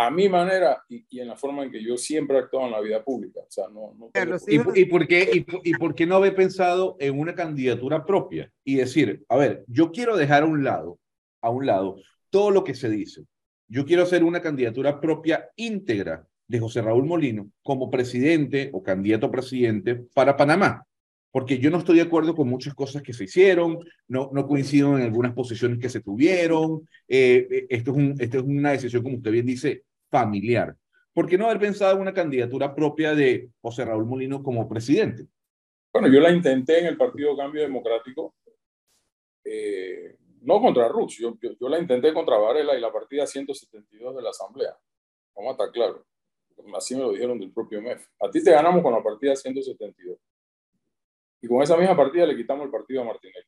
a 0.00 0.12
mi 0.12 0.28
manera 0.28 0.84
y, 0.88 1.04
y, 1.10 1.18
en 1.18 1.26
la 1.26 1.36
forma 1.36 1.64
en 1.64 1.72
que 1.72 1.82
yo 1.82 1.96
siempre 1.96 2.36
he 2.36 2.40
actuado 2.40 2.66
en 2.66 2.72
la 2.72 2.80
vida 2.80 3.02
pública. 3.02 3.40
O 3.40 3.50
sea, 3.50 3.64
no, 3.66 3.96
no. 3.98 4.12
¿Y, 4.46 4.80
¿Y, 4.82 4.84
por 4.84 5.08
qué, 5.08 5.28
y, 5.32 5.70
y, 5.70 5.74
por 5.74 5.96
qué 5.96 6.06
no 6.06 6.14
haber 6.14 6.36
pensado 6.36 6.96
en 7.00 7.18
una 7.18 7.34
candidatura 7.34 8.06
propia 8.06 8.52
y 8.62 8.76
decir, 8.76 9.24
a 9.28 9.36
ver, 9.36 9.64
yo 9.66 9.90
quiero 9.90 10.16
dejar 10.16 10.44
a 10.44 10.46
un 10.46 10.62
lado, 10.62 11.00
a 11.42 11.50
un 11.50 11.66
lado, 11.66 11.96
todo 12.30 12.52
lo 12.52 12.62
que 12.62 12.76
se 12.76 12.88
dice. 12.88 13.24
Yo 13.66 13.84
quiero 13.84 14.04
hacer 14.04 14.22
una 14.22 14.40
candidatura 14.40 15.00
propia 15.00 15.50
íntegra 15.56 16.24
de 16.46 16.60
José 16.60 16.80
Raúl 16.80 17.04
Molino 17.04 17.50
como 17.64 17.90
presidente 17.90 18.70
o 18.72 18.84
candidato 18.84 19.26
a 19.26 19.32
presidente 19.32 19.96
para 20.14 20.36
Panamá 20.36 20.86
porque 21.30 21.58
yo 21.58 21.70
no 21.70 21.78
estoy 21.78 21.96
de 21.96 22.02
acuerdo 22.02 22.34
con 22.34 22.48
muchas 22.48 22.74
cosas 22.74 23.02
que 23.02 23.12
se 23.12 23.24
hicieron, 23.24 23.78
no, 24.06 24.30
no 24.32 24.46
coincido 24.46 24.96
en 24.96 25.04
algunas 25.04 25.34
posiciones 25.34 25.78
que 25.78 25.88
se 25.88 26.00
tuvieron, 26.00 26.88
eh, 27.06 27.46
eh, 27.50 27.66
esto, 27.68 27.90
es 27.92 27.96
un, 27.96 28.14
esto 28.18 28.38
es 28.38 28.44
una 28.44 28.72
decisión, 28.72 29.02
como 29.02 29.16
usted 29.16 29.30
bien 29.30 29.46
dice, 29.46 29.84
familiar. 30.10 30.76
¿Por 31.12 31.26
qué 31.26 31.36
no 31.36 31.46
haber 31.46 31.58
pensado 31.58 31.94
en 31.94 32.02
una 32.02 32.14
candidatura 32.14 32.74
propia 32.74 33.14
de 33.14 33.50
José 33.60 33.84
Raúl 33.84 34.06
Molino 34.06 34.42
como 34.42 34.68
presidente? 34.68 35.26
Bueno, 35.92 36.08
yo 36.08 36.20
la 36.20 36.30
intenté 36.30 36.80
en 36.80 36.86
el 36.86 36.96
Partido 36.96 37.36
Cambio 37.36 37.62
Democrático, 37.62 38.34
eh, 39.44 40.16
no 40.42 40.60
contra 40.60 40.88
Rux, 40.88 41.16
yo, 41.16 41.36
yo, 41.40 41.50
yo, 41.58 41.68
la 41.68 41.78
intenté 41.78 42.12
contra 42.12 42.38
Varela 42.38 42.76
y 42.76 42.80
la 42.80 42.92
partida 42.92 43.26
172 43.26 44.14
de 44.14 44.22
la 44.22 44.30
Asamblea. 44.30 44.76
Vamos 45.34 45.50
a 45.50 45.52
estar 45.52 45.72
claro. 45.72 46.06
Así 46.76 46.94
me 46.94 47.02
lo 47.02 47.12
dijeron 47.12 47.38
del 47.38 47.52
propio 47.52 47.80
MEF. 47.80 48.06
A 48.20 48.30
ti 48.30 48.42
te 48.42 48.50
ganamos 48.50 48.82
con 48.82 48.92
la 48.92 49.02
partida 49.02 49.34
172 49.34 50.18
y 51.40 51.48
con 51.48 51.62
esa 51.62 51.76
misma 51.76 51.96
partida 51.96 52.26
le 52.26 52.36
quitamos 52.36 52.64
el 52.64 52.70
partido 52.70 53.02
a 53.02 53.04
Martinelli. 53.04 53.46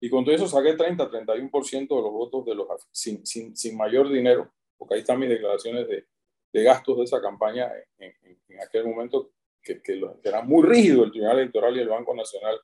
Y 0.00 0.10
con 0.10 0.24
todo 0.24 0.34
eso 0.34 0.48
saqué 0.48 0.74
30, 0.74 1.10
31% 1.10 1.88
de 1.88 2.02
los 2.02 2.12
votos 2.12 2.44
de 2.44 2.54
los 2.54 2.66
sin, 2.90 3.24
sin, 3.24 3.56
sin, 3.56 3.76
mayor 3.76 4.10
dinero, 4.10 4.52
porque 4.76 4.94
ahí 4.94 5.00
están 5.00 5.18
mis 5.18 5.28
declaraciones 5.28 5.88
de, 5.88 6.06
de 6.52 6.62
gastos 6.62 6.96
de 6.98 7.04
esa 7.04 7.20
campaña 7.20 7.70
en, 7.98 8.14
en, 8.22 8.38
en 8.48 8.60
aquel 8.60 8.84
momento, 8.86 9.32
que, 9.62 9.80
que, 9.82 10.00
que, 10.00 10.28
era 10.28 10.42
muy 10.42 10.66
rígido 10.66 11.04
el 11.04 11.10
Tribunal 11.10 11.38
Electoral 11.38 11.76
y 11.76 11.80
el 11.80 11.88
Banco 11.88 12.14
Nacional 12.14 12.60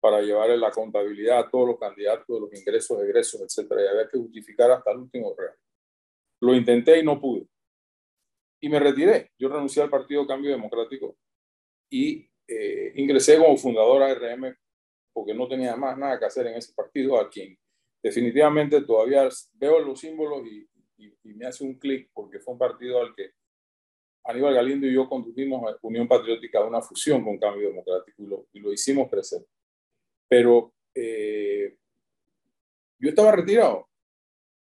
para 0.00 0.20
llevar 0.20 0.50
la 0.50 0.70
contabilidad 0.70 1.38
a 1.38 1.50
todos 1.50 1.68
los 1.68 1.78
candidatos, 1.78 2.40
los 2.40 2.52
ingresos, 2.52 3.02
egresos, 3.02 3.40
etcétera, 3.40 3.82
y 3.82 3.86
había 3.86 4.08
que 4.08 4.18
justificar 4.18 4.70
hasta 4.70 4.92
el 4.92 4.98
último 4.98 5.34
real. 5.36 5.54
Lo 6.40 6.54
intenté 6.54 6.98
y 6.98 7.02
no 7.02 7.18
pude. 7.18 7.46
Y 8.60 8.68
me 8.68 8.78
retiré. 8.78 9.32
Yo 9.38 9.48
renuncié 9.48 9.82
al 9.82 9.90
Partido 9.90 10.26
Cambio 10.26 10.50
Democrático 10.50 11.16
y 11.90 12.28
eh, 12.46 12.92
ingresé 12.96 13.38
como 13.38 13.56
fundador 13.56 14.02
a 14.02 14.14
RM 14.14 14.54
porque 15.14 15.32
no 15.32 15.48
tenía 15.48 15.76
más 15.76 15.96
nada 15.96 16.18
que 16.18 16.26
hacer 16.26 16.48
en 16.48 16.56
ese 16.56 16.74
partido, 16.74 17.18
a 17.18 17.30
quien 17.30 17.56
definitivamente 18.02 18.82
todavía 18.82 19.28
veo 19.54 19.78
los 19.78 20.00
símbolos 20.00 20.46
y, 20.46 20.68
y, 20.96 21.12
y 21.24 21.34
me 21.34 21.46
hace 21.46 21.64
un 21.64 21.74
clic 21.74 22.10
porque 22.12 22.40
fue 22.40 22.52
un 22.52 22.58
partido 22.58 23.00
al 23.00 23.14
que 23.14 23.32
Aníbal 24.24 24.54
Galindo 24.54 24.86
y 24.86 24.94
yo 24.94 25.08
condujimos 25.08 25.70
a 25.70 25.76
Unión 25.82 26.08
Patriótica 26.08 26.58
a 26.58 26.64
una 26.64 26.80
fusión 26.80 27.22
con 27.22 27.38
Cambio 27.38 27.68
Democrático 27.68 28.22
y 28.22 28.26
lo, 28.26 28.46
y 28.54 28.60
lo 28.60 28.72
hicimos 28.72 29.10
crecer. 29.10 29.44
Pero 30.26 30.72
eh, 30.94 31.76
yo 32.98 33.08
estaba 33.10 33.32
retirado. 33.32 33.86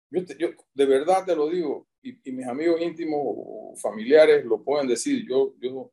Yo, 0.10 0.22
yo, 0.40 0.50
de 0.74 0.86
verdad 0.86 1.26
te 1.26 1.36
lo 1.36 1.50
digo, 1.50 1.88
y, 2.02 2.18
y, 2.30 2.32
mis 2.32 2.48
amigos 2.48 2.82
íntimos 2.82 3.20
o 3.24 3.76
familiares 3.76 4.46
lo 4.46 4.64
pueden 4.64 4.88
decir. 4.88 5.26
Yo, 5.28 5.54
yo 5.60 5.92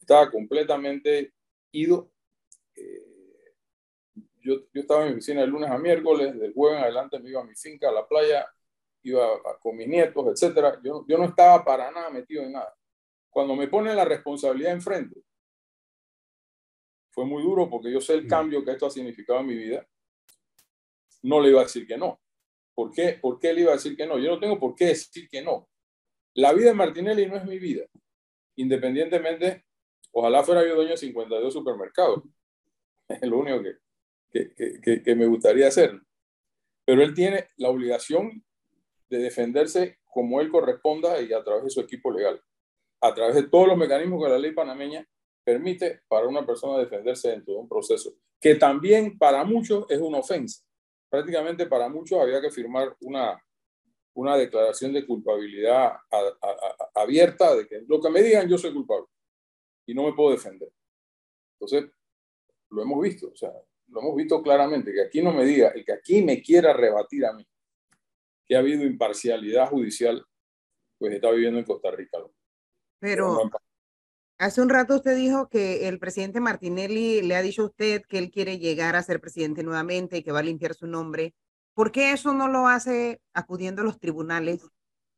estaba 0.00 0.30
completamente 0.30 1.32
ido. 1.72 2.12
Eh, 2.76 3.54
yo, 4.40 4.66
yo, 4.72 4.80
estaba 4.80 5.02
en 5.02 5.08
mi 5.08 5.14
oficina 5.14 5.40
de 5.40 5.48
lunes 5.48 5.70
a 5.70 5.78
miércoles, 5.78 6.38
del 6.38 6.52
jueves 6.52 6.78
en 6.78 6.84
adelante 6.84 7.18
me 7.18 7.30
iba 7.30 7.40
a 7.40 7.44
mi 7.44 7.54
finca, 7.54 7.88
a 7.88 7.92
la 7.92 8.06
playa, 8.06 8.46
iba 9.04 9.24
a, 9.24 9.58
con 9.60 9.76
mis 9.76 9.88
nietos, 9.88 10.42
etc. 10.42 10.78
Yo, 10.82 11.04
yo 11.06 11.18
no 11.18 11.24
estaba 11.24 11.64
para 11.64 11.90
nada 11.90 12.10
metido 12.10 12.42
en 12.42 12.52
nada. 12.52 12.74
Cuando 13.30 13.54
me 13.54 13.68
ponen 13.68 13.96
la 13.96 14.04
responsabilidad 14.04 14.72
enfrente, 14.72 15.20
fue 17.10 17.24
muy 17.24 17.42
duro 17.42 17.70
porque 17.70 17.92
yo 17.92 18.00
sé 18.00 18.14
el 18.14 18.24
mm. 18.24 18.28
cambio 18.28 18.64
que 18.64 18.72
esto 18.72 18.86
ha 18.86 18.90
significado 18.90 19.40
en 19.40 19.46
mi 19.46 19.54
vida. 19.54 19.86
No 21.22 21.40
le 21.40 21.50
iba 21.50 21.60
a 21.60 21.64
decir 21.64 21.86
que 21.86 21.96
no. 21.96 22.20
¿Por 22.74 22.90
qué? 22.90 23.18
¿Por 23.20 23.38
qué 23.38 23.52
le 23.52 23.62
iba 23.62 23.70
a 23.70 23.76
decir 23.76 23.96
que 23.96 24.06
no? 24.06 24.18
Yo 24.18 24.30
no 24.30 24.40
tengo 24.40 24.58
por 24.58 24.74
qué 24.74 24.86
decir 24.86 25.28
que 25.28 25.42
no. 25.42 25.68
La 26.34 26.52
vida 26.52 26.70
de 26.70 26.74
Martinelli 26.74 27.26
no 27.26 27.36
es 27.36 27.44
mi 27.44 27.58
vida, 27.58 27.86
independientemente 28.56 29.64
Ojalá 30.16 30.44
fuera 30.44 30.64
yo 30.64 30.76
dueño 30.76 30.92
de 30.92 30.96
52 30.96 31.52
supermercados. 31.52 32.22
Es 33.06 33.20
lo 33.28 33.38
único 33.38 33.62
que, 33.62 34.54
que, 34.54 34.80
que, 34.80 35.02
que 35.02 35.14
me 35.14 35.26
gustaría 35.26 35.68
hacer. 35.68 36.00
Pero 36.86 37.02
él 37.02 37.12
tiene 37.12 37.50
la 37.56 37.68
obligación 37.68 38.42
de 39.08 39.18
defenderse 39.18 39.98
como 40.04 40.40
él 40.40 40.50
corresponda 40.50 41.20
y 41.20 41.32
a 41.32 41.42
través 41.42 41.64
de 41.64 41.70
su 41.70 41.80
equipo 41.80 42.10
legal, 42.10 42.40
a 43.00 43.14
través 43.14 43.34
de 43.34 43.44
todos 43.44 43.68
los 43.68 43.76
mecanismos 43.76 44.22
que 44.22 44.30
la 44.30 44.38
ley 44.38 44.52
panameña 44.52 45.06
permite 45.42 46.02
para 46.08 46.26
una 46.26 46.46
persona 46.46 46.78
defenderse 46.78 47.30
dentro 47.30 47.54
de 47.54 47.60
un 47.60 47.68
proceso, 47.68 48.14
que 48.40 48.54
también 48.54 49.18
para 49.18 49.44
muchos 49.44 49.86
es 49.90 50.00
una 50.00 50.18
ofensa. 50.18 50.64
Prácticamente 51.10 51.66
para 51.66 51.88
muchos 51.88 52.18
había 52.18 52.40
que 52.40 52.50
firmar 52.50 52.96
una, 53.00 53.40
una 54.14 54.36
declaración 54.36 54.92
de 54.92 55.06
culpabilidad 55.06 55.92
abierta 56.94 57.54
de 57.54 57.66
que 57.66 57.82
lo 57.86 58.00
que 58.00 58.10
me 58.10 58.22
digan 58.22 58.48
yo 58.48 58.56
soy 58.56 58.72
culpable 58.72 59.06
y 59.86 59.94
no 59.94 60.04
me 60.04 60.12
puedo 60.14 60.30
defender. 60.30 60.70
Entonces, 61.54 61.90
lo 62.70 62.82
hemos 62.82 63.00
visto, 63.02 63.28
o 63.28 63.36
sea, 63.36 63.52
lo 63.88 64.00
hemos 64.00 64.16
visto 64.16 64.42
claramente, 64.42 64.92
que 64.92 65.02
aquí 65.02 65.22
no 65.22 65.32
me 65.32 65.44
diga, 65.44 65.68
el 65.68 65.84
que 65.84 65.92
aquí 65.92 66.22
me 66.22 66.42
quiera 66.42 66.72
rebatir 66.72 67.26
a 67.26 67.32
mí, 67.32 67.46
que 68.46 68.56
ha 68.56 68.60
habido 68.60 68.84
imparcialidad 68.84 69.68
judicial, 69.68 70.24
pues 70.98 71.14
está 71.14 71.30
viviendo 71.30 71.58
en 71.58 71.64
Costa 71.64 71.90
Rica. 71.90 72.18
Pero 72.98 73.50
hace 74.38 74.62
un 74.62 74.68
rato 74.68 74.96
usted 74.96 75.16
dijo 75.16 75.48
que 75.48 75.88
el 75.88 75.98
presidente 75.98 76.40
Martinelli 76.40 77.22
le 77.22 77.36
ha 77.36 77.42
dicho 77.42 77.62
a 77.62 77.66
usted 77.66 78.02
que 78.08 78.18
él 78.18 78.30
quiere 78.30 78.58
llegar 78.58 78.96
a 78.96 79.02
ser 79.02 79.20
presidente 79.20 79.62
nuevamente 79.62 80.18
y 80.18 80.22
que 80.22 80.32
va 80.32 80.40
a 80.40 80.44
limpiar 80.44 80.74
su 80.74 80.86
nombre. 80.86 81.34
¿Por 81.74 81.92
qué 81.92 82.12
eso 82.12 82.32
no 82.32 82.48
lo 82.48 82.68
hace 82.68 83.20
acudiendo 83.32 83.82
a 83.82 83.84
los 83.84 83.98
tribunales? 83.98 84.62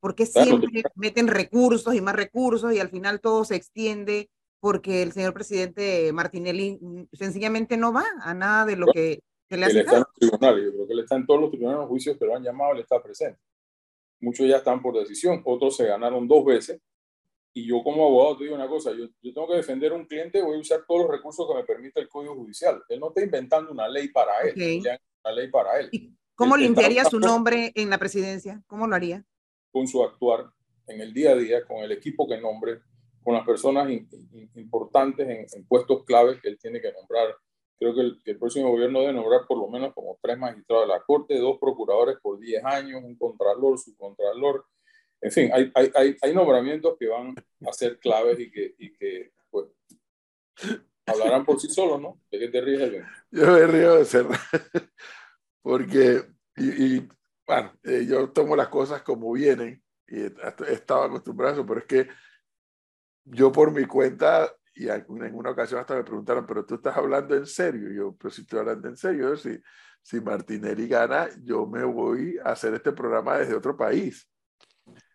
¿Por 0.00 0.14
qué 0.14 0.26
siempre 0.26 0.82
meten 0.94 1.28
recursos 1.28 1.94
y 1.94 2.00
más 2.00 2.14
recursos 2.14 2.72
y 2.72 2.80
al 2.80 2.88
final 2.88 3.20
todo 3.20 3.44
se 3.44 3.56
extiende 3.56 4.30
porque 4.60 5.02
el 5.02 5.12
señor 5.12 5.34
presidente 5.34 6.12
Martinelli 6.12 6.78
mm, 6.80 7.04
sencillamente 7.12 7.76
no 7.76 7.92
va 7.92 8.04
a 8.20 8.34
nada 8.34 8.64
de 8.64 8.76
lo 8.76 8.86
que. 8.86 9.20
Él 9.48 9.62
está 9.62 9.92
en 9.92 9.98
los 10.00 10.14
tribunales, 10.14 10.64
yo 10.64 10.72
creo 10.72 10.86
que 10.86 10.92
él 10.92 10.98
está 11.00 11.16
en 11.16 11.26
todos 11.26 11.40
los 11.40 11.50
tribunales, 11.50 11.80
los 11.80 11.88
juicios 11.88 12.18
que 12.18 12.24
lo 12.26 12.36
han 12.36 12.42
llamado, 12.42 12.72
él 12.72 12.80
está 12.80 13.02
presente. 13.02 13.40
Muchos 14.20 14.48
ya 14.48 14.56
están 14.56 14.82
por 14.82 14.98
decisión, 14.98 15.42
otros 15.44 15.76
se 15.76 15.86
ganaron 15.86 16.26
dos 16.26 16.44
veces. 16.44 16.80
Y 17.52 17.66
yo 17.66 17.82
como 17.82 18.04
abogado 18.04 18.38
te 18.38 18.44
digo 18.44 18.56
una 18.56 18.68
cosa, 18.68 18.90
yo, 18.92 19.06
yo 19.22 19.32
tengo 19.32 19.48
que 19.48 19.56
defender 19.56 19.92
a 19.92 19.94
un 19.94 20.04
cliente, 20.04 20.42
voy 20.42 20.56
a 20.56 20.60
usar 20.60 20.84
todos 20.86 21.02
los 21.02 21.10
recursos 21.10 21.46
que 21.48 21.54
me 21.54 21.64
permite 21.64 22.00
el 22.00 22.08
Código 22.08 22.34
Judicial. 22.34 22.82
Él 22.88 23.00
no 23.00 23.08
está 23.08 23.22
inventando 23.22 23.72
una 23.72 23.88
ley 23.88 24.08
para 24.08 24.40
él, 24.42 24.82
una 25.24 25.32
ley 25.32 25.48
para 25.48 25.80
él. 25.80 25.88
¿Y 25.92 26.12
¿Cómo 26.36 26.54
limpiaría 26.56 27.04
su 27.06 27.18
nombre 27.18 27.72
en 27.74 27.88
la 27.88 27.96
presidencia? 27.96 28.62
¿Cómo 28.66 28.86
lo 28.86 28.94
haría? 28.94 29.24
Con 29.72 29.88
su 29.88 30.04
actuar 30.04 30.50
en 30.86 31.00
el 31.00 31.14
día 31.14 31.30
a 31.30 31.34
día, 31.34 31.64
con 31.64 31.78
el 31.78 31.92
equipo 31.92 32.28
que 32.28 32.38
nombre, 32.38 32.80
con 33.24 33.34
las 33.34 33.44
personas 33.44 33.90
importantes 34.54 35.50
en, 35.54 35.66
puestos 35.66 36.04
claves 36.04 36.38
que 36.40 36.48
él 36.48 36.58
tiene 36.60 36.80
que 36.80 36.92
nombrar. 36.92 37.34
Creo 37.78 37.94
que 37.94 38.30
el, 38.30 38.38
próximo 38.38 38.70
gobierno 38.70 39.00
debe 39.00 39.12
nombrar 39.12 39.46
por 39.46 39.58
lo 39.58 39.68
menos 39.68 39.92
como 39.92 40.18
tres 40.22 40.38
magistrados 40.38 40.88
de 40.88 40.94
la 40.94 41.02
Corte, 41.02 41.38
dos 41.38 41.58
procuradores 41.60 42.16
por 42.22 42.38
10 42.38 42.64
años, 42.64 43.02
un 43.04 43.16
contralor, 43.16 43.78
subcontralor. 43.78 44.64
En 45.20 45.30
fin, 45.30 45.50
hay, 45.52 45.70
hay, 45.74 46.16
hay, 46.20 46.34
nombramientos 46.34 46.96
que 46.98 47.08
van 47.08 47.34
a 47.66 47.72
ser 47.72 47.98
claves 47.98 48.38
y 48.40 48.50
que, 48.50 48.74
y 48.78 48.92
que 48.92 49.32
pues, 49.50 49.66
hablarán 51.06 51.44
por 51.44 51.60
sí 51.60 51.68
solos, 51.68 52.00
¿no? 52.00 52.20
¿De 52.30 52.38
qué 52.38 52.48
te 52.48 52.60
ríes, 52.60 53.04
Yo 53.30 53.46
me 53.46 53.66
río 53.66 53.96
de 53.96 54.04
cerrar, 54.04 54.38
porque, 55.62 56.22
y, 56.56 57.00
bueno, 57.46 57.72
eh, 57.84 58.06
yo 58.08 58.30
tomo 58.30 58.56
las 58.56 58.68
cosas 58.68 59.02
como 59.02 59.32
vienen 59.32 59.82
y 60.08 60.22
estaba 60.68 61.06
acostumbrado 61.06 61.52
a 61.52 61.54
eso, 61.56 61.66
pero 61.66 61.80
es 61.80 61.86
que 61.86 62.08
yo 63.24 63.50
por 63.50 63.72
mi 63.72 63.84
cuenta, 63.86 64.52
y 64.76 64.88
en 64.88 65.34
una 65.34 65.50
ocasión 65.50 65.80
hasta 65.80 65.94
me 65.94 66.04
preguntaron, 66.04 66.46
pero 66.46 66.64
tú 66.64 66.74
estás 66.74 66.96
hablando 66.96 67.34
en 67.34 67.46
serio. 67.46 67.90
yo, 67.90 68.14
pero 68.16 68.30
si 68.30 68.42
estoy 68.42 68.58
hablando 68.58 68.88
en 68.88 68.96
serio, 68.96 69.36
si, 69.36 69.58
si 70.02 70.20
Martinelli 70.20 70.86
gana, 70.86 71.28
yo 71.42 71.66
me 71.66 71.82
voy 71.82 72.38
a 72.44 72.50
hacer 72.50 72.74
este 72.74 72.92
programa 72.92 73.38
desde 73.38 73.54
otro 73.54 73.76
país. 73.76 74.28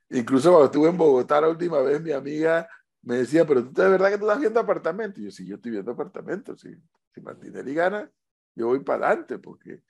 Incluso 0.10 0.50
cuando 0.50 0.66
estuve 0.66 0.90
en 0.90 0.98
Bogotá 0.98 1.40
la 1.40 1.50
última 1.50 1.80
vez, 1.82 2.02
mi 2.02 2.12
amiga 2.12 2.68
me 3.04 3.18
decía, 3.18 3.46
pero 3.46 3.64
tú 3.64 3.82
de 3.82 3.90
verdad 3.90 4.10
que 4.10 4.18
tú 4.18 4.26
estás 4.26 4.40
viendo 4.40 4.60
apartamento. 4.60 5.22
Y 5.22 5.26
yo, 5.26 5.32
sí, 5.32 5.46
yo 5.46 5.56
estoy 5.56 5.72
viendo 5.72 5.92
apartamento. 5.92 6.56
Si, 6.58 6.70
si 7.14 7.22
Martinelli 7.22 7.74
gana, 7.74 8.12
yo 8.56 8.68
voy 8.68 8.80
para 8.80 9.08
adelante, 9.08 9.38
porque 9.38 9.84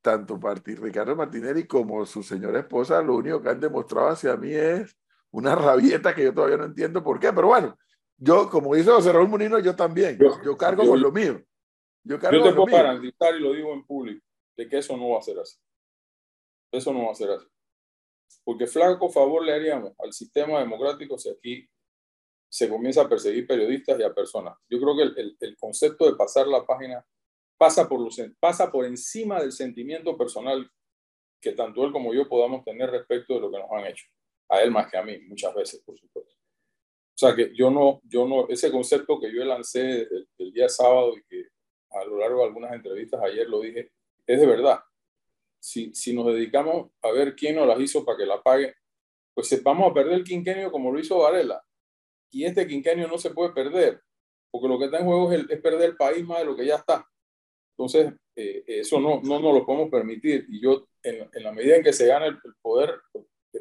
tanto 0.00 0.40
Ricardo 0.64 1.14
Martinelli 1.16 1.66
como 1.66 2.06
su 2.06 2.22
señora 2.22 2.60
esposa, 2.60 3.02
lo 3.02 3.16
único 3.16 3.42
que 3.42 3.50
han 3.50 3.60
demostrado 3.60 4.08
hacia 4.08 4.36
mí 4.36 4.52
es 4.52 4.96
una 5.30 5.54
rabieta 5.54 6.14
que 6.14 6.24
yo 6.24 6.34
todavía 6.34 6.56
no 6.56 6.64
entiendo 6.64 7.02
por 7.02 7.20
qué, 7.20 7.32
pero 7.32 7.48
bueno, 7.48 7.76
yo, 8.20 8.50
como 8.50 8.74
dice 8.74 8.90
José 8.90 9.12
Raúl 9.12 9.28
Munino, 9.28 9.58
yo 9.58 9.74
también, 9.74 10.18
yo, 10.44 10.54
cargo 10.56 10.86
con 10.86 11.00
lo 11.00 11.10
mío. 11.10 11.42
Yo, 12.04 12.18
cargo 12.18 12.44
yo 12.44 12.50
te 12.50 12.54
puedo 12.54 12.76
garantizar, 12.76 13.34
y 13.34 13.40
lo 13.40 13.54
digo 13.54 13.72
en 13.72 13.84
público, 13.86 14.24
de 14.58 14.68
que 14.68 14.76
eso 14.76 14.94
no 14.94 15.10
va 15.10 15.18
a 15.18 15.22
ser 15.22 15.38
así. 15.38 15.58
Eso 16.70 16.92
no 16.92 17.06
va 17.06 17.12
a 17.12 17.14
ser 17.14 17.30
así. 17.30 17.46
Porque 18.44 18.66
flaco 18.66 19.08
favor 19.08 19.42
le 19.42 19.54
haríamos 19.54 19.94
al 19.98 20.12
sistema 20.12 20.60
democrático 20.60 21.18
si 21.18 21.30
aquí 21.30 21.68
se 22.46 22.68
comienza 22.68 23.02
a 23.02 23.08
perseguir 23.08 23.46
periodistas 23.46 23.98
y 23.98 24.02
a 24.02 24.12
personas. 24.12 24.54
Yo 24.68 24.78
creo 24.78 24.96
que 24.96 25.20
el, 25.20 25.36
el, 25.40 25.56
concepto 25.56 26.04
de 26.04 26.16
pasar 26.16 26.46
la 26.46 26.66
página 26.66 27.04
pasa 27.56 27.88
por, 27.88 28.00
los, 28.00 28.20
pasa 28.38 28.70
por 28.70 28.84
encima 28.84 29.40
del 29.40 29.52
sentimiento 29.52 30.16
personal 30.16 30.70
que 31.40 31.52
tanto 31.52 31.84
él 31.84 31.92
como 31.92 32.12
yo 32.12 32.28
podamos 32.28 32.64
tener 32.64 32.90
respecto 32.90 33.34
de 33.34 33.40
lo 33.40 33.50
que 33.50 33.58
nos 33.58 33.70
han 33.72 33.86
hecho 33.86 34.06
a 34.50 34.60
él 34.62 34.70
más 34.70 34.90
que 34.90 34.98
a 34.98 35.02
mí, 35.02 35.18
muchas 35.20 35.54
veces, 35.54 35.80
por 35.80 35.98
supuesto. 35.98 36.39
Sea 37.20 37.36
que 37.36 37.52
yo 37.54 37.70
no, 37.70 38.00
yo 38.04 38.26
no, 38.26 38.48
ese 38.48 38.70
concepto 38.70 39.20
que 39.20 39.30
yo 39.30 39.44
lancé 39.44 40.08
el, 40.38 40.52
día 40.54 40.70
sábado 40.70 41.18
y 41.18 41.22
que 41.24 41.48
a 41.90 42.02
lo 42.06 42.16
largo 42.16 42.38
de 42.38 42.46
algunas 42.46 42.72
entrevistas 42.72 43.20
ayer 43.22 43.46
lo 43.46 43.60
dije, 43.60 43.92
es 44.26 44.40
de 44.40 44.46
verdad. 44.46 44.80
Si, 45.60 45.94
si 45.94 46.14
nos 46.14 46.28
dedicamos 46.28 46.90
a 47.02 47.10
ver 47.10 47.36
quién 47.36 47.56
nos 47.56 47.68
las 47.68 47.78
hizo 47.78 48.06
para 48.06 48.16
que 48.16 48.24
la 48.24 48.42
pague, 48.42 48.74
pues 49.34 49.62
vamos 49.62 49.90
a 49.90 49.92
perder 49.92 50.14
el 50.14 50.24
quinquenio 50.24 50.72
como 50.72 50.90
lo 50.90 50.98
hizo 50.98 51.18
Varela. 51.18 51.62
Y 52.30 52.46
este 52.46 52.66
quinquenio 52.66 53.06
no 53.06 53.18
se 53.18 53.32
puede 53.32 53.52
perder, 53.52 54.00
porque 54.50 54.68
lo 54.68 54.78
que 54.78 54.86
está 54.86 55.00
en 55.00 55.04
juego 55.04 55.30
es, 55.30 55.44
perder 55.60 55.90
el 55.90 55.96
país 55.98 56.24
más 56.24 56.38
de 56.38 56.46
lo 56.46 56.56
que 56.56 56.64
ya 56.64 56.76
está. 56.76 57.06
Entonces, 57.76 58.14
eh, 58.34 58.64
eso 58.66 58.98
no, 58.98 59.20
no 59.22 59.40
nos 59.40 59.52
lo 59.52 59.66
podemos 59.66 59.90
permitir. 59.90 60.46
Y 60.48 60.62
yo, 60.62 60.86
en, 61.02 61.28
en, 61.34 61.42
la 61.42 61.52
medida 61.52 61.76
en 61.76 61.82
que 61.82 61.92
se 61.92 62.06
gana 62.06 62.24
el, 62.24 62.38
el 62.42 62.54
poder, 62.62 62.98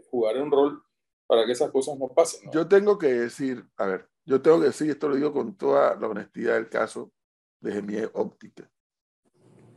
jugar 0.10 0.38
un 0.38 0.50
rol 0.50 0.82
para 1.30 1.46
que 1.46 1.52
esas 1.52 1.70
cosas 1.70 1.96
no 2.00 2.08
pasen. 2.08 2.50
Yo 2.52 2.68
tengo 2.68 2.98
que 2.98 3.14
decir, 3.14 3.64
a 3.78 3.86
ver, 3.86 4.10
yo 4.26 4.42
tengo 4.42 4.60
que 4.62 4.66
decir, 4.66 4.90
esto 4.90 5.08
lo 5.08 5.16
digo 5.16 5.32
con 5.32 5.56
toda 5.56 5.96
la 5.96 6.08
honestidad 6.08 6.56
del 6.56 6.70
caso, 6.70 7.12
desde 7.62 7.84
mi 7.84 7.98
óptica. 8.14 8.68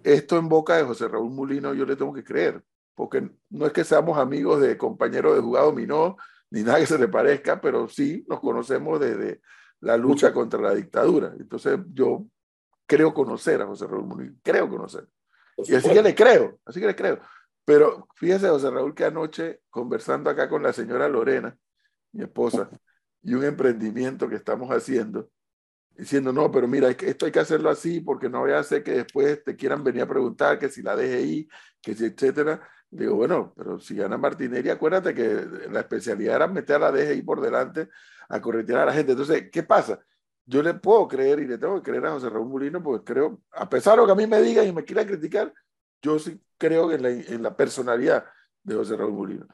Esto 0.02 0.38
en 0.38 0.48
boca 0.48 0.78
de 0.78 0.84
José 0.84 1.08
Raúl 1.08 1.30
Mulino 1.30 1.74
yo 1.74 1.84
le 1.84 1.94
tengo 1.94 2.14
que 2.14 2.24
creer, 2.24 2.64
porque 2.94 3.30
no 3.50 3.66
es 3.66 3.72
que 3.74 3.84
seamos 3.84 4.16
amigos 4.16 4.62
de 4.62 4.78
compañeros 4.78 5.36
de 5.36 5.42
jugado 5.42 5.74
minó, 5.74 6.16
ni 6.48 6.62
nada 6.62 6.78
que 6.78 6.86
se 6.86 6.98
le 6.98 7.08
parezca, 7.08 7.60
pero 7.60 7.86
sí 7.86 8.24
nos 8.28 8.40
conocemos 8.40 8.98
desde 8.98 9.42
la 9.80 9.98
lucha 9.98 10.32
contra 10.32 10.58
la 10.58 10.74
dictadura. 10.74 11.34
Entonces 11.38 11.78
yo 11.92 12.24
creo 12.86 13.12
conocer 13.12 13.60
a 13.60 13.66
José 13.66 13.86
Raúl 13.86 14.06
Mulino, 14.06 14.36
creo 14.42 14.70
conocer. 14.70 15.06
Y 15.58 15.74
así 15.74 15.90
que 15.90 16.02
le 16.02 16.14
creo, 16.14 16.60
así 16.64 16.80
que 16.80 16.86
le 16.86 16.96
creo. 16.96 17.20
Pero 17.64 18.08
fíjese, 18.16 18.48
José 18.48 18.70
Raúl, 18.70 18.94
que 18.94 19.04
anoche, 19.04 19.60
conversando 19.70 20.30
acá 20.30 20.48
con 20.48 20.62
la 20.62 20.72
señora 20.72 21.08
Lorena, 21.08 21.56
mi 22.12 22.24
esposa, 22.24 22.68
y 23.22 23.34
un 23.34 23.44
emprendimiento 23.44 24.28
que 24.28 24.36
estamos 24.36 24.70
haciendo, 24.70 25.30
diciendo, 25.96 26.32
no, 26.32 26.50
pero 26.50 26.66
mira, 26.66 26.90
esto 26.90 27.26
hay 27.26 27.32
que 27.32 27.38
hacerlo 27.40 27.70
así 27.70 28.00
porque 28.00 28.28
no 28.28 28.40
voy 28.40 28.52
a 28.52 28.58
hacer 28.58 28.82
que 28.82 28.92
después 28.92 29.44
te 29.44 29.54
quieran 29.56 29.84
venir 29.84 30.02
a 30.02 30.08
preguntar 30.08 30.58
que 30.58 30.68
si 30.68 30.82
la 30.82 30.96
DGI, 30.96 31.48
que 31.80 31.94
si, 31.94 32.06
etcétera. 32.06 32.60
Digo, 32.90 33.14
bueno, 33.14 33.54
pero 33.56 33.78
si 33.78 33.94
gana 33.94 34.18
Martinelli, 34.18 34.68
acuérdate 34.68 35.14
que 35.14 35.46
la 35.70 35.80
especialidad 35.80 36.36
era 36.36 36.46
meter 36.46 36.76
a 36.76 36.90
la 36.90 36.92
DGI 36.92 37.22
por 37.22 37.40
delante 37.40 37.88
a 38.28 38.40
corretear 38.40 38.80
a 38.80 38.86
la 38.86 38.92
gente. 38.92 39.12
Entonces, 39.12 39.48
¿qué 39.50 39.62
pasa? 39.62 40.00
Yo 40.44 40.62
le 40.62 40.74
puedo 40.74 41.06
creer 41.08 41.40
y 41.40 41.46
le 41.46 41.56
tengo 41.56 41.76
que 41.76 41.90
creer 41.90 42.04
a 42.06 42.12
José 42.12 42.28
Raúl 42.28 42.48
Mulino 42.48 42.82
porque 42.82 43.12
creo, 43.12 43.40
a 43.52 43.68
pesar 43.68 43.94
de 43.94 43.98
lo 43.98 44.06
que 44.06 44.12
a 44.12 44.16
mí 44.16 44.26
me 44.26 44.42
digan 44.42 44.66
y 44.66 44.72
me 44.72 44.84
quieran 44.84 45.06
criticar, 45.06 45.52
yo 46.02 46.18
sí 46.18 46.38
creo 46.58 46.92
en 46.92 47.02
la, 47.02 47.10
en 47.10 47.42
la 47.42 47.56
personalidad 47.56 48.26
de 48.62 48.74
José 48.74 48.96
Raúl 48.96 49.12
Mulino. 49.12 49.46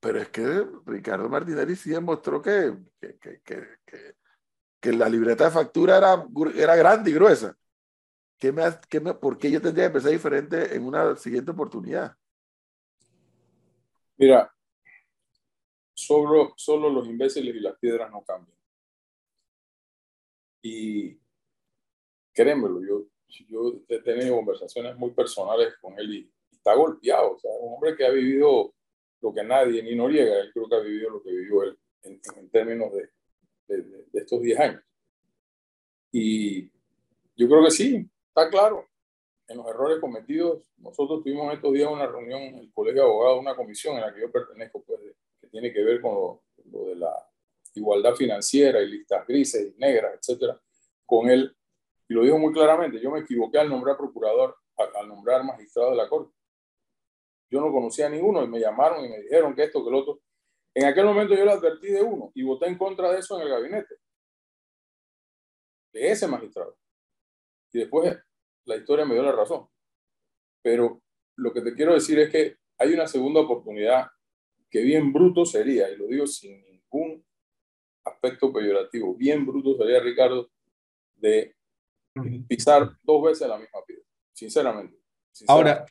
Pero 0.00 0.20
es 0.20 0.28
que 0.28 0.66
Ricardo 0.86 1.28
Martinelli 1.28 1.74
sí 1.74 1.90
demostró 1.90 2.40
que, 2.40 2.76
que, 3.00 3.18
que, 3.42 3.78
que, 4.80 4.92
la 4.92 5.08
libreta 5.08 5.46
de 5.46 5.50
factura 5.50 5.98
era, 5.98 6.24
era 6.54 6.76
grande 6.76 7.10
y 7.10 7.14
gruesa. 7.14 7.56
¿Qué 8.38 8.52
me, 8.52 8.62
qué 8.88 9.00
me, 9.00 9.14
¿Por 9.14 9.36
qué 9.36 9.50
yo 9.50 9.60
tendría 9.60 9.84
que 9.84 9.88
empezar 9.88 10.12
diferente 10.12 10.76
en 10.76 10.84
una 10.84 11.16
siguiente 11.16 11.50
oportunidad? 11.50 12.16
Mira, 14.16 14.52
solo, 15.92 16.54
solo 16.56 16.88
los 16.88 17.08
imbéciles 17.08 17.54
y 17.54 17.60
las 17.60 17.76
piedras 17.78 18.10
no 18.10 18.22
cambian. 18.22 18.56
Y 20.62 21.18
créemelo, 22.32 22.80
yo 22.86 23.06
yo 23.48 23.80
he 23.88 23.98
tenido 24.00 24.36
conversaciones 24.36 24.96
muy 24.96 25.10
personales 25.10 25.74
con 25.80 25.98
él 25.98 26.14
y, 26.14 26.32
está 26.52 26.74
golpeado. 26.74 27.34
O 27.34 27.38
sea, 27.38 27.50
un 27.60 27.74
hombre 27.74 27.96
que 27.96 28.04
ha 28.04 28.10
vivido 28.10 28.74
lo 29.20 29.32
que 29.32 29.44
nadie, 29.44 29.82
ni 29.82 29.94
Noriega, 29.94 30.40
él 30.40 30.50
creo 30.52 30.68
que 30.68 30.74
ha 30.74 30.80
vivido 30.80 31.10
lo 31.10 31.22
que 31.22 31.30
vivió 31.30 31.62
él 31.62 31.78
en, 32.02 32.50
términos 32.50 32.92
de, 32.92 33.82
de, 33.82 34.06
estos 34.12 34.40
10 34.40 34.58
años. 34.58 34.82
Y 36.10 36.64
yo 37.36 37.48
creo 37.48 37.62
que 37.64 37.70
sí, 37.70 38.08
está 38.28 38.50
claro, 38.50 38.86
en 39.48 39.58
los 39.58 39.66
errores 39.68 39.98
cometidos, 40.00 40.62
nosotros 40.78 41.22
tuvimos 41.22 41.52
estos 41.54 41.72
días 41.72 41.90
una 41.90 42.06
reunión 42.06 42.42
en 42.42 42.58
el 42.58 42.72
Colegio 42.72 43.02
de 43.02 43.08
Abogados, 43.08 43.40
una 43.40 43.54
comisión 43.54 43.96
en 43.96 44.02
la 44.02 44.12
que 44.12 44.22
yo 44.22 44.32
pertenezco, 44.32 44.82
pues, 44.82 45.00
que 45.40 45.46
tiene 45.48 45.72
que 45.72 45.84
ver 45.84 46.00
con 46.00 46.14
lo, 46.14 46.42
lo 46.72 46.84
de 46.86 46.96
la 46.96 47.12
igualdad 47.74 48.14
financiera 48.14 48.80
y 48.80 48.88
listas 48.88 49.26
grises 49.26 49.72
y 49.74 49.78
negras, 49.78 50.14
etcétera, 50.18 50.60
con 51.04 51.30
él. 51.30 51.54
Y 52.08 52.14
lo 52.14 52.22
dijo 52.22 52.38
muy 52.38 52.52
claramente, 52.52 53.00
yo 53.00 53.10
me 53.10 53.20
equivoqué 53.20 53.58
al 53.58 53.68
nombrar 53.68 53.96
procurador, 53.96 54.56
al 54.76 55.08
nombrar 55.08 55.44
magistrado 55.44 55.90
de 55.90 55.96
la 55.96 56.08
Corte. 56.08 56.32
Yo 57.50 57.60
no 57.60 57.72
conocía 57.72 58.06
a 58.06 58.10
ninguno 58.10 58.42
y 58.44 58.48
me 58.48 58.60
llamaron 58.60 59.04
y 59.04 59.08
me 59.08 59.20
dijeron 59.20 59.54
que 59.54 59.64
esto, 59.64 59.84
que 59.84 59.90
lo 59.90 59.98
otro. 59.98 60.20
En 60.74 60.84
aquel 60.84 61.06
momento 61.06 61.34
yo 61.34 61.44
le 61.44 61.52
advertí 61.52 61.88
de 61.88 62.02
uno 62.02 62.30
y 62.34 62.42
voté 62.42 62.66
en 62.66 62.76
contra 62.76 63.10
de 63.10 63.20
eso 63.20 63.36
en 63.36 63.46
el 63.46 63.48
gabinete, 63.48 63.94
de 65.92 66.10
ese 66.10 66.26
magistrado. 66.26 66.76
Y 67.72 67.78
después 67.80 68.16
la 68.64 68.76
historia 68.76 69.04
me 69.04 69.14
dio 69.14 69.22
la 69.22 69.32
razón. 69.32 69.68
Pero 70.62 71.02
lo 71.36 71.52
que 71.52 71.62
te 71.62 71.74
quiero 71.74 71.94
decir 71.94 72.18
es 72.18 72.30
que 72.30 72.56
hay 72.78 72.92
una 72.92 73.06
segunda 73.06 73.40
oportunidad 73.40 74.06
que 74.70 74.82
bien 74.82 75.12
bruto 75.12 75.46
sería, 75.46 75.90
y 75.90 75.96
lo 75.96 76.06
digo 76.06 76.26
sin 76.26 76.62
ningún 76.62 77.24
aspecto 78.04 78.52
peyorativo, 78.52 79.14
bien 79.14 79.46
bruto 79.46 79.76
sería, 79.76 80.00
Ricardo, 80.00 80.50
de 81.14 81.55
pisar 82.48 82.90
dos 83.02 83.24
veces 83.24 83.48
la 83.48 83.58
misma 83.58 83.80
piedra, 83.86 84.04
sinceramente. 84.32 84.96
Ahora, 85.46 85.84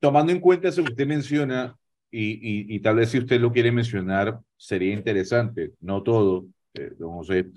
tomando 0.00 0.32
en 0.32 0.40
cuenta 0.40 0.68
eso 0.68 0.82
que 0.82 0.90
usted 0.90 1.06
menciona, 1.06 1.76
y, 2.10 2.74
y, 2.74 2.80
tal 2.80 2.96
vez 2.96 3.10
si 3.10 3.18
usted 3.18 3.38
lo 3.40 3.52
quiere 3.52 3.70
mencionar, 3.70 4.40
sería 4.56 4.94
interesante, 4.94 5.72
no 5.80 6.02
todo, 6.02 6.46
eh, 6.74 6.92
don 6.98 7.12
José, 7.12 7.50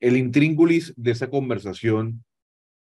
el 0.00 0.16
intríngulis 0.16 0.92
de 0.96 1.12
esa 1.12 1.30
conversación 1.30 2.24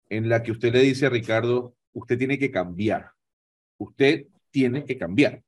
en 0.09 0.27
la 0.27 0.43
que 0.43 0.51
usted 0.51 0.73
le 0.73 0.81
dice 0.81 1.05
a 1.05 1.09
Ricardo, 1.09 1.75
usted 1.93 2.17
tiene 2.17 2.37
que 2.37 2.51
cambiar, 2.51 3.11
usted 3.77 4.27
tiene 4.51 4.83
que 4.83 4.97
cambiar. 4.97 5.41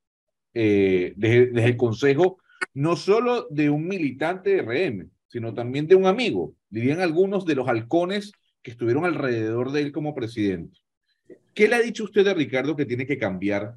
Eh, 0.54 1.14
desde, 1.16 1.48
desde, 1.48 1.70
el 1.70 1.78
consejo, 1.78 2.38
no 2.74 2.96
solo 2.96 3.48
de 3.50 3.70
un 3.70 3.88
militante 3.88 4.50
de 4.52 4.62
RM, 4.62 5.10
sino 5.28 5.54
también 5.54 5.88
de 5.88 5.96
un 5.96 6.06
amigo, 6.06 6.54
dirían 6.70 7.00
algunos 7.00 7.46
de 7.46 7.56
los 7.56 7.68
halcones 7.68 8.34
que 8.62 8.72
estuvieron 8.72 9.06
alrededor 9.06 9.72
de 9.72 9.82
él 9.82 9.92
como 9.92 10.14
presidente. 10.14 10.80
¿Qué 11.54 11.68
le 11.68 11.76
ha 11.76 11.82
dicho 11.82 12.04
usted 12.04 12.28
a 12.28 12.34
Ricardo 12.34 12.76
que 12.76 12.86
tiene 12.86 13.06
que 13.06 13.18
cambiar 13.18 13.76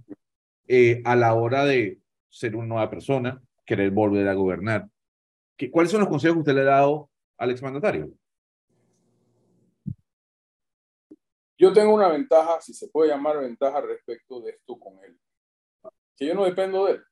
eh, 0.68 1.02
a 1.04 1.16
la 1.16 1.34
hora 1.34 1.64
de 1.64 2.00
ser 2.28 2.56
una 2.56 2.66
nueva 2.66 2.90
persona, 2.90 3.42
querer 3.64 3.90
volver 3.90 4.28
a 4.28 4.34
gobernar? 4.34 4.88
¿Qué, 5.56 5.70
¿Cuáles 5.70 5.90
son 5.90 6.00
los 6.00 6.08
consejos 6.08 6.36
que 6.36 6.40
usted 6.40 6.54
le 6.54 6.62
ha 6.62 6.76
dado 6.76 7.10
al 7.38 7.50
exmandatario? 7.50 8.12
Yo 11.56 11.72
tengo 11.72 11.94
una 11.94 12.08
ventaja, 12.08 12.60
si 12.60 12.74
se 12.74 12.88
puede 12.88 13.10
llamar 13.10 13.38
ventaja 13.38 13.80
respecto 13.80 14.40
de 14.40 14.50
esto 14.50 14.78
con 14.78 15.02
él, 15.04 15.18
que 16.16 16.26
yo 16.26 16.34
no 16.34 16.44
dependo 16.44 16.86
de 16.86 16.92
él, 16.92 17.04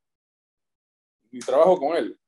ni 1.30 1.40
trabajo 1.40 1.78
con 1.78 1.96
él, 1.96 2.18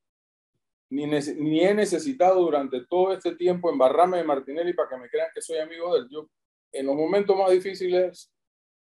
ni, 0.94 1.06
ni 1.06 1.60
he 1.60 1.74
necesitado 1.74 2.40
durante 2.40 2.84
todo 2.86 3.12
este 3.12 3.34
tiempo 3.34 3.68
embarrarme 3.68 4.18
de 4.18 4.24
Martinelli 4.24 4.72
para 4.72 4.88
que 4.88 4.96
me 4.96 5.08
crean 5.08 5.28
que 5.34 5.42
soy 5.42 5.58
amigo 5.58 5.92
de 5.92 6.00
él. 6.00 6.08
Yo, 6.10 6.28
en 6.72 6.86
los 6.86 6.94
momentos 6.94 7.36
más 7.36 7.50
difíciles, 7.50 8.32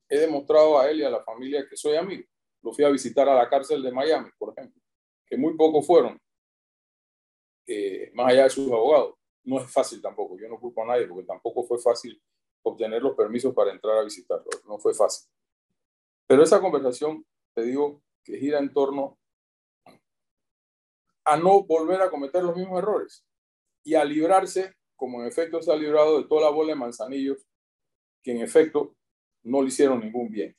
he 0.08 0.18
demostrado 0.18 0.78
a 0.78 0.90
él 0.90 1.00
y 1.00 1.04
a 1.04 1.10
la 1.10 1.24
familia 1.24 1.66
que 1.68 1.76
soy 1.76 1.96
amigo. 1.96 2.24
Lo 2.62 2.72
fui 2.72 2.84
a 2.84 2.90
visitar 2.90 3.28
a 3.28 3.34
la 3.34 3.48
cárcel 3.48 3.82
de 3.82 3.90
Miami, 3.90 4.28
por 4.38 4.52
ejemplo, 4.52 4.80
que 5.26 5.36
muy 5.36 5.56
pocos 5.56 5.86
fueron, 5.86 6.20
eh, 7.66 8.10
más 8.14 8.32
allá 8.32 8.44
de 8.44 8.50
sus 8.50 8.70
abogados. 8.70 9.14
No 9.44 9.58
es 9.58 9.72
fácil 9.72 10.00
tampoco, 10.02 10.36
yo 10.38 10.48
no 10.48 10.60
culpo 10.60 10.82
a 10.82 10.86
nadie 10.86 11.06
porque 11.06 11.26
tampoco 11.26 11.64
fue 11.64 11.78
fácil 11.78 12.22
obtener 12.62 13.02
los 13.02 13.16
permisos 13.16 13.54
para 13.54 13.72
entrar 13.72 13.98
a 13.98 14.04
visitarlo. 14.04 14.46
No 14.68 14.78
fue 14.78 14.94
fácil. 14.94 15.28
Pero 16.26 16.42
esa 16.42 16.60
conversación, 16.60 17.24
te 17.54 17.62
digo, 17.62 18.02
que 18.22 18.38
gira 18.38 18.58
en 18.58 18.72
torno 18.72 19.18
a 21.24 21.36
no 21.36 21.62
volver 21.64 22.00
a 22.02 22.10
cometer 22.10 22.42
los 22.42 22.56
mismos 22.56 22.78
errores 22.78 23.24
y 23.84 23.94
a 23.94 24.04
librarse, 24.04 24.74
como 24.96 25.20
en 25.20 25.28
efecto 25.28 25.60
se 25.62 25.72
ha 25.72 25.76
librado 25.76 26.18
de 26.18 26.28
toda 26.28 26.42
la 26.42 26.50
bola 26.50 26.72
de 26.72 26.78
manzanillos, 26.78 27.46
que 28.22 28.32
en 28.32 28.40
efecto 28.40 28.94
no 29.42 29.62
le 29.62 29.68
hicieron 29.68 30.00
ningún 30.00 30.30
bien, 30.30 30.56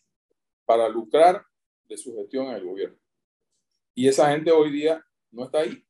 para 0.66 0.90
lucrar 0.90 1.46
de 1.86 1.98
su 1.98 2.16
gestión 2.16 2.48
en 2.48 2.56
el 2.56 2.66
gobierno. 2.66 2.98
Y 3.96 4.08
esa 4.08 4.32
gente 4.32 4.52
hoy 4.52 4.72
día 4.72 5.06
no 5.32 5.46
está 5.46 5.60
ahí. 5.60 5.86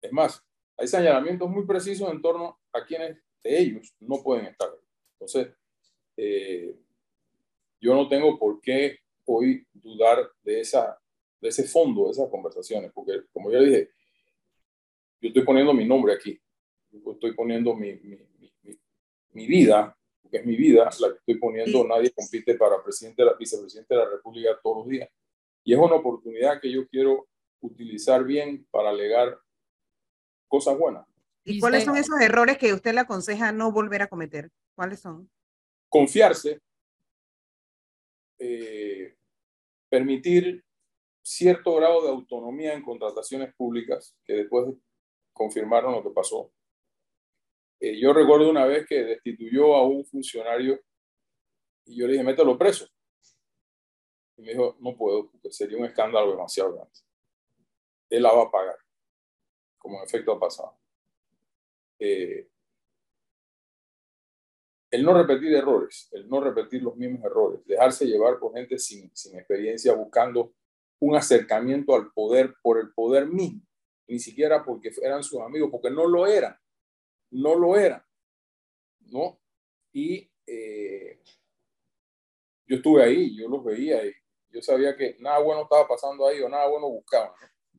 Es 0.00 0.12
más, 0.12 0.44
hay 0.76 0.86
señalamientos 0.86 1.48
muy 1.48 1.64
precisos 1.66 2.10
en 2.10 2.20
torno 2.20 2.60
a 2.72 2.84
quienes 2.84 3.18
de 3.42 3.58
ellos 3.58 3.94
no 4.00 4.22
pueden 4.22 4.46
estar. 4.46 4.68
Entonces, 5.14 5.54
eh, 6.16 6.76
yo 7.80 7.94
no 7.94 8.08
tengo 8.08 8.38
por 8.38 8.60
qué 8.60 8.98
hoy 9.24 9.66
dudar 9.72 10.30
de, 10.42 10.60
esa, 10.60 11.00
de 11.40 11.48
ese 11.48 11.64
fondo 11.64 12.06
de 12.06 12.12
esas 12.12 12.28
conversaciones, 12.28 12.90
porque 12.92 13.22
como 13.32 13.50
ya 13.50 13.60
dije, 13.60 13.90
yo 15.20 15.28
estoy 15.28 15.44
poniendo 15.44 15.72
mi 15.72 15.84
nombre 15.84 16.14
aquí, 16.14 16.40
yo 16.90 17.12
estoy 17.12 17.34
poniendo 17.34 17.74
mi, 17.74 17.94
mi, 17.94 18.18
mi, 18.38 18.78
mi 19.32 19.46
vida, 19.46 19.96
porque 20.22 20.38
es 20.38 20.46
mi 20.46 20.56
vida 20.56 20.90
la 21.00 21.08
que 21.08 21.18
estoy 21.18 21.38
poniendo, 21.38 21.84
nadie 21.86 22.10
compite 22.10 22.54
para 22.54 22.82
presidente, 22.82 23.22
vicepresidente 23.38 23.94
de 23.94 24.00
la 24.00 24.10
República 24.10 24.58
todos 24.62 24.78
los 24.78 24.88
días. 24.88 25.08
Y 25.64 25.72
es 25.72 25.78
una 25.78 25.94
oportunidad 25.96 26.60
que 26.60 26.70
yo 26.70 26.86
quiero 26.88 27.28
utilizar 27.60 28.24
bien 28.24 28.66
para 28.70 28.90
alegar 28.90 29.38
cosas 30.46 30.78
buenas. 30.78 31.06
¿Y 31.44 31.60
cuáles 31.60 31.84
son 31.84 31.96
esos 31.96 32.20
errores 32.20 32.58
que 32.58 32.72
usted 32.74 32.92
le 32.92 33.00
aconseja 33.00 33.52
no 33.52 33.72
volver 33.72 34.02
a 34.02 34.08
cometer? 34.08 34.50
¿Cuáles 34.74 35.00
son? 35.00 35.30
Confiarse, 35.88 36.60
eh, 38.38 39.16
permitir 39.88 40.62
cierto 41.28 41.74
grado 41.74 42.02
de 42.02 42.08
autonomía 42.08 42.72
en 42.72 42.82
contrataciones 42.82 43.54
públicas, 43.54 44.16
que 44.24 44.32
después 44.34 44.74
confirmaron 45.32 45.92
lo 45.92 46.02
que 46.02 46.10
pasó. 46.10 46.50
Eh, 47.80 48.00
yo 48.00 48.12
recuerdo 48.12 48.48
una 48.48 48.64
vez 48.64 48.86
que 48.86 49.04
destituyó 49.04 49.74
a 49.76 49.86
un 49.86 50.04
funcionario 50.06 50.80
y 51.84 51.96
yo 51.96 52.06
le 52.06 52.14
dije, 52.14 52.24
mételo 52.24 52.56
preso. 52.56 52.88
Y 54.36 54.42
me 54.42 54.52
dijo, 54.52 54.76
no 54.80 54.96
puedo, 54.96 55.30
porque 55.30 55.52
sería 55.52 55.76
un 55.76 55.84
escándalo 55.84 56.30
demasiado 56.30 56.74
grande. 56.74 56.98
Él 58.08 58.22
la 58.22 58.32
va 58.32 58.44
a 58.44 58.50
pagar, 58.50 58.78
como 59.76 59.98
en 59.98 60.04
efecto 60.04 60.32
ha 60.32 60.40
pasado. 60.40 60.78
Eh, 61.98 62.48
el 64.90 65.04
no 65.04 65.12
repetir 65.12 65.54
errores, 65.54 66.08
el 66.12 66.26
no 66.26 66.40
repetir 66.40 66.82
los 66.82 66.96
mismos 66.96 67.22
errores, 67.24 67.64
dejarse 67.66 68.06
llevar 68.06 68.38
por 68.38 68.54
gente 68.54 68.78
sin, 68.78 69.14
sin 69.14 69.38
experiencia, 69.38 69.92
buscando 69.94 70.54
un 71.00 71.16
acercamiento 71.16 71.94
al 71.94 72.10
poder 72.12 72.54
por 72.62 72.78
el 72.78 72.92
poder 72.92 73.26
mismo, 73.26 73.62
ni 74.06 74.18
siquiera 74.18 74.64
porque 74.64 74.92
eran 75.02 75.22
sus 75.22 75.40
amigos, 75.40 75.70
porque 75.70 75.90
no 75.90 76.06
lo 76.06 76.26
eran, 76.26 76.56
no 77.30 77.54
lo 77.54 77.76
eran, 77.76 78.02
¿no? 79.06 79.38
Y 79.92 80.30
eh, 80.46 81.20
yo 82.66 82.76
estuve 82.76 83.02
ahí, 83.02 83.36
yo 83.36 83.48
los 83.48 83.64
veía 83.64 84.04
y 84.04 84.12
yo 84.50 84.62
sabía 84.62 84.96
que 84.96 85.16
nada 85.20 85.38
bueno 85.38 85.62
estaba 85.62 85.86
pasando 85.86 86.26
ahí 86.26 86.40
o 86.40 86.48
nada 86.48 86.66
bueno 86.68 86.88
buscaban, 86.88 87.30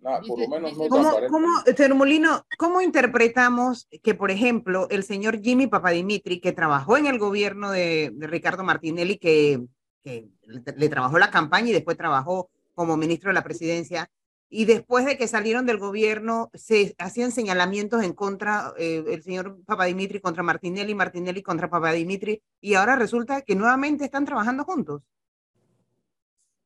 ¿no? 0.02 0.20
por 0.28 0.40
lo 0.40 0.48
menos 0.48 0.78
no 0.78 0.88
¿Cómo, 0.88 1.12
¿cómo, 1.30 2.44
¿Cómo 2.58 2.82
interpretamos 2.82 3.88
que, 4.04 4.14
por 4.14 4.32
ejemplo, 4.32 4.88
el 4.90 5.04
señor 5.04 5.42
Jimmy 5.42 5.68
Papadimitri, 5.68 6.40
que 6.40 6.54
trabajó 6.54 6.98
en 6.98 7.08
el 7.08 7.20
gobierno 7.20 7.72
de, 7.72 8.14
Ricardo 8.20 8.64
Martinelli, 8.64 9.18
que, 9.18 9.66
que, 10.04 10.30
le 10.46 10.90
trabajó 10.90 11.20
la 11.20 11.32
campaña 11.32 11.70
y 11.70 11.74
después 11.74 11.98
trabajó 11.98 12.50
como 12.80 12.96
ministro 12.96 13.30
de 13.30 13.34
la 13.34 13.44
presidencia, 13.44 14.10
y 14.48 14.64
después 14.64 15.06
de 15.06 15.18
que 15.18 15.28
salieron 15.28 15.66
del 15.66 15.80
gobierno, 15.80 16.50
se 16.54 16.96
hacían 16.98 17.34
señalamientos 17.34 18.02
en 18.04 18.14
contra 18.14 18.74
eh, 18.78 19.04
el 19.06 19.22
señor 19.22 19.62
Papadimitri 19.66 20.22
contra 20.22 20.44
Martinelli, 20.44 20.96
Martinelli 20.96 21.44
contra 21.44 21.70
Papadimitri, 21.70 22.42
y 22.62 22.76
ahora 22.76 22.96
resulta 22.96 23.42
que 23.42 23.54
nuevamente 23.54 24.06
están 24.06 24.24
trabajando 24.24 24.64
juntos? 24.64 25.02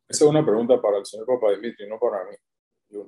Esa 0.07 0.25
es 0.25 0.29
una 0.29 0.45
pregunta 0.45 0.79
para 0.79 0.99
el 0.99 1.05
señor 1.07 1.25
Papadimitri, 1.25 1.89
no 1.89 1.97
para 1.97 2.23
mí. 2.25 2.35
Yo, 2.89 3.05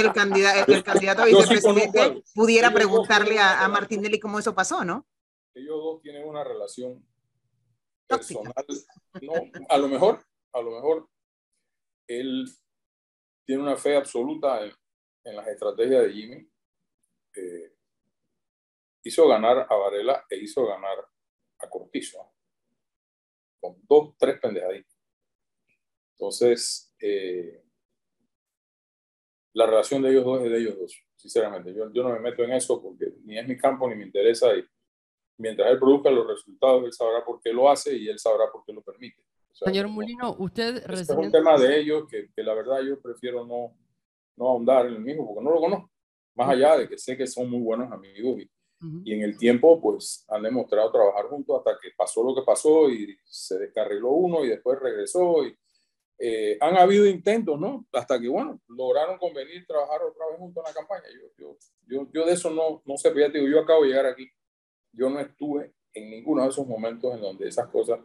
el, 0.00 0.12
candidato, 0.12 0.72
el 0.72 0.82
candidato 0.82 1.22
a 1.22 1.26
vicepresidente 1.26 2.24
pudiera 2.34 2.74
preguntarle 2.74 3.38
a, 3.38 3.64
a, 3.64 3.68
Martinelli 3.68 4.18
cómo 4.18 4.40
eso 4.40 4.52
pasó, 4.52 4.84
¿no? 4.84 5.06
Ellos 5.54 5.76
dos 5.76 6.02
tienen 6.02 6.26
una 6.26 6.42
relación 6.42 7.06
personal. 8.08 8.52
No, 9.22 9.32
a 9.68 9.78
lo 9.78 9.86
mejor, 9.86 10.24
a 10.52 10.60
lo 10.60 10.72
mejor 10.72 11.08
él 12.06 12.46
tiene 13.44 13.62
una 13.62 13.76
fe 13.76 13.96
absoluta 13.96 14.64
en, 14.64 14.72
en 15.24 15.36
las 15.36 15.46
estrategias 15.48 16.04
de 16.04 16.12
Jimmy. 16.12 16.50
Eh, 17.36 17.74
hizo 19.02 19.28
ganar 19.28 19.66
a 19.68 19.74
Varela 19.74 20.24
e 20.28 20.36
hizo 20.36 20.66
ganar 20.66 20.98
a 21.58 21.68
Cortizo. 21.68 22.32
Con 23.60 23.76
dos, 23.88 24.16
tres 24.18 24.38
pendejaditas. 24.40 24.94
Entonces, 26.12 26.94
eh, 27.00 27.64
la 29.54 29.66
relación 29.66 30.02
de 30.02 30.10
ellos 30.10 30.24
dos 30.24 30.42
es 30.42 30.50
de 30.50 30.58
ellos 30.58 30.78
dos, 30.78 31.04
sinceramente. 31.16 31.74
Yo, 31.74 31.92
yo 31.92 32.02
no 32.02 32.10
me 32.10 32.20
meto 32.20 32.42
en 32.44 32.52
eso 32.52 32.82
porque 32.82 33.14
ni 33.24 33.38
es 33.38 33.46
mi 33.46 33.56
campo 33.56 33.88
ni 33.88 33.94
me 33.94 34.04
interesa 34.04 34.54
y 34.54 34.64
mientras 35.38 35.70
él 35.70 35.78
produzca 35.78 36.10
los 36.10 36.26
resultados, 36.26 36.84
él 36.84 36.92
sabrá 36.92 37.24
por 37.24 37.40
qué 37.40 37.52
lo 37.52 37.68
hace 37.68 37.96
y 37.96 38.08
él 38.08 38.18
sabrá 38.18 38.50
por 38.50 38.64
qué 38.64 38.72
lo 38.72 38.82
permite. 38.82 39.22
Señor 39.54 39.88
Molino, 39.88 40.34
usted 40.38 40.90
Es 40.90 41.08
un 41.10 41.30
tema 41.30 41.56
de 41.56 41.80
ellos 41.80 42.04
que, 42.10 42.28
que, 42.34 42.42
la 42.42 42.54
verdad 42.54 42.80
yo 42.82 43.00
prefiero 43.00 43.46
no, 43.46 43.76
no 44.36 44.48
ahondar 44.48 44.86
en 44.86 44.94
el 44.94 45.00
mismo 45.00 45.26
porque 45.26 45.44
no 45.44 45.54
lo 45.54 45.60
conozco. 45.60 45.90
Más 46.34 46.50
allá 46.50 46.76
de 46.76 46.88
que 46.88 46.98
sé 46.98 47.16
que 47.16 47.26
son 47.26 47.48
muy 47.48 47.60
buenos 47.60 47.92
amigos 47.92 48.40
y, 48.40 48.50
y 49.04 49.14
en 49.14 49.22
el 49.22 49.38
tiempo 49.38 49.80
pues 49.80 50.24
han 50.28 50.42
demostrado 50.42 50.90
trabajar 50.90 51.26
juntos 51.26 51.58
hasta 51.58 51.78
que 51.80 51.90
pasó 51.96 52.24
lo 52.24 52.34
que 52.34 52.42
pasó 52.42 52.90
y 52.90 53.16
se 53.24 53.58
descarriló 53.58 54.10
uno 54.10 54.44
y 54.44 54.48
después 54.48 54.78
regresó 54.80 55.44
y 55.44 55.56
eh, 56.18 56.58
han 56.60 56.76
habido 56.76 57.06
intentos, 57.06 57.58
¿no? 57.58 57.86
Hasta 57.92 58.20
que, 58.20 58.28
bueno, 58.28 58.60
lograron 58.68 59.18
convenir 59.18 59.66
trabajar 59.66 60.02
otra 60.02 60.26
vez 60.30 60.38
juntos 60.38 60.62
en 60.64 60.70
la 60.72 60.80
campaña. 60.80 61.04
Yo, 61.12 61.28
yo, 61.38 61.56
yo, 61.86 62.08
yo 62.12 62.26
de 62.26 62.32
eso 62.32 62.50
no, 62.50 62.82
no 62.84 62.96
sé, 62.96 63.12
yo 63.14 63.60
acabo 63.60 63.82
de 63.82 63.88
llegar 63.88 64.06
aquí. 64.06 64.28
Yo 64.92 65.10
no 65.10 65.18
estuve 65.20 65.74
en 65.92 66.10
ninguno 66.10 66.42
de 66.42 66.48
esos 66.48 66.66
momentos 66.66 67.14
en 67.14 67.20
donde 67.20 67.48
esas 67.48 67.68
cosas 67.68 68.00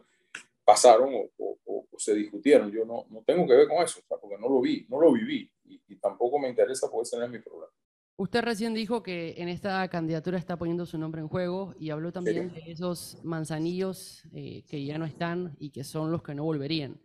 pasaron 0.70 1.12
o, 1.14 1.58
o, 1.66 1.86
se 1.98 2.14
discutieron. 2.14 2.70
Yo 2.70 2.84
no, 2.84 3.06
no 3.10 3.22
tengo 3.26 3.46
que 3.46 3.54
ver 3.54 3.68
con 3.68 3.82
eso, 3.82 4.00
porque 4.08 4.38
no 4.38 4.48
lo 4.48 4.60
vi, 4.60 4.86
no 4.88 5.00
lo 5.00 5.12
viví 5.12 5.50
y, 5.64 5.82
y 5.88 5.96
tampoco 5.96 6.38
me 6.38 6.48
interesa 6.48 6.88
porque 6.88 7.08
ese 7.08 7.18
no 7.18 7.24
es 7.24 7.30
mi 7.30 7.40
problema. 7.40 7.72
Usted 8.16 8.42
recién 8.42 8.72
dijo 8.74 9.02
que 9.02 9.34
en 9.38 9.48
esta 9.48 9.88
candidatura 9.88 10.38
está 10.38 10.56
poniendo 10.56 10.86
su 10.86 10.96
nombre 10.98 11.22
en 11.22 11.28
juego 11.28 11.74
y 11.78 11.90
habló 11.90 12.12
también 12.12 12.52
de 12.52 12.70
esos 12.70 13.18
manzanillos 13.24 14.22
eh, 14.32 14.62
que 14.68 14.84
ya 14.84 14.98
no 14.98 15.06
están 15.06 15.56
y 15.58 15.70
que 15.70 15.84
son 15.84 16.12
los 16.12 16.22
que 16.22 16.34
no 16.34 16.44
volverían. 16.44 17.00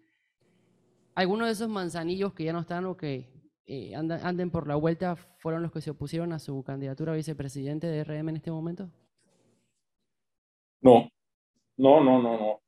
¿Algunos 1.16 1.48
de 1.48 1.54
esos 1.54 1.70
manzanillos 1.70 2.34
que 2.34 2.44
ya 2.44 2.54
no 2.54 2.60
están 2.60 2.86
o 2.86 2.98
que 2.98 3.32
eh, 3.66 3.96
anden 3.96 4.52
por 4.52 4.68
la 4.68 4.76
vuelta 4.76 5.16
fueron 5.16 5.64
los 5.64 5.72
que 5.72 5.82
se 5.82 5.92
opusieron 5.92 6.34
a 6.34 6.40
su 6.40 6.62
candidatura 6.64 7.14
a 7.14 7.16
vicepresidente 7.16 7.88
de 7.88 8.04
RM 8.04 8.30
en 8.30 8.36
este 8.36 8.52
momento? 8.52 8.92
No, 10.82 11.10
no, 11.78 12.04
no, 12.04 12.22
no, 12.22 12.38
no. 12.38 12.65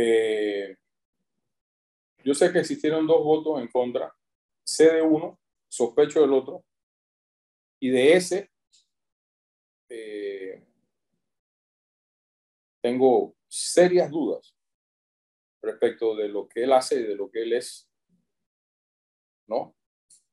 Eh, 0.00 0.76
yo 2.22 2.32
sé 2.32 2.52
que 2.52 2.60
existieron 2.60 3.04
dos 3.04 3.24
votos 3.24 3.60
en 3.60 3.66
contra. 3.66 4.14
Sé 4.64 4.92
de 4.92 5.02
uno, 5.02 5.40
sospecho 5.66 6.20
del 6.20 6.34
otro. 6.34 6.64
Y 7.80 7.90
de 7.90 8.12
ese 8.12 8.50
eh, 9.88 10.64
tengo 12.80 13.34
serias 13.48 14.08
dudas 14.08 14.54
respecto 15.60 16.14
de 16.14 16.28
lo 16.28 16.48
que 16.48 16.62
él 16.62 16.72
hace 16.72 17.00
y 17.00 17.02
de 17.02 17.16
lo 17.16 17.28
que 17.28 17.42
él 17.42 17.54
es. 17.54 17.90
¿No? 19.48 19.74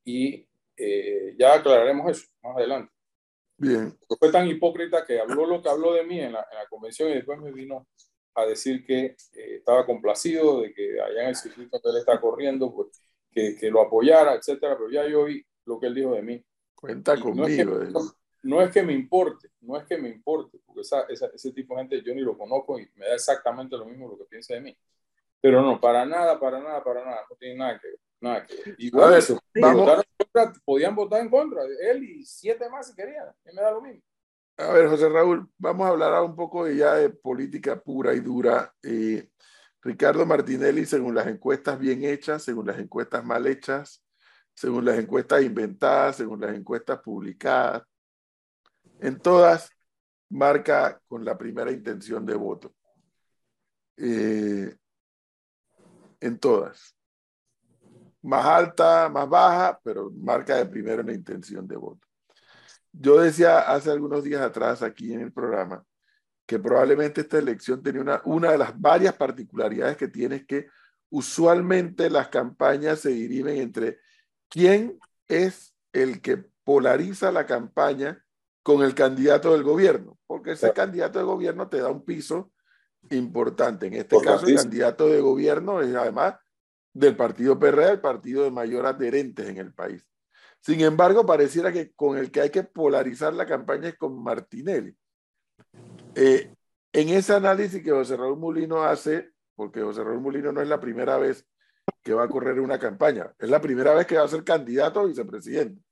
Y 0.03 0.47
eh, 0.77 1.35
ya 1.39 1.55
aclararemos 1.55 2.11
eso 2.11 2.27
más 2.43 2.57
adelante. 2.57 2.93
Bien. 3.57 3.97
fue 4.19 4.31
tan 4.31 4.47
hipócrita 4.47 5.03
que 5.05 5.19
habló 5.19 5.47
lo 5.47 5.61
que 5.63 5.69
habló 5.69 5.93
de 5.93 6.03
mí 6.03 6.19
en 6.19 6.33
la, 6.33 6.45
en 6.51 6.57
la 6.57 6.67
convención 6.67 7.09
y 7.09 7.15
después 7.15 7.39
me 7.39 7.51
vino 7.51 7.87
a 8.35 8.45
decir 8.45 8.85
que 8.85 9.05
eh, 9.05 9.55
estaba 9.55 9.85
complacido 9.85 10.61
de 10.61 10.73
que 10.73 10.99
allá 11.01 11.23
en 11.23 11.29
el 11.29 11.35
circuito 11.35 11.81
que 11.81 11.89
él 11.89 11.97
está 11.97 12.19
corriendo, 12.19 12.73
pues 12.73 13.01
que, 13.31 13.55
que, 13.55 13.69
lo 13.69 13.81
apoyara, 13.81 14.35
etcétera, 14.35 14.77
pero 14.77 14.89
ya 14.89 15.07
yo 15.07 15.21
oí 15.21 15.45
lo 15.65 15.79
que 15.79 15.87
él 15.87 15.95
dijo 15.95 16.13
de 16.13 16.21
mí. 16.21 16.45
Cuenta 16.75 17.19
conmigo. 17.19 17.39
No 17.43 17.47
es, 17.47 17.55
que, 17.57 17.63
no 18.43 18.61
es, 18.61 18.71
que, 18.71 18.83
me 18.83 18.93
importe, 18.93 19.49
no 19.61 19.77
es 19.77 19.85
que 19.85 19.97
me 19.97 20.09
importe, 20.09 20.59
porque 20.65 20.81
esa, 20.81 21.01
esa, 21.03 21.27
ese 21.27 21.51
tipo 21.51 21.73
de 21.73 21.81
gente 21.81 22.03
yo 22.03 22.13
ni 22.13 22.21
lo 22.21 22.37
conozco 22.37 22.79
y 22.79 22.87
me 22.95 23.07
da 23.07 23.15
exactamente 23.15 23.77
lo 23.77 23.85
mismo 23.85 24.09
lo 24.09 24.17
que 24.17 24.25
piensa 24.25 24.53
de 24.53 24.61
mí. 24.61 24.77
Pero 25.41 25.61
no, 25.61 25.79
para 25.79 26.05
nada, 26.05 26.39
para 26.39 26.59
nada, 26.59 26.83
para 26.83 27.05
nada, 27.05 27.21
no 27.29 27.35
tiene 27.37 27.55
nada 27.55 27.79
que 27.79 27.87
ver. 27.87 27.99
Nada 28.19 28.45
que 28.45 28.55
ver. 28.55 28.75
Igual, 28.79 29.09
ver, 29.11 29.19
eso, 29.19 29.39
vamos. 29.55 30.03
podían 30.63 30.95
votar 30.95 31.21
en 31.21 31.29
contra 31.29 31.63
él 31.63 32.03
y 32.03 32.25
siete 32.25 32.69
más 32.69 32.87
si 32.87 32.95
querían, 32.95 33.27
y 33.45 33.55
me 33.55 33.61
da 33.61 33.71
lo 33.71 33.81
mismo. 33.81 34.01
A 34.57 34.71
ver, 34.71 34.87
José 34.87 35.09
Raúl, 35.09 35.49
vamos 35.57 35.85
a 35.85 35.89
hablar 35.89 36.23
un 36.23 36.35
poco 36.35 36.63
de 36.65 36.77
ya 36.77 36.95
de 36.95 37.09
política 37.09 37.81
pura 37.81 38.13
y 38.13 38.21
dura. 38.21 38.73
Eh, 38.81 39.29
Ricardo 39.81 40.25
Martinelli, 40.25 40.85
según 40.85 41.13
las 41.15 41.27
encuestas 41.27 41.77
bien 41.77 42.03
hechas, 42.03 42.43
según 42.43 42.67
las 42.67 42.79
encuestas 42.79 43.23
mal 43.25 43.45
hechas, 43.47 44.03
según 44.53 44.85
las 44.85 44.97
encuestas 44.97 45.43
inventadas, 45.43 46.15
según 46.17 46.39
las 46.41 46.55
encuestas 46.55 46.99
publicadas, 47.01 47.83
en 48.99 49.19
todas 49.19 49.71
marca 50.29 51.01
con 51.07 51.25
la 51.25 51.37
primera 51.37 51.71
intención 51.71 52.25
de 52.25 52.35
voto. 52.35 52.73
Eh, 53.97 54.75
en 56.19 56.39
todas. 56.39 56.95
Más 58.21 58.45
alta, 58.45 59.09
más 59.09 59.29
baja, 59.29 59.79
pero 59.83 60.09
marca 60.11 60.55
de 60.55 60.65
primero 60.65 61.03
la 61.03 61.13
intención 61.13 61.67
de 61.67 61.75
voto. 61.75 62.04
Yo 62.97 63.19
decía 63.19 63.59
hace 63.59 63.91
algunos 63.91 64.23
días 64.23 64.41
atrás 64.41 64.81
aquí 64.81 65.13
en 65.13 65.21
el 65.21 65.31
programa 65.31 65.83
que 66.45 66.59
probablemente 66.59 67.21
esta 67.21 67.39
elección 67.39 67.81
tenía 67.81 68.01
una, 68.01 68.21
una 68.25 68.51
de 68.51 68.57
las 68.57 68.79
varias 68.79 69.15
particularidades 69.15 69.97
que 69.97 70.07
tiene 70.07 70.37
es 70.37 70.45
que 70.45 70.67
usualmente 71.09 72.09
las 72.09 72.27
campañas 72.29 72.99
se 72.99 73.09
dirimen 73.09 73.57
entre 73.57 73.99
quién 74.49 74.99
es 75.27 75.75
el 75.91 76.21
que 76.21 76.37
polariza 76.63 77.31
la 77.31 77.45
campaña 77.45 78.23
con 78.63 78.83
el 78.83 78.95
candidato 78.95 79.53
del 79.53 79.63
gobierno, 79.63 80.17
porque 80.25 80.53
ese 80.53 80.73
candidato 80.73 81.19
de 81.19 81.25
gobierno 81.25 81.69
te 81.69 81.77
da 81.77 81.89
un 81.89 82.03
piso 82.03 82.51
importante. 83.11 83.87
En 83.87 83.93
este 83.93 84.19
caso, 84.19 84.47
el 84.47 84.55
candidato 84.55 85.07
de 85.07 85.21
gobierno 85.21 85.81
es 85.81 85.93
además 85.95 86.35
del 86.91 87.15
partido 87.15 87.59
PRD, 87.59 87.91
el 87.91 88.01
partido 88.01 88.43
de 88.43 88.51
mayor 88.51 88.87
adherentes 88.87 89.47
en 89.47 89.57
el 89.57 89.73
país. 89.73 90.03
Sin 90.65 90.81
embargo, 90.81 91.27
pareciera 91.27 91.71
que 91.71 91.91
con 91.91 92.17
el 92.17 92.31
que 92.31 92.41
hay 92.41 92.49
que 92.49 92.63
polarizar 92.63 93.35
la 93.35 93.45
campaña 93.45 93.89
es 93.89 93.97
con 93.99 94.23
Martinelli. 94.23 94.97
Eh, 96.15 96.51
en 96.91 97.09
ese 97.09 97.35
análisis 97.35 97.83
que 97.83 97.91
José 97.91 98.17
Raúl 98.17 98.39
Mulino 98.39 98.81
hace, 98.81 99.31
porque 99.53 99.83
José 99.83 100.03
Raúl 100.03 100.21
Mulino 100.21 100.51
no 100.51 100.63
es 100.63 100.67
la 100.67 100.79
primera 100.79 101.19
vez 101.19 101.47
que 102.01 102.15
va 102.15 102.23
a 102.23 102.27
correr 102.27 102.59
una 102.59 102.79
campaña, 102.79 103.31
es 103.37 103.47
la 103.47 103.61
primera 103.61 103.93
vez 103.93 104.07
que 104.07 104.17
va 104.17 104.23
a 104.23 104.27
ser 104.27 104.43
candidato 104.43 105.01
a 105.01 105.05
vicepresidente, 105.05 105.83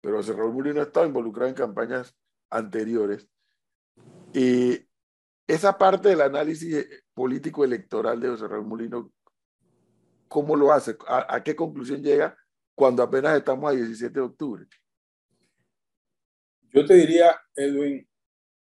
pero 0.00 0.16
José 0.16 0.32
Raúl 0.32 0.54
Mulino 0.54 0.80
ha 0.80 0.84
estado 0.84 1.04
involucrado 1.04 1.50
en 1.50 1.54
campañas 1.54 2.16
anteriores. 2.48 3.28
Y 4.32 4.80
esa 5.46 5.76
parte 5.76 6.08
del 6.08 6.22
análisis 6.22 6.88
político 7.12 7.64
electoral 7.64 8.18
de 8.18 8.30
José 8.30 8.48
Raúl 8.48 8.64
Mulino, 8.64 9.12
¿cómo 10.26 10.56
lo 10.56 10.72
hace? 10.72 10.96
¿A, 11.06 11.34
a 11.34 11.42
qué 11.42 11.54
conclusión 11.54 12.02
llega 12.02 12.34
cuando 12.74 13.02
apenas 13.02 13.36
estamos 13.36 13.70
a 13.70 13.74
17 13.74 14.12
de 14.12 14.20
octubre? 14.20 14.66
Yo 16.72 16.84
te 16.86 16.94
diría, 16.94 17.38
Edwin, 17.54 18.08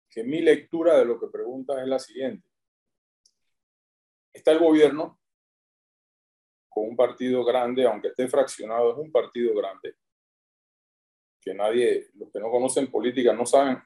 que 0.09 0.25
mi 0.25 0.41
lectura 0.41 0.99
de 0.99 1.05
lo 1.05 1.21
que 1.21 1.27
preguntas 1.29 1.79
es 1.83 1.89
la 1.89 1.99
siguiente. 1.99 2.49
Está 4.33 4.53
el 4.53 4.59
gobierno 4.59 5.21
con 6.69 6.89
un 6.89 6.97
partido 6.97 7.45
grande, 7.45 7.87
aunque 7.87 8.09
esté 8.09 8.29
fraccionado, 8.29 8.93
es 8.93 8.99
un 8.99 9.13
partido 9.13 9.55
grande, 9.55 9.97
que 11.41 11.55
nadie, 11.55 12.09
los 12.15 12.31
que 12.31 12.41
no 12.41 12.51
conocen 12.51 12.91
política 12.91 13.33
no 13.33 13.45
saben 13.45 13.79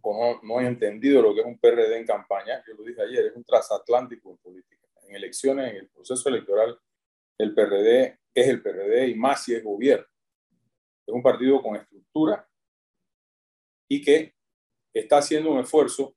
o 0.00 0.40
no, 0.40 0.40
no 0.42 0.58
han 0.58 0.66
entendido 0.66 1.22
lo 1.22 1.34
que 1.34 1.40
es 1.40 1.46
un 1.46 1.58
PRD 1.58 1.98
en 1.98 2.06
campaña. 2.06 2.62
Yo 2.66 2.74
lo 2.74 2.84
dije 2.84 3.02
ayer, 3.02 3.26
es 3.26 3.36
un 3.36 3.44
transatlántico 3.44 4.30
en 4.30 4.38
política. 4.38 4.86
En 5.02 5.14
elecciones, 5.14 5.70
en 5.70 5.76
el 5.76 5.88
proceso 5.88 6.28
electoral, 6.28 6.78
el 7.38 7.54
PRD 7.54 8.18
es 8.40 8.48
el 8.48 8.62
PRD 8.62 9.08
y 9.08 9.14
más 9.14 9.44
si 9.44 9.54
es 9.54 9.64
gobierno. 9.64 10.06
Es 11.06 11.14
un 11.14 11.22
partido 11.22 11.62
con 11.62 11.76
estructura 11.76 12.48
y 13.88 14.02
que 14.02 14.34
está 14.92 15.18
haciendo 15.18 15.50
un 15.50 15.60
esfuerzo, 15.60 16.14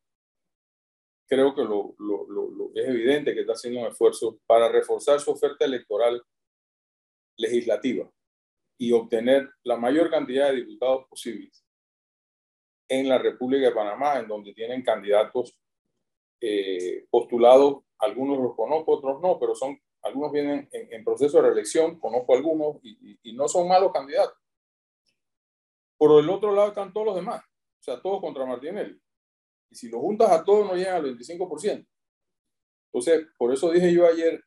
creo 1.28 1.55
que 1.55 1.63
lo, 1.63 1.95
lo, 1.99 2.28
lo, 2.28 2.72
es 2.76 2.88
evidente 2.88 3.34
que 3.34 3.41
está 3.41 3.53
haciendo 3.53 3.82
un 3.82 3.88
esfuerzo 3.88 4.39
para 4.45 4.69
reforzar 4.69 5.19
su 5.19 5.32
oferta 5.32 5.65
electoral 5.65 6.22
legislativa 7.38 8.09
y 8.78 8.91
obtener 8.91 9.49
la 9.63 9.78
mayor 9.78 10.09
cantidad 10.09 10.49
de 10.49 10.57
diputados 10.57 11.07
posibles 11.07 11.63
en 12.89 13.07
la 13.07 13.17
República 13.17 13.67
de 13.67 13.76
Panamá, 13.76 14.19
en 14.19 14.28
donde 14.28 14.53
tienen 14.53 14.84
candidatos 14.84 15.57
eh, 16.41 17.05
postulados, 17.09 17.84
algunos 17.99 18.39
los 18.39 18.55
conozco, 18.55 18.93
otros 18.93 19.22
no, 19.22 19.39
pero 19.39 19.55
son 19.55 19.80
algunos 20.03 20.31
vienen 20.31 20.67
en, 20.71 21.03
proceso 21.03 21.37
de 21.37 21.49
reelección, 21.49 21.99
conozco 21.99 22.35
algunos 22.35 22.77
y, 22.83 23.19
y, 23.23 23.33
no 23.33 23.47
son 23.47 23.67
malos 23.67 23.91
candidatos. 23.91 24.37
Por 25.97 26.19
el 26.19 26.29
otro 26.29 26.53
lado 26.53 26.69
están 26.69 26.91
todos 26.91 27.07
los 27.07 27.15
demás, 27.15 27.43
o 27.43 27.83
sea, 27.83 28.01
todos 28.01 28.19
contra 28.19 28.45
Martinelli. 28.45 28.99
Y 29.69 29.75
si 29.75 29.89
lo 29.89 29.99
juntas 29.99 30.31
a 30.31 30.43
todos, 30.43 30.67
no 30.67 30.75
llegan 30.75 30.95
al 30.95 31.17
25%. 31.17 31.87
Entonces, 32.93 33.27
por 33.37 33.53
eso 33.53 33.71
dije 33.71 33.93
yo 33.93 34.05
ayer, 34.05 34.43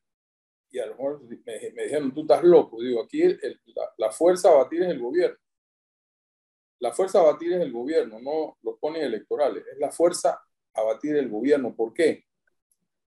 y 0.75 0.81
a 0.81 0.87
lo 0.87 0.97
mejor 0.97 1.23
me, 1.23 1.73
me 1.73 1.85
dijeron, 1.85 2.13
tú 2.13 2.23
estás 2.23 2.43
loco. 2.43 2.83
Digo, 2.83 3.01
aquí 3.03 3.23
la, 3.97 4.11
fuerza 4.11 4.51
a 4.51 4.57
batir 4.57 4.83
es 4.83 4.91
el 4.91 4.99
gobierno. 4.99 5.39
La 6.81 6.93
fuerza 6.93 7.21
a 7.21 7.33
batir 7.33 7.53
es 7.53 7.61
el 7.61 7.73
gobierno, 7.73 8.19
no 8.21 8.59
los 8.61 8.79
ponen 8.81 9.05
electorales. 9.05 9.65
Es 9.73 9.79
la 9.79 9.93
fuerza 9.93 10.43
a 10.75 10.83
batir 10.83 11.17
el 11.17 11.31
gobierno. 11.31 11.77
¿Por 11.77 11.95
qué? 11.95 12.25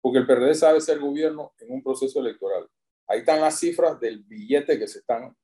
Porque 0.01 0.19
el 0.19 0.27
PRD 0.27 0.53
sabe 0.55 0.81
ser 0.81 0.99
gobierno 0.99 1.53
en 1.59 1.71
un 1.71 1.83
proceso 1.83 2.19
electoral. 2.19 2.67
Ahí 3.07 3.19
están 3.19 3.41
las 3.41 3.59
cifras 3.59 3.99
del 3.99 4.23
billete 4.23 4.77
que 4.77 4.87
se 4.87 4.99
están 4.99 5.35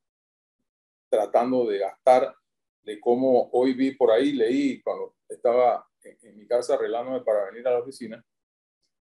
tratando 1.09 1.65
de 1.65 1.79
gastar, 1.79 2.35
de 2.83 2.99
cómo 2.99 3.49
hoy 3.53 3.73
vi 3.73 3.91
por 3.91 4.11
ahí, 4.11 4.33
leí 4.33 4.81
cuando 4.81 5.15
estaba 5.29 5.87
en, 6.03 6.37
mi 6.37 6.45
casa 6.45 6.73
arreglándome 6.73 7.21
para 7.21 7.45
venir 7.45 7.67
a 7.67 7.71
la 7.71 7.79
oficina, 7.79 8.23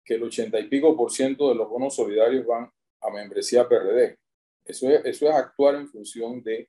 que 0.05 0.15
el 0.15 0.23
80 0.23 0.59
y 0.61 0.69
pico 0.69 0.97
por 0.97 1.11
ciento 1.11 1.49
de 1.49 1.55
los 1.55 1.69
bonos 1.69 1.95
solidarios 1.95 2.45
van 2.47 2.71
a 3.01 3.11
membresía 3.11 3.69
PRD. 3.69 4.19
Eso 4.65 4.91
es, 4.91 5.05
eso 5.05 5.29
es 5.29 5.35
actuar 5.35 5.77
en 5.77 5.89
función 5.89 6.43
de 6.43 6.69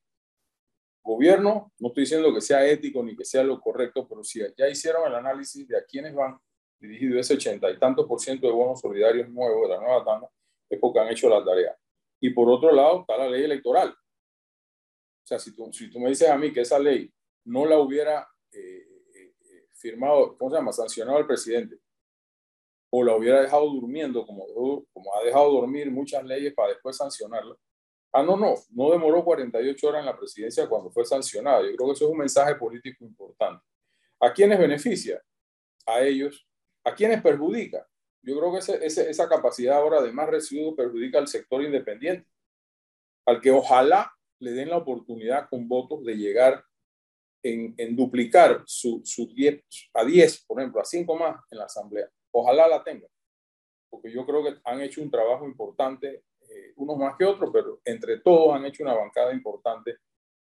gobierno. 1.03 1.71
No 1.80 1.89
estoy 1.89 2.03
diciendo 2.03 2.34
que 2.34 2.41
sea 2.41 2.65
ético 2.65 3.03
ni 3.03 3.15
que 3.15 3.26
sea 3.26 3.43
lo 3.43 3.59
correcto, 3.59 4.07
pero 4.07 4.24
si 4.24 4.41
ya 4.57 4.69
hicieron 4.69 5.05
el 5.07 5.15
análisis 5.15 5.67
de 5.67 5.78
a 5.78 5.84
quiénes 5.84 6.15
van 6.15 6.38
dirigido 6.84 7.20
ese 7.20 7.36
80 7.36 7.72
y 7.72 7.80
tantos 7.80 8.06
por 8.06 8.20
ciento 8.20 8.46
de 8.46 8.54
bonos 8.54 8.80
solidarios 8.80 9.30
nuevos 9.30 9.70
de 9.70 9.76
la 9.76 9.82
nueva 9.82 10.04
tanda, 10.04 10.30
es 10.70 10.80
porque 10.80 11.00
han 11.00 11.10
hecho 11.10 11.30
la 11.30 11.44
tarea. 11.44 11.76
Y 12.20 12.30
por 12.32 12.50
otro 12.50 12.72
lado 12.72 13.02
está 13.02 13.18
la 13.18 13.30
ley 13.30 13.44
electoral. 13.44 13.90
O 13.90 15.26
sea, 15.26 15.40
si 15.40 15.56
tú, 15.56 15.72
si 15.72 15.90
tú 15.90 16.00
me 16.00 16.10
dices 16.10 16.30
a 16.30 16.38
mí 16.38 16.52
que 16.52 16.62
esa 16.62 16.78
ley 16.78 17.12
no 17.46 17.66
la 17.66 17.80
hubiera 17.80 18.28
eh, 18.52 18.86
eh, 19.16 19.68
firmado, 19.74 20.38
¿cómo 20.38 20.52
se 20.52 20.58
llama? 20.58 20.74
Sancionado 20.74 21.20
el 21.20 21.28
presidente, 21.28 21.78
o 22.92 23.04
la 23.04 23.16
hubiera 23.16 23.42
dejado 23.42 23.70
durmiendo, 23.70 24.26
como, 24.26 24.46
como 24.92 25.16
ha 25.16 25.24
dejado 25.24 25.52
dormir 25.52 25.90
muchas 25.90 26.24
leyes 26.24 26.54
para 26.54 26.70
después 26.74 26.98
sancionarla. 26.98 27.56
Ah, 28.12 28.22
no, 28.22 28.38
no, 28.38 28.54
no 28.70 28.92
demoró 28.92 29.24
48 29.24 29.88
horas 29.88 30.02
en 30.02 30.06
la 30.06 30.16
presidencia 30.16 30.70
cuando 30.70 30.92
fue 30.92 31.04
sancionada. 31.04 31.62
Yo 31.64 31.76
creo 31.76 31.88
que 31.88 31.94
eso 31.94 32.06
es 32.06 32.12
un 32.12 32.18
mensaje 32.18 32.54
político 32.56 33.04
importante. 33.04 33.66
¿A 34.20 34.32
quiénes 34.32 34.60
beneficia? 34.60 35.22
A 35.88 36.02
ellos. 36.02 36.48
¿A 36.86 36.94
quiénes 36.94 37.22
perjudica? 37.22 37.88
Yo 38.22 38.38
creo 38.40 38.52
que 38.54 38.60
ese, 38.60 39.10
esa 39.10 39.30
capacidad 39.30 39.78
ahora 39.78 40.02
de 40.02 40.12
más 40.12 40.30
residuos 40.30 40.76
perjudica 40.76 41.20
al 41.20 41.28
sector 41.28 41.64
independiente, 41.64 42.28
al 43.26 43.42
que 43.42 43.52
ojalá 43.52 44.12
le 44.40 44.52
den 44.52 44.70
la 44.70 44.78
oportunidad 44.78 45.50
con 45.50 45.68
votos 45.68 46.04
de 46.04 46.16
llegar 46.16 46.64
en, 47.44 47.96
duplicar 47.96 48.64
su, 48.66 49.02
su 49.04 49.28
10, 49.28 49.64
a 49.94 50.06
10, 50.06 50.46
por 50.46 50.60
ejemplo, 50.60 50.82
a 50.82 50.86
5 50.86 51.16
más 51.16 51.42
en 51.52 51.58
la 51.58 51.66
Asamblea. 51.66 52.10
Ojalá 52.32 52.68
la 52.68 52.84
tengan, 52.84 53.10
porque 53.90 54.12
yo 54.12 54.26
creo 54.26 54.44
que 54.44 54.56
han 54.64 54.82
hecho 54.82 55.02
un 55.02 55.12
trabajo 55.12 55.46
importante, 55.46 56.24
eh, 56.42 56.74
unos 56.78 56.98
más 56.98 57.16
que 57.18 57.26
otros, 57.26 57.50
pero 57.52 57.82
entre 57.84 58.20
todos 58.20 58.56
han 58.56 58.66
hecho 58.66 58.84
una 58.84 58.94
bancada 58.94 59.34
importante 59.34 59.98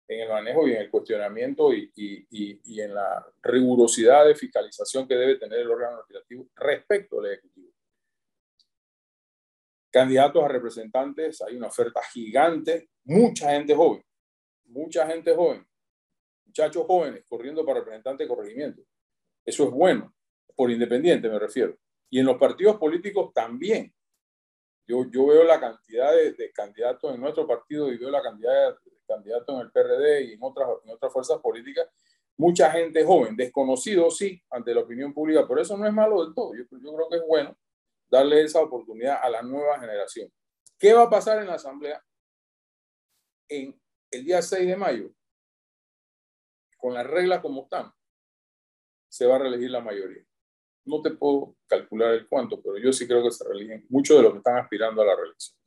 en 0.08 0.20
el 0.20 0.28
manejo 0.28 0.66
y 0.66 0.72
en 0.72 0.82
el 0.82 0.90
cuestionamiento 0.90 1.72
y, 1.72 1.92
y, 1.94 2.26
y, 2.64 2.80
en 2.80 2.94
la 2.94 3.26
rigurosidad 3.42 4.26
de 4.26 4.34
fiscalización 4.34 5.06
que 5.06 5.14
debe 5.14 5.36
tener 5.36 5.60
el 5.60 5.70
órgano 5.70 5.98
legislativo 5.98 6.48
respecto 6.56 7.20
al 7.20 7.26
Ejecutivo. 7.26 7.70
Candidatos 9.90 10.42
a 10.42 10.48
representantes, 10.48 11.42
hay 11.42 11.56
una 11.56 11.66
oferta 11.68 12.00
gigante, 12.02 12.88
mucha 13.04 13.50
gente 13.50 13.74
joven, 13.74 14.02
mucha 14.64 15.06
gente 15.06 15.34
joven 15.34 15.68
muchachos 16.48 16.86
jóvenes 16.86 17.24
corriendo 17.28 17.64
para 17.64 17.80
representante 17.80 18.24
de 18.24 18.28
corregimiento. 18.28 18.82
Eso 19.44 19.64
es 19.64 19.70
bueno, 19.70 20.12
por 20.56 20.70
independiente 20.70 21.28
me 21.28 21.38
refiero. 21.38 21.78
Y 22.10 22.18
en 22.18 22.26
los 22.26 22.36
partidos 22.36 22.76
políticos 22.78 23.32
también. 23.32 23.94
Yo, 24.88 25.04
yo 25.10 25.26
veo 25.26 25.44
la 25.44 25.60
cantidad 25.60 26.12
de, 26.12 26.52
candidatos 26.52 27.14
en 27.14 27.20
nuestro 27.20 27.46
partido 27.46 27.92
y 27.92 27.98
veo 27.98 28.10
la 28.10 28.22
cantidad 28.22 28.70
de 28.70 28.76
candidatos 29.06 29.54
en 29.54 29.60
el 29.60 29.70
PRD 29.70 30.24
y 30.24 30.32
en 30.32 30.38
otras, 30.42 30.68
otras 30.86 31.12
fuerzas 31.12 31.38
políticas. 31.38 31.86
Mucha 32.36 32.70
gente 32.70 33.04
joven, 33.04 33.36
desconocido, 33.36 34.10
sí, 34.10 34.42
ante 34.50 34.74
la 34.74 34.80
opinión 34.80 35.12
pública, 35.12 35.46
pero 35.46 35.60
eso 35.60 35.76
no 35.76 35.86
es 35.86 35.92
malo 35.92 36.24
del 36.24 36.34
todo. 36.34 36.54
Yo, 36.54 36.64
yo 36.70 36.94
creo 36.94 37.08
que 37.08 37.16
es 37.16 37.22
bueno 37.26 37.56
darle 38.08 38.42
esa 38.42 38.62
oportunidad 38.62 39.20
a 39.22 39.28
la 39.28 39.42
nueva 39.42 39.78
generación. 39.78 40.32
¿Qué 40.78 40.94
va 40.94 41.02
a 41.02 41.10
pasar 41.10 41.38
en 41.38 41.48
la 41.48 41.54
Asamblea 41.54 42.02
en 43.48 43.78
el 44.10 44.24
día 44.24 44.40
6 44.40 44.66
de 44.66 44.76
mayo? 44.76 45.12
con 46.78 46.94
las 46.94 47.06
reglas 47.06 47.40
como 47.40 47.64
están, 47.64 47.92
se 49.08 49.26
va 49.26 49.36
a 49.36 49.40
reelegir 49.40 49.70
la 49.70 49.80
mayoría. 49.80 50.24
No 50.88 51.02
te 51.02 51.10
puedo 51.10 51.54
calcular 51.66 52.14
el 52.14 52.26
cuánto, 52.26 52.62
pero 52.62 52.78
yo 52.78 52.92
sí 52.92 53.06
creo 53.06 53.22
que 53.22 53.30
se 53.30 53.46
reeligen 53.46 53.84
muchos 53.90 54.16
de 54.16 54.22
los 54.22 54.32
que 54.32 54.38
están 54.38 54.56
aspirando 54.56 55.02
a 55.02 55.04
la 55.04 55.14
reelección. 55.14 55.58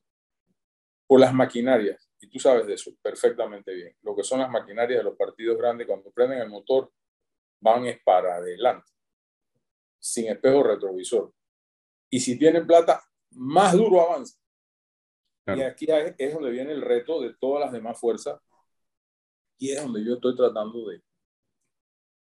Por 1.08 1.20
las 1.20 1.34
maquinarias, 1.34 2.10
y 2.20 2.28
tú 2.28 2.40
sabes 2.40 2.66
de 2.66 2.74
eso 2.74 2.92
perfectamente 3.02 3.74
bien, 3.74 3.96
lo 4.02 4.16
que 4.16 4.24
son 4.24 4.40
las 4.40 4.50
maquinarias 4.50 5.00
de 5.00 5.04
los 5.04 5.16
partidos 5.16 5.58
grandes, 5.58 5.86
cuando 5.86 6.12
prenden 6.12 6.40
el 6.40 6.50
motor, 6.50 6.92
van 7.60 7.86
es 7.86 8.02
para 8.04 8.38
adelante, 8.38 8.90
sin 10.00 10.28
espejo 10.28 10.64
retrovisor. 10.64 11.32
Y 12.10 12.20
si 12.20 12.38
tienen 12.40 12.66
plata, 12.66 13.04
más 13.32 13.74
duro 13.74 14.02
avanza. 14.02 14.38
Y 15.48 15.62
aquí 15.62 15.86
es 16.18 16.34
donde 16.34 16.50
viene 16.50 16.72
el 16.72 16.82
reto 16.82 17.22
de 17.22 17.36
todas 17.36 17.66
las 17.66 17.72
demás 17.72 18.00
fuerzas 18.00 18.40
y 19.58 19.72
es 19.72 19.82
donde 19.82 20.04
yo 20.04 20.16
estoy 20.16 20.36
tratando 20.36 20.88
de, 20.88 21.04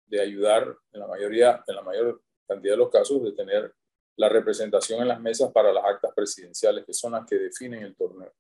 de 0.08 0.22
ayudar 0.22 0.76
en 0.92 1.00
la 1.00 1.08
mayoría, 1.08 1.64
en 1.68 1.76
la 1.76 1.82
mayor 1.84 2.22
cantidad 2.50 2.74
de 2.74 2.78
los 2.78 2.90
casos, 2.90 3.24
de 3.24 3.32
tener 3.32 3.74
la 4.18 4.28
representación 4.28 5.02
en 5.02 5.08
las 5.08 5.22
mesas 5.22 5.52
para 5.54 5.72
las 5.72 5.86
actas 5.86 6.12
presidenciales, 6.14 6.84
que 6.86 6.94
son 6.94 7.14
las 7.14 7.26
que 7.26 7.38
definen 7.38 7.84
el 7.84 7.96
torneo. 7.96 8.34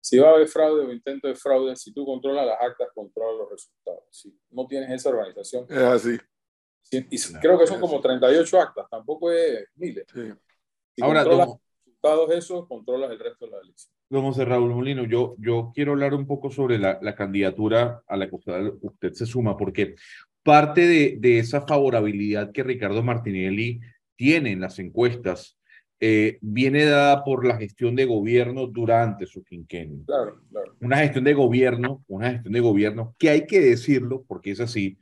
Si 0.00 0.18
va 0.18 0.30
a 0.30 0.32
haber 0.34 0.48
fraude 0.48 0.84
o 0.84 0.92
intento 0.92 1.28
de 1.28 1.34
fraude, 1.34 1.76
si 1.76 1.92
tú 1.92 2.04
controlas 2.04 2.46
las 2.46 2.60
actas, 2.60 2.88
controlas 2.94 3.38
los 3.38 3.50
resultados. 3.50 4.04
Si 4.10 4.36
no 4.50 4.66
tienes 4.66 4.90
esa 4.90 5.10
organización. 5.10 5.66
Es 5.68 5.78
así. 5.78 6.18
Y, 6.90 7.18
creo 7.40 7.58
que 7.58 7.66
son 7.66 7.80
como 7.80 8.00
38 8.00 8.60
actas, 8.60 8.86
tampoco 8.88 9.32
es 9.32 9.66
miles. 9.74 10.06
Si 10.12 11.02
Ahora, 11.02 11.24
controlas 11.24 11.48
los 11.48 11.58
resultados 11.84 12.30
esos, 12.30 12.68
controlas 12.68 13.10
el 13.10 13.18
resto 13.18 13.46
de 13.46 13.50
la 13.50 13.58
elección. 13.58 13.92
Don 14.08 14.22
José 14.22 14.44
Raúl 14.44 14.72
Molino, 14.72 15.04
yo, 15.04 15.34
yo 15.38 15.72
quiero 15.74 15.92
hablar 15.92 16.14
un 16.14 16.26
poco 16.26 16.50
sobre 16.50 16.78
la, 16.78 17.00
la 17.02 17.16
candidatura 17.16 18.04
a 18.06 18.16
la 18.16 18.28
que 18.28 18.36
usted, 18.36 19.12
se 19.12 19.26
suma, 19.26 19.56
porque 19.56 19.96
parte 20.46 20.86
de, 20.86 21.16
de, 21.18 21.40
esa 21.40 21.66
favorabilidad 21.66 22.52
que 22.52 22.62
Ricardo 22.62 23.02
Martinelli 23.02 23.80
tiene 24.16 24.52
en 24.52 24.60
las 24.60 24.78
encuestas 24.78 25.56
eh, 25.98 26.36
viene 26.42 26.84
dada 26.84 27.24
por 27.24 27.46
la 27.46 27.56
gestión 27.56 27.96
de 27.96 28.04
gobierno 28.04 28.66
durante 28.66 29.24
su 29.24 29.42
quinquenio. 29.42 30.04
Claro, 30.04 30.42
claro. 30.50 30.76
Una 30.80 30.98
gestión 30.98 31.24
de 31.24 31.32
gobierno, 31.32 32.04
una 32.06 32.32
gestión 32.32 32.52
de 32.52 32.60
gobierno 32.60 33.14
que 33.18 33.30
hay 33.30 33.46
que 33.46 33.60
decirlo, 33.60 34.22
porque 34.28 34.50
es 34.50 34.60
así, 34.60 34.98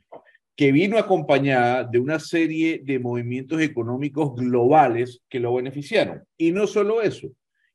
que 0.55 0.71
vino 0.71 0.97
acompañada 0.97 1.83
de 1.83 1.99
una 1.99 2.19
serie 2.19 2.81
de 2.81 2.99
movimientos 2.99 3.61
económicos 3.61 4.35
globales 4.35 5.21
que 5.27 5.41
lo 5.41 5.53
beneficiaron. 5.53 6.23
Y 6.37 6.53
no 6.53 6.65
solo 6.65 7.01
eso, 7.01 7.27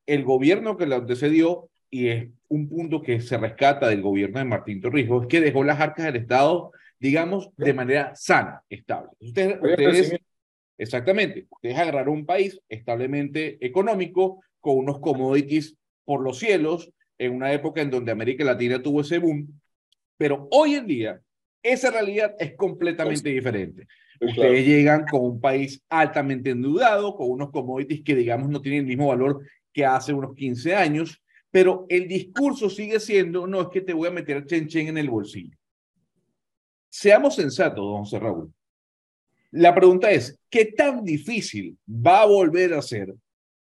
el 0.07 0.25
gobierno 0.25 0.79
que 0.79 0.87
le 0.87 0.95
antecedió, 0.95 1.69
y 1.91 2.09
es 2.09 2.29
un 2.49 2.71
punto 2.71 3.03
que 3.03 3.21
se 3.21 3.37
rescata 3.37 3.89
del 3.89 4.01
gobierno 4.01 4.39
de 4.39 4.47
Martín 4.47 4.81
Torrijos, 4.81 5.25
es 5.25 5.29
que 5.29 5.43
dejó 5.43 5.63
las 5.63 5.79
arcas 5.79 6.07
del 6.07 6.17
Estado, 6.17 6.73
digamos, 7.01 7.51
de 7.57 7.73
manera 7.73 8.15
sana, 8.15 8.63
estable. 8.69 9.11
Ustedes, 9.19 9.59
ustedes 9.61 10.21
exactamente, 10.77 11.47
ustedes 11.51 11.79
agarraron 11.79 12.15
un 12.15 12.27
país 12.27 12.61
establemente 12.69 13.59
económico, 13.65 14.43
con 14.61 14.77
unos 14.77 15.01
commodities 15.01 15.75
por 16.05 16.23
los 16.23 16.39
cielos, 16.39 16.93
en 17.19 17.35
una 17.35 17.53
época 17.53 17.81
en 17.81 17.91
donde 17.91 18.13
América 18.13 18.45
Latina 18.45 18.83
tuvo 18.83 19.01
ese 19.01 19.19
boom, 19.19 19.61
pero 20.19 20.47
hoy 20.51 20.75
en 20.75 20.87
día 20.87 21.21
esa 21.63 21.91
realidad 21.91 22.35
es 22.39 22.55
completamente 22.55 23.31
diferente. 23.31 23.87
Ustedes 24.21 24.67
llegan 24.67 25.07
con 25.07 25.23
un 25.23 25.41
país 25.41 25.83
altamente 25.89 26.51
endeudado, 26.51 27.17
con 27.17 27.31
unos 27.31 27.51
commodities 27.51 28.03
que, 28.03 28.15
digamos, 28.15 28.51
no 28.51 28.61
tienen 28.61 28.81
el 28.81 28.87
mismo 28.87 29.09
valor 29.09 29.43
que 29.73 29.87
hace 29.87 30.13
unos 30.13 30.35
15 30.35 30.75
años, 30.75 31.23
pero 31.51 31.87
el 31.89 32.07
discurso 32.07 32.69
sigue 32.69 33.01
siendo, 33.01 33.47
no 33.47 33.63
es 33.63 33.69
que 33.69 33.81
te 33.81 33.95
voy 33.95 34.09
a 34.09 34.13
meter 34.13 34.45
chen 34.45 34.69
chen 34.69 34.89
en 34.89 34.99
el 34.99 35.09
bolsillo. 35.09 35.57
Seamos 36.91 37.37
sensatos, 37.37 37.85
don 37.85 38.01
José 38.01 38.19
Raúl. 38.19 38.53
La 39.53 39.75
pregunta 39.75 40.11
es, 40.11 40.39
¿qué 40.51 40.67
tan 40.67 41.05
difícil 41.05 41.79
va 41.89 42.23
a 42.23 42.27
volver 42.27 42.75
a 42.75 42.83
ser 42.83 43.15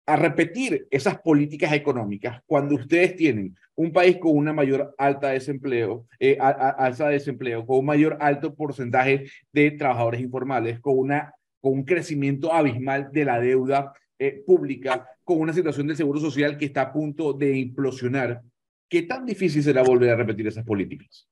a 0.06 0.16
repetir 0.16 0.88
esas 0.90 1.20
políticas 1.20 1.74
económicas 1.74 2.42
cuando 2.46 2.76
ustedes 2.76 3.16
tienen 3.18 3.58
un 3.76 3.92
país 3.92 4.18
con 4.18 4.38
una 4.38 4.54
mayor 4.54 4.96
alta 4.98 5.30
desempleo, 5.30 6.06
eh, 6.20 6.38
alta 6.40 7.10
desempleo, 7.10 7.66
con 7.66 7.80
un 7.80 7.86
mayor 7.86 8.18
alto 8.22 8.56
porcentaje 8.56 9.26
de 9.52 9.72
trabajadores 9.72 10.22
informales, 10.22 10.80
con, 10.80 10.98
una, 10.98 11.34
con 11.60 11.74
un 11.74 11.84
crecimiento 11.84 12.54
abismal 12.54 13.10
de 13.12 13.26
la 13.26 13.40
deuda 13.40 13.92
eh, 14.18 14.42
pública 14.46 15.08
con 15.24 15.42
una 15.42 15.52
situación 15.52 15.88
del 15.88 15.98
seguro 15.98 16.22
social 16.22 16.58
que 16.58 16.66
está 16.66 16.84
a 16.84 16.94
punto 16.94 17.34
de 17.34 17.58
implosionar, 17.58 18.42
¿qué 18.88 19.02
tan 19.02 19.26
difícil 19.26 19.62
será 19.62 19.84
volver 19.84 20.12
a 20.12 20.16
repetir 20.16 20.48
esas 20.48 20.64
políticas? 20.64 21.28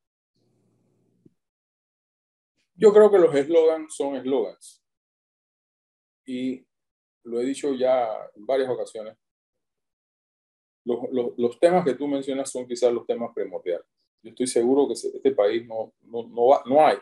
Yo 2.76 2.94
creo 2.94 3.10
que 3.10 3.18
los 3.18 3.34
eslogans 3.34 3.96
son 3.96 4.18
eslogans. 4.18 4.84
Y 6.26 6.66
lo 7.24 7.40
he 7.40 7.46
dicho 7.46 7.74
ya 7.74 8.08
en 8.36 8.46
varias 8.46 8.70
ocasiones. 8.70 9.18
Los, 10.84 11.00
los, 11.12 11.38
los, 11.38 11.60
temas 11.60 11.84
que 11.84 11.96
tú 11.96 12.08
mencionas 12.08 12.52
son 12.52 12.68
quizás 12.68 12.94
los 12.94 13.08
temas 13.08 13.32
primordiales. 13.34 13.88
Yo 14.22 14.30
estoy 14.30 14.48
seguro 14.48 14.88
que 14.88 14.94
este 14.94 15.32
país 15.32 15.66
no, 15.66 15.94
no, 16.02 16.28
no, 16.28 16.64
no 16.66 16.86
hay. 16.86 16.98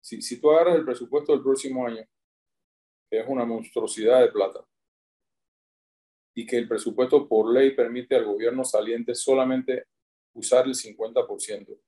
Si, 0.00 0.22
si 0.22 0.40
tú 0.40 0.50
agarras 0.50 0.76
el 0.76 0.84
presupuesto 0.84 1.32
del 1.32 1.42
próximo 1.42 1.86
año, 1.86 2.04
que 3.10 3.20
es 3.20 3.26
una 3.26 3.44
monstruosidad 3.44 4.20
de 4.20 4.30
plata, 4.30 4.64
y 6.34 6.46
que 6.46 6.56
el 6.56 6.68
presupuesto 6.68 7.28
por 7.28 7.52
ley 7.52 7.74
permite 7.74 8.14
al 8.14 8.24
gobierno 8.24 8.64
saliente 8.64 9.14
solamente 9.14 9.86
usar 10.34 10.66
el 10.66 10.74
50%. 10.74 11.80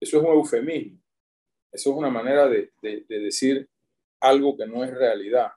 Eso 0.00 0.18
es 0.18 0.22
un 0.22 0.26
eufemismo. 0.26 1.03
Eso 1.74 1.90
es 1.90 1.96
una 1.96 2.08
manera 2.08 2.46
de, 2.46 2.70
de, 2.80 3.04
decir 3.08 3.68
algo 4.20 4.56
que 4.56 4.64
no 4.64 4.84
es 4.84 4.94
realidad. 4.94 5.50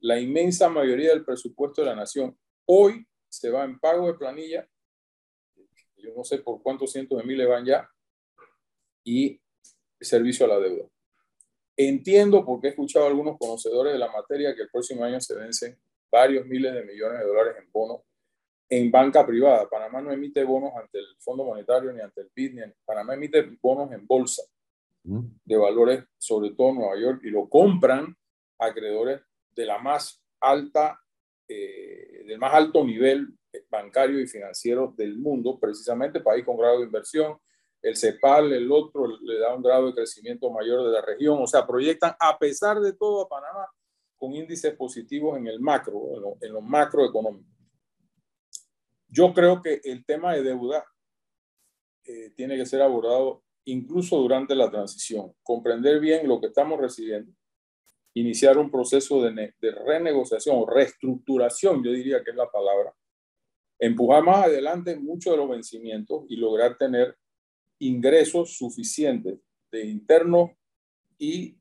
La 0.00 0.18
inmensa 0.18 0.70
mayoría 0.70 1.10
del 1.10 1.26
presupuesto 1.26 1.82
de 1.82 1.88
la 1.88 1.94
nación 1.94 2.34
hoy 2.64 3.06
se 3.28 3.50
va 3.50 3.64
en 3.64 3.78
pago 3.78 4.06
de 4.06 4.14
planilla, 4.14 4.66
yo 5.98 6.14
no 6.16 6.24
sé 6.24 6.38
por 6.38 6.62
cuántos 6.62 6.90
cientos 6.90 7.18
de 7.18 7.24
miles 7.24 7.46
van 7.46 7.66
ya, 7.66 7.86
y 9.04 9.38
servicio 10.00 10.46
a 10.46 10.48
la 10.48 10.58
deuda. 10.58 10.88
Entiendo, 11.76 12.42
porque 12.42 12.68
he 12.68 12.70
escuchado 12.70 13.04
a 13.04 13.08
algunos 13.08 13.36
conocedores 13.38 13.92
de 13.92 13.98
la 13.98 14.10
materia, 14.10 14.54
que 14.56 14.62
el 14.62 14.70
próximo 14.70 15.04
año 15.04 15.20
se 15.20 15.34
vencen 15.34 15.78
varios 16.10 16.46
miles 16.46 16.72
de 16.72 16.82
millones 16.82 17.18
de 17.18 17.26
dólares 17.26 17.56
en 17.62 17.70
bonos 17.70 18.00
en 18.70 18.90
banca 18.90 19.26
privada. 19.26 19.68
Panamá 19.68 20.00
no 20.00 20.10
emite 20.10 20.42
bonos 20.44 20.72
ante 20.74 20.98
el 20.98 21.14
Fondo 21.18 21.44
Monetario 21.44 21.92
ni 21.92 22.00
ante 22.00 22.22
el 22.22 22.30
BID, 22.34 22.54
ni 22.54 22.62
Panamá 22.86 23.14
emite 23.14 23.42
bonos 23.60 23.92
en 23.92 24.06
bolsa 24.06 24.42
de 25.44 25.56
valores, 25.56 26.04
sobre 26.18 26.50
todo 26.50 26.70
en 26.70 26.76
Nueva 26.76 26.98
York, 26.98 27.20
y 27.24 27.30
lo 27.30 27.48
compran 27.48 28.16
acreedores 28.58 29.20
de 29.54 29.66
la 29.66 29.78
más 29.78 30.22
alta, 30.40 31.00
eh, 31.48 32.24
del 32.26 32.38
más 32.38 32.52
alto 32.54 32.84
nivel 32.84 33.28
bancario 33.70 34.20
y 34.20 34.26
financiero 34.26 34.92
del 34.96 35.16
mundo, 35.16 35.58
precisamente 35.58 36.20
país 36.20 36.44
con 36.44 36.56
grado 36.56 36.80
de 36.80 36.86
inversión. 36.86 37.38
El 37.80 37.96
CEPAL, 37.96 38.52
el 38.52 38.70
otro, 38.72 39.06
le 39.20 39.38
da 39.38 39.54
un 39.54 39.62
grado 39.62 39.86
de 39.86 39.94
crecimiento 39.94 40.50
mayor 40.50 40.84
de 40.84 40.92
la 40.92 41.02
región. 41.02 41.38
O 41.40 41.46
sea, 41.46 41.66
proyectan, 41.66 42.14
a 42.18 42.38
pesar 42.38 42.80
de 42.80 42.92
todo, 42.92 43.22
a 43.22 43.28
Panamá 43.28 43.66
con 44.16 44.32
índices 44.32 44.74
positivos 44.74 45.36
en 45.36 45.46
el 45.46 45.60
macro, 45.60 46.38
en 46.40 46.52
lo, 46.52 46.60
en 46.60 46.68
macroeconómico. 46.68 47.48
Yo 49.08 49.32
creo 49.32 49.62
que 49.62 49.80
el 49.84 50.04
tema 50.04 50.34
de 50.34 50.42
deuda 50.42 50.84
eh, 52.04 52.30
tiene 52.30 52.56
que 52.56 52.66
ser 52.66 52.82
abordado 52.82 53.44
incluso 53.66 54.16
durante 54.18 54.54
la 54.54 54.70
transición, 54.70 55.34
comprender 55.42 56.00
bien 56.00 56.26
lo 56.26 56.40
que 56.40 56.46
estamos 56.46 56.80
recibiendo, 56.80 57.32
iniciar 58.14 58.56
un 58.58 58.70
proceso 58.70 59.22
de, 59.22 59.52
renegociación 59.60 60.56
o 60.56 60.66
reestructuración, 60.66 61.84
yo 61.84 61.92
diría 61.92 62.24
que 62.24 62.30
es 62.30 62.36
la 62.36 62.50
palabra, 62.50 62.94
empujar 63.78 64.22
más 64.22 64.46
adelante 64.46 64.96
muchos 64.96 65.32
de 65.32 65.36
los 65.36 65.50
vencimientos 65.50 66.24
y 66.28 66.36
lograr 66.36 66.78
tener 66.78 67.16
ingresos 67.78 68.56
suficientes 68.56 69.38
de 69.70 69.84
internos 69.84 70.52
y 71.18 71.58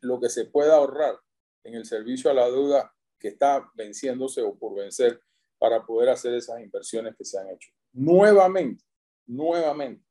lo 0.00 0.18
que 0.20 0.30
se 0.30 0.46
pueda 0.46 0.76
ahorrar 0.76 1.18
en 1.64 1.74
el 1.74 1.84
servicio 1.84 2.30
a 2.30 2.34
la 2.34 2.48
deuda 2.48 2.94
que 3.18 3.28
está 3.28 3.70
venciéndose 3.74 4.40
o 4.42 4.56
por 4.56 4.76
vencer 4.76 5.20
para 5.58 5.84
poder 5.84 6.08
hacer 6.08 6.32
esas 6.34 6.60
inversiones 6.60 7.16
que 7.16 7.24
se 7.24 7.38
han 7.38 7.50
hecho. 7.50 7.70
Nuevamente, 7.92 8.84
nuevamente, 9.26 10.07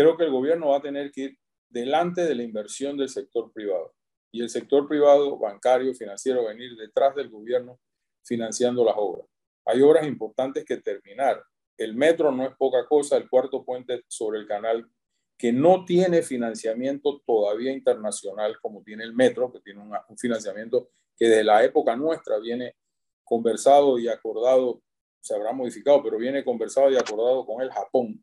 creo 0.00 0.16
que 0.16 0.24
el 0.24 0.30
gobierno 0.30 0.68
va 0.68 0.78
a 0.78 0.82
tener 0.82 1.12
que 1.12 1.20
ir 1.20 1.38
delante 1.68 2.22
de 2.22 2.34
la 2.34 2.42
inversión 2.42 2.96
del 2.96 3.08
sector 3.08 3.52
privado 3.52 3.94
y 4.32 4.40
el 4.40 4.48
sector 4.48 4.88
privado, 4.88 5.38
bancario, 5.38 5.94
financiero, 5.94 6.46
venir 6.46 6.76
detrás 6.76 7.14
del 7.14 7.28
gobierno 7.28 7.78
financiando 8.24 8.84
las 8.84 8.94
obras. 8.96 9.26
Hay 9.66 9.82
obras 9.82 10.06
importantes 10.06 10.64
que 10.64 10.78
terminar. 10.78 11.42
El 11.76 11.94
metro 11.94 12.32
no 12.32 12.46
es 12.46 12.56
poca 12.56 12.86
cosa, 12.86 13.16
el 13.16 13.28
cuarto 13.28 13.64
puente 13.64 14.02
sobre 14.08 14.38
el 14.38 14.46
canal 14.46 14.88
que 15.36 15.52
no 15.52 15.84
tiene 15.84 16.22
financiamiento 16.22 17.22
todavía 17.26 17.72
internacional 17.72 18.58
como 18.60 18.82
tiene 18.82 19.04
el 19.04 19.14
metro, 19.14 19.52
que 19.52 19.60
tiene 19.60 19.80
un 19.80 20.18
financiamiento 20.18 20.90
que 21.16 21.28
desde 21.28 21.44
la 21.44 21.64
época 21.64 21.96
nuestra 21.96 22.38
viene 22.38 22.76
conversado 23.24 23.98
y 23.98 24.08
acordado, 24.08 24.82
se 25.20 25.34
habrá 25.34 25.52
modificado, 25.52 26.02
pero 26.02 26.18
viene 26.18 26.44
conversado 26.44 26.90
y 26.90 26.96
acordado 26.96 27.44
con 27.46 27.62
el 27.62 27.70
Japón, 27.70 28.22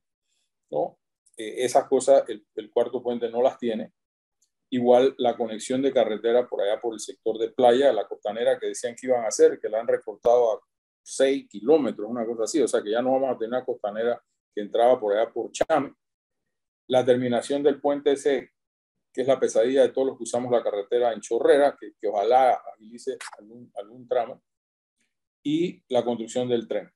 ¿no? 0.70 0.98
Eh, 1.38 1.64
esas 1.64 1.88
cosas 1.88 2.24
el, 2.28 2.46
el, 2.56 2.72
cuarto 2.72 3.02
puente 3.02 3.30
no 3.30 3.42
las 3.42 3.58
tiene. 3.58 3.94
Igual 4.70 5.16
la 5.18 5.38
conexión 5.38 5.82
de 5.82 5.94
carretera 5.94 6.48
por 6.48 6.62
allá 6.62 6.82
por 6.82 6.94
el 6.94 7.00
sector 7.00 7.38
de 7.38 7.52
playa, 7.52 7.94
la 7.94 8.08
costanera 8.08 8.60
que 8.60 8.68
decían 8.68 8.96
que 8.96 9.08
iban 9.08 9.24
a 9.24 9.28
hacer, 9.28 9.60
que 9.60 9.70
la 9.70 9.80
han 9.80 9.88
recortado 9.88 10.54
a 10.54 10.60
6 11.04 11.48
kilómetros, 11.48 12.10
una 12.10 12.26
cosa 12.26 12.44
así, 12.44 12.62
o 12.62 12.68
sea 12.68 12.82
que 12.82 12.92
ya 12.92 13.02
no 13.02 13.14
vamos 13.14 13.36
a 13.36 13.38
tener 13.38 13.50
una 13.50 13.64
costanera 13.64 14.22
que 14.54 14.62
entraba 14.62 15.00
por 15.00 15.16
allá 15.16 15.32
por 15.32 15.52
Chame. 15.52 15.94
La 16.88 17.06
terminación 17.06 17.64
del 17.64 17.80
puente 17.80 18.14
ese, 18.14 18.52
que 19.14 19.22
es 19.22 19.28
la 19.28 19.40
pesadilla 19.40 19.84
de 19.84 19.90
todos 19.90 20.08
los 20.08 20.18
que 20.18 20.24
usamos 20.24 20.52
la 20.52 20.64
carretera 20.64 21.14
en 21.14 21.22
Chorrera, 21.22 21.78
que, 21.80 21.94
que 22.00 22.08
ojalá 22.08 22.62
agilice 22.74 23.18
algún, 23.38 23.72
algún 23.76 24.08
tramo 24.08 24.42
y 25.44 25.82
la 25.88 26.04
construcción 26.04 26.50
del 26.50 26.68
tren. 26.68 26.92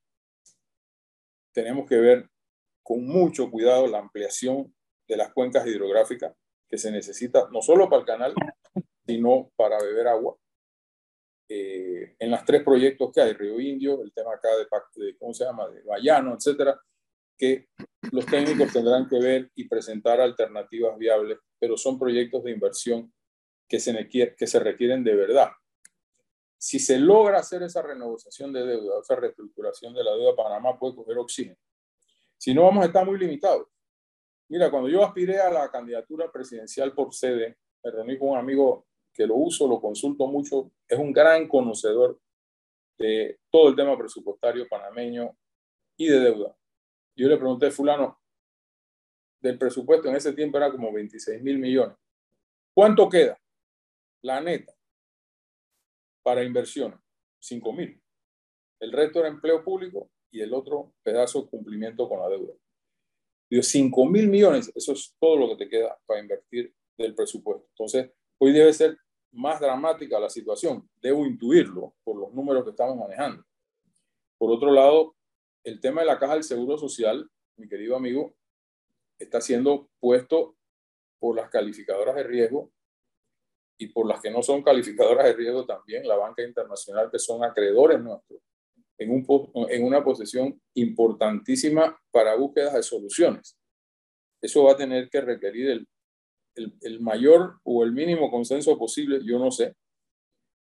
Tenemos 1.54 1.88
que 1.88 1.98
ver 1.98 2.30
con 2.84 3.06
mucho 3.06 3.50
cuidado 3.50 3.88
la 3.88 4.00
ampliación 4.00 4.74
de 5.08 5.18
las 5.18 5.34
cuencas 5.34 5.66
hidrográficas 5.68 6.34
que 6.68 6.78
se 6.78 6.92
necesita 6.92 7.50
no 7.52 7.62
solo 7.62 7.90
para 7.90 8.02
el 8.02 8.06
canal, 8.06 8.34
sino 9.06 9.52
para 9.56 9.82
beber 9.82 10.08
agua. 10.08 10.38
Eh, 11.50 12.16
en 12.18 12.32
los 12.32 12.46
tres 12.46 12.64
proyectos 12.64 13.12
que 13.14 13.22
hay, 13.22 13.34
Río 13.34 13.60
Indio, 13.60 14.02
el 14.04 14.14
tema 14.14 14.34
acá 14.34 14.50
de, 14.56 15.06
de 15.06 15.18
¿cómo 15.18 15.34
se 15.34 15.44
llama?, 15.44 15.68
de 15.70 15.84
Bayano, 15.84 16.36
etcétera, 16.36 16.80
que 17.38 17.68
los 18.12 18.26
técnicos 18.26 18.72
tendrán 18.72 19.10
que 19.10 19.20
ver 19.20 19.52
y 19.56 19.68
presentar 19.68 20.22
alternativas 20.22 20.98
viables, 20.98 21.40
pero 21.60 21.76
son 21.76 22.00
proyectos 22.00 22.44
de 22.44 22.52
inversión 22.52 23.14
que 23.68 23.80
se, 23.80 24.08
que 24.08 24.48
se 24.48 24.60
requieren 24.60 25.04
de 25.04 25.16
verdad 25.16 25.50
si 26.62 26.78
se 26.78 27.00
logra 27.00 27.40
hacer 27.40 27.64
esa 27.64 27.82
renegociación 27.82 28.54
de 28.54 28.64
deuda, 28.64 29.00
esa 29.02 29.16
reestructuración 29.16 29.96
de 29.96 30.04
la 30.04 30.12
deuda, 30.12 30.36
Panamá 30.36 30.78
puede 30.78 30.96
coger 30.96 31.18
oxígeno. 31.18 31.58
Si 32.42 32.56
no, 32.56 32.64
vamos 32.64 32.84
a 32.84 32.88
estar 32.88 33.06
muy 33.06 33.20
limitados. 33.20 33.68
Mira, 34.50 34.72
cuando 34.72 34.90
yo 34.90 35.06
aspiré 35.06 35.40
a 35.40 35.52
la 35.52 35.70
candidatura 35.70 36.32
presidencial 36.32 36.92
por 36.92 37.14
sede, 37.14 37.60
me 37.84 37.92
reuní 37.92 38.18
con 38.18 38.30
un 38.30 38.38
amigo 38.40 38.88
que 39.14 39.28
lo 39.28 39.36
uso, 39.36 39.68
lo 39.68 39.80
consulto 39.80 40.26
mucho, 40.26 40.72
es 40.88 40.98
un 40.98 41.14
gran 41.14 41.48
conocedor 41.48 42.20
de 42.98 43.42
todo 43.52 43.70
el 43.70 43.76
tema 43.76 43.96
presupuestario 43.96 44.68
panameño 44.68 45.38
y 45.96 46.08
de 46.08 46.20
deuda. 46.20 46.58
Yo 47.16 47.28
le 47.28 47.38
pregunté, 47.38 47.70
fulano, 47.70 48.20
del 49.40 49.60
presupuesto 49.60 50.10
en 50.10 50.16
ese 50.16 50.34
tiempo 50.34 50.58
era 50.58 50.72
como 50.72 50.92
26 50.92 51.44
mil 51.44 51.60
millones. 51.60 51.96
¿Cuánto 52.74 53.08
queda? 53.08 53.40
La 54.24 54.42
neta 54.42 54.74
para 56.24 56.44
inversiones, 56.44 57.00
5 57.38 57.72
mil. 57.72 58.02
El 58.80 58.92
resto 58.92 59.20
era 59.20 59.28
empleo 59.28 59.64
público 59.64 60.10
y 60.32 60.42
el 60.42 60.54
otro 60.54 60.94
pedazo 61.04 61.50
cumplimiento 61.50 62.08
con 62.08 62.20
la 62.20 62.30
deuda. 62.30 62.54
Digo, 63.50 63.64
5 63.64 64.06
mil 64.06 64.30
millones, 64.30 64.72
eso 64.74 64.94
es 64.94 65.14
todo 65.20 65.36
lo 65.36 65.50
que 65.50 65.66
te 65.66 65.70
queda 65.70 66.00
para 66.06 66.22
invertir 66.22 66.74
del 66.98 67.14
presupuesto. 67.14 67.68
Entonces, 67.70 68.10
hoy 68.38 68.54
debe 68.54 68.72
ser 68.74 68.98
más 69.34 69.60
dramática 69.60 70.20
la 70.20 70.30
situación. 70.30 70.90
Debo 71.02 71.26
intuirlo 71.26 71.94
por 72.04 72.18
los 72.18 72.34
números 72.34 72.64
que 72.64 72.72
estamos 72.72 72.98
manejando. 72.98 73.44
Por 74.38 74.52
otro 74.52 74.72
lado, 74.72 75.16
el 75.64 75.80
tema 75.80 76.02
de 76.02 76.08
la 76.08 76.18
caja 76.18 76.34
del 76.34 76.44
Seguro 76.44 76.78
Social, 76.78 77.30
mi 77.58 77.68
querido 77.68 77.96
amigo, 77.96 78.34
está 79.20 79.42
siendo 79.42 79.90
puesto 80.00 80.56
por 81.20 81.36
las 81.36 81.50
calificadoras 81.50 82.16
de 82.16 82.24
riesgo 82.24 82.72
y 83.78 83.88
por 83.88 84.08
las 84.08 84.22
que 84.22 84.32
no 84.32 84.42
son 84.42 84.64
calificadoras 84.64 85.26
de 85.26 85.34
riesgo 85.34 85.66
también, 85.66 86.08
la 86.08 86.16
banca 86.16 86.44
internacional, 86.44 87.10
que 87.12 87.20
son 87.20 87.44
acreedores 87.44 88.00
nuestros, 88.00 88.42
en, 89.02 89.10
un, 89.10 89.26
en 89.70 89.84
una 89.84 90.04
posición 90.04 90.62
importantísima 90.76 92.00
para 92.12 92.36
búsquedas 92.36 92.76
de 92.76 92.84
soluciones. 92.84 93.58
Eso 94.40 94.64
va 94.64 94.74
a 94.74 94.78
tener 94.78 95.10
que 95.10 95.22
requerir 95.22 95.86
el, 96.56 97.00
mayor 97.00 97.60
o 97.64 97.84
el 97.84 97.94
mínimo 97.94 98.30
consenso 98.30 98.78
posible, 98.78 99.20
yo 99.24 99.40
no 99.40 99.50
sé, 99.50 99.74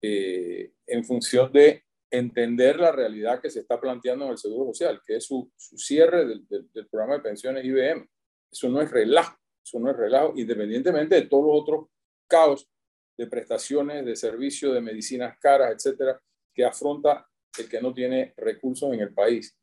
eh, 0.02 0.72
en 0.86 1.04
función 1.04 1.52
de 1.52 1.84
entender 2.10 2.78
la 2.78 2.90
realidad 2.90 3.40
que 3.40 3.50
se 3.50 3.60
está 3.60 3.80
planteando 3.80 4.24
en 4.24 4.32
el 4.32 4.38
Seguro 4.38 4.66
Social, 4.66 5.00
que 5.06 5.16
es 5.16 5.24
su, 5.24 5.52
cierre 5.56 6.26
del, 6.26 6.46
del, 6.48 6.70
del, 6.72 6.88
programa 6.88 7.14
de 7.14 7.22
pensiones 7.22 7.64
IBM. 7.64 8.08
Eso 8.50 8.68
no 8.68 8.80
es 8.80 8.90
relajo, 8.90 9.36
eso 9.64 9.78
no 9.78 9.90
es 9.90 9.96
relajo, 9.96 10.32
independientemente 10.36 11.14
de 11.14 11.26
todos 11.26 11.46
los 11.46 11.62
otros 11.62 11.86
caos 12.26 12.68
de 13.16 13.26
prestaciones, 13.28 14.04
de 14.04 14.16
servicios, 14.16 14.74
de 14.74 14.80
medicinas 14.80 15.38
caras, 15.38 15.72
etcétera, 15.72 16.20
que 16.52 16.64
afronta 16.64 17.28
el 17.58 17.68
que 17.68 17.80
no 17.80 17.92
tiene 17.92 18.34
recursos 18.36 18.92
en 18.92 19.00
el 19.00 19.12
país. 19.12 19.56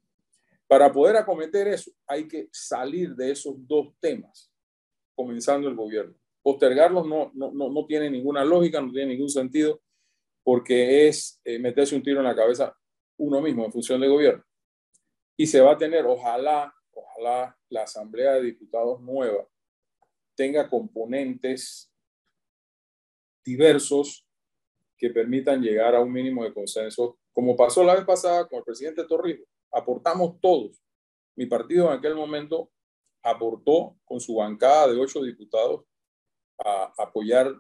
Para 0.67 0.91
poder 0.91 1.17
acometer 1.17 1.67
eso, 1.67 1.91
hay 2.07 2.27
que 2.27 2.47
salir 2.51 3.15
de 3.15 3.31
esos 3.31 3.55
dos 3.67 3.93
temas, 3.99 4.51
comenzando 5.15 5.67
el 5.67 5.75
gobierno. 5.75 6.15
Postergarlos 6.41 7.05
no, 7.05 7.31
no, 7.33 7.51
no, 7.51 7.69
no 7.69 7.85
tiene 7.85 8.09
ninguna 8.09 8.45
lógica, 8.45 8.81
no 8.81 8.91
tiene 8.91 9.13
ningún 9.13 9.29
sentido, 9.29 9.81
porque 10.43 11.07
es 11.07 11.39
eh, 11.43 11.59
meterse 11.59 11.95
un 11.95 12.03
tiro 12.03 12.19
en 12.19 12.25
la 12.25 12.35
cabeza 12.35 12.75
uno 13.17 13.41
mismo 13.41 13.65
en 13.65 13.71
función 13.71 14.01
de 14.01 14.07
gobierno. 14.07 14.43
Y 15.37 15.45
se 15.45 15.61
va 15.61 15.73
a 15.73 15.77
tener, 15.77 16.05
ojalá, 16.05 16.73
ojalá 16.91 17.57
la 17.69 17.83
Asamblea 17.83 18.33
de 18.33 18.43
Diputados 18.43 19.01
nueva 19.01 19.47
tenga 20.35 20.69
componentes 20.69 21.93
diversos 23.43 24.27
que 24.97 25.09
permitan 25.09 25.61
llegar 25.61 25.95
a 25.95 26.01
un 26.01 26.11
mínimo 26.11 26.43
de 26.43 26.53
consenso, 26.53 27.19
como 27.33 27.55
pasó 27.55 27.83
la 27.83 27.95
vez 27.95 28.05
pasada 28.05 28.47
con 28.47 28.59
el 28.59 28.63
presidente 28.63 29.05
Torrijos. 29.05 29.47
Aportamos 29.71 30.39
todos. 30.41 30.81
Mi 31.35 31.45
partido 31.45 31.87
en 31.87 31.97
aquel 31.97 32.15
momento 32.15 32.71
aportó 33.23 33.95
con 34.03 34.19
su 34.19 34.35
bancada 34.35 34.87
de 34.87 34.99
ocho 34.99 35.21
diputados 35.21 35.85
a 36.63 36.93
apoyar 36.97 37.55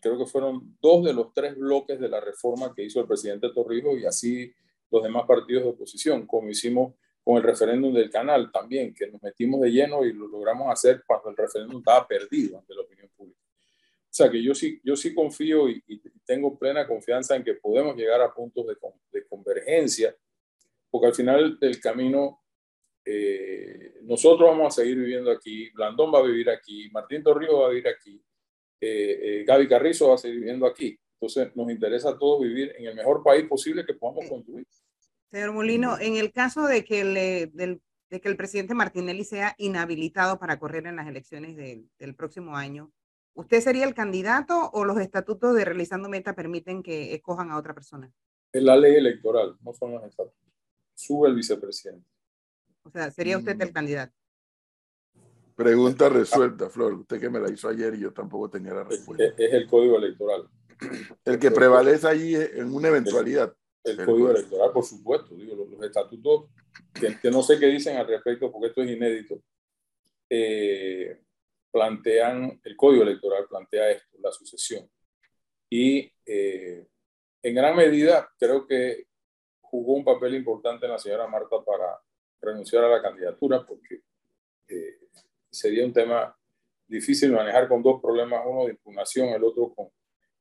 creo 0.00 0.18
que 0.18 0.26
fueron 0.26 0.76
dos 0.80 1.04
de 1.04 1.12
los 1.12 1.32
tres 1.32 1.56
bloques 1.56 1.98
de 1.98 2.08
la 2.08 2.20
reforma 2.20 2.72
que 2.74 2.84
hizo 2.84 3.00
el 3.00 3.06
presidente 3.06 3.50
Torrijos 3.52 3.98
y 3.98 4.06
así 4.06 4.52
los 4.90 5.02
demás 5.02 5.24
partidos 5.26 5.64
de 5.64 5.70
oposición, 5.70 6.26
como 6.26 6.48
hicimos 6.48 6.94
con 7.24 7.36
el 7.36 7.42
referéndum 7.42 7.92
del 7.92 8.08
canal 8.08 8.52
también, 8.52 8.94
que 8.94 9.08
nos 9.08 9.20
metimos 9.20 9.60
de 9.60 9.70
lleno 9.70 10.04
y 10.04 10.12
lo 10.12 10.28
logramos 10.28 10.70
hacer 10.70 11.02
cuando 11.04 11.30
el 11.30 11.36
referéndum 11.36 11.78
estaba 11.78 12.06
perdido 12.06 12.58
ante 12.58 12.74
la 12.74 12.82
opinión 12.82 13.10
pública. 13.16 13.40
O 14.16 14.22
sea 14.22 14.30
que 14.30 14.42
yo 14.42 14.54
sí, 14.54 14.80
yo 14.82 14.96
sí 14.96 15.14
confío 15.14 15.68
y, 15.68 15.82
tengo 16.24 16.58
plena 16.58 16.88
confianza 16.88 17.36
en 17.36 17.44
que 17.44 17.52
podemos 17.52 17.94
llegar 17.94 18.22
a 18.22 18.32
puntos 18.32 18.66
de, 18.66 18.74
de 19.12 19.26
convergencia, 19.26 20.16
porque 20.90 21.08
al 21.08 21.14
final 21.14 21.58
del 21.60 21.78
camino 21.78 22.40
eh, 23.04 24.00
nosotros 24.04 24.48
vamos 24.48 24.68
a 24.68 24.80
seguir 24.80 24.96
viviendo 24.96 25.30
aquí, 25.30 25.68
Blandón 25.68 26.14
va 26.14 26.20
a 26.20 26.22
vivir 26.22 26.48
aquí, 26.48 26.88
Martín 26.92 27.22
Torrijos 27.22 27.60
va 27.60 27.66
a 27.66 27.68
vivir 27.68 27.88
aquí, 27.88 28.18
eh, 28.80 29.20
eh, 29.22 29.44
Gaby 29.46 29.68
Carrizo 29.68 30.08
va 30.08 30.14
a 30.14 30.18
seguir 30.18 30.38
viviendo 30.38 30.66
aquí. 30.66 30.98
Entonces 31.20 31.54
nos 31.54 31.70
interesa 31.70 32.08
a 32.08 32.18
todos 32.18 32.40
vivir 32.40 32.74
en 32.78 32.86
el 32.86 32.94
mejor 32.94 33.22
país 33.22 33.46
posible 33.46 33.84
que 33.84 33.92
podamos 33.92 34.30
construir. 34.30 34.66
Señor 35.30 35.52
Molino, 35.52 35.98
en 36.00 36.16
el 36.16 36.32
caso 36.32 36.66
de 36.66 36.86
que, 36.86 37.04
del, 37.52 37.82
de 38.08 38.20
que 38.22 38.28
el 38.30 38.36
presidente 38.38 38.72
Martinelli 38.72 39.24
sea 39.24 39.54
inhabilitado 39.58 40.38
para 40.38 40.58
correr 40.58 40.86
en 40.86 40.96
las 40.96 41.06
elecciones 41.06 41.54
del 41.54 42.14
próximo 42.14 42.56
año, 42.56 42.90
¿usted 43.36 43.60
sería 43.60 43.84
el 43.84 43.94
candidato 43.94 44.70
o 44.72 44.84
los 44.84 44.98
estatutos 44.98 45.54
de 45.54 45.64
Realizando 45.64 46.08
Meta 46.08 46.34
permiten 46.34 46.82
que 46.82 47.14
escojan 47.14 47.50
a 47.50 47.58
otra 47.58 47.74
persona? 47.74 48.12
Es 48.52 48.62
la 48.62 48.76
ley 48.76 48.96
electoral, 48.96 49.56
no 49.62 49.72
son 49.72 49.92
los 49.92 50.02
estatutos. 50.04 50.52
Sube 50.94 51.28
el 51.28 51.34
vicepresidente. 51.34 52.08
O 52.82 52.90
sea, 52.90 53.10
¿sería 53.10 53.38
usted 53.38 53.60
el 53.60 53.70
mm. 53.70 53.72
candidato? 53.72 54.14
Pregunta 55.54 56.08
resuelta, 56.08 56.68
Flor. 56.68 56.94
Usted 56.94 57.20
que 57.20 57.30
me 57.30 57.40
la 57.40 57.50
hizo 57.50 57.68
ayer 57.68 57.94
y 57.94 58.00
yo 58.00 58.12
tampoco 58.12 58.50
tenía 58.50 58.74
la 58.74 58.84
respuesta. 58.84 59.24
Es, 59.24 59.52
el 59.52 59.66
código 59.66 59.96
electoral. 59.96 60.48
El 61.24 61.38
que 61.38 61.50
prevalece 61.50 62.06
allí 62.06 62.34
en 62.34 62.72
una 62.72 62.88
eventualidad. 62.88 63.54
El, 63.82 64.04
código 64.04 64.30
electoral, 64.30 64.70
por 64.72 64.84
supuesto. 64.84 65.34
Digo, 65.34 65.66
los, 65.70 65.82
estatutos, 65.82 66.50
que, 66.92 67.30
no 67.30 67.42
sé 67.42 67.58
qué 67.58 67.66
dicen 67.66 67.96
al 67.96 68.06
respecto, 68.06 68.52
porque 68.52 68.68
esto 68.68 68.82
es 68.82 68.90
inédito, 68.90 69.40
eh, 70.28 71.22
plantean, 71.76 72.58
el 72.64 72.74
código 72.74 73.02
electoral 73.02 73.46
plantea 73.46 73.90
esto, 73.90 74.16
la 74.22 74.32
sucesión. 74.32 74.90
Y 75.68 76.10
eh, 76.24 76.86
en 77.42 77.54
gran 77.54 77.76
medida 77.76 78.32
creo 78.38 78.66
que 78.66 79.08
jugó 79.60 79.92
un 79.92 80.04
papel 80.04 80.36
importante 80.36 80.88
la 80.88 80.98
señora 80.98 81.26
Marta 81.26 81.62
para 81.62 82.00
renunciar 82.40 82.84
a 82.84 82.88
la 82.88 83.02
candidatura, 83.02 83.66
porque 83.66 84.00
eh, 84.68 85.00
sería 85.50 85.84
un 85.84 85.92
tema 85.92 86.34
difícil 86.86 87.30
manejar 87.32 87.68
con 87.68 87.82
dos 87.82 88.00
problemas, 88.00 88.42
uno 88.46 88.64
de 88.64 88.70
impugnación, 88.70 89.28
el 89.28 89.44
otro 89.44 89.74
con 89.74 89.90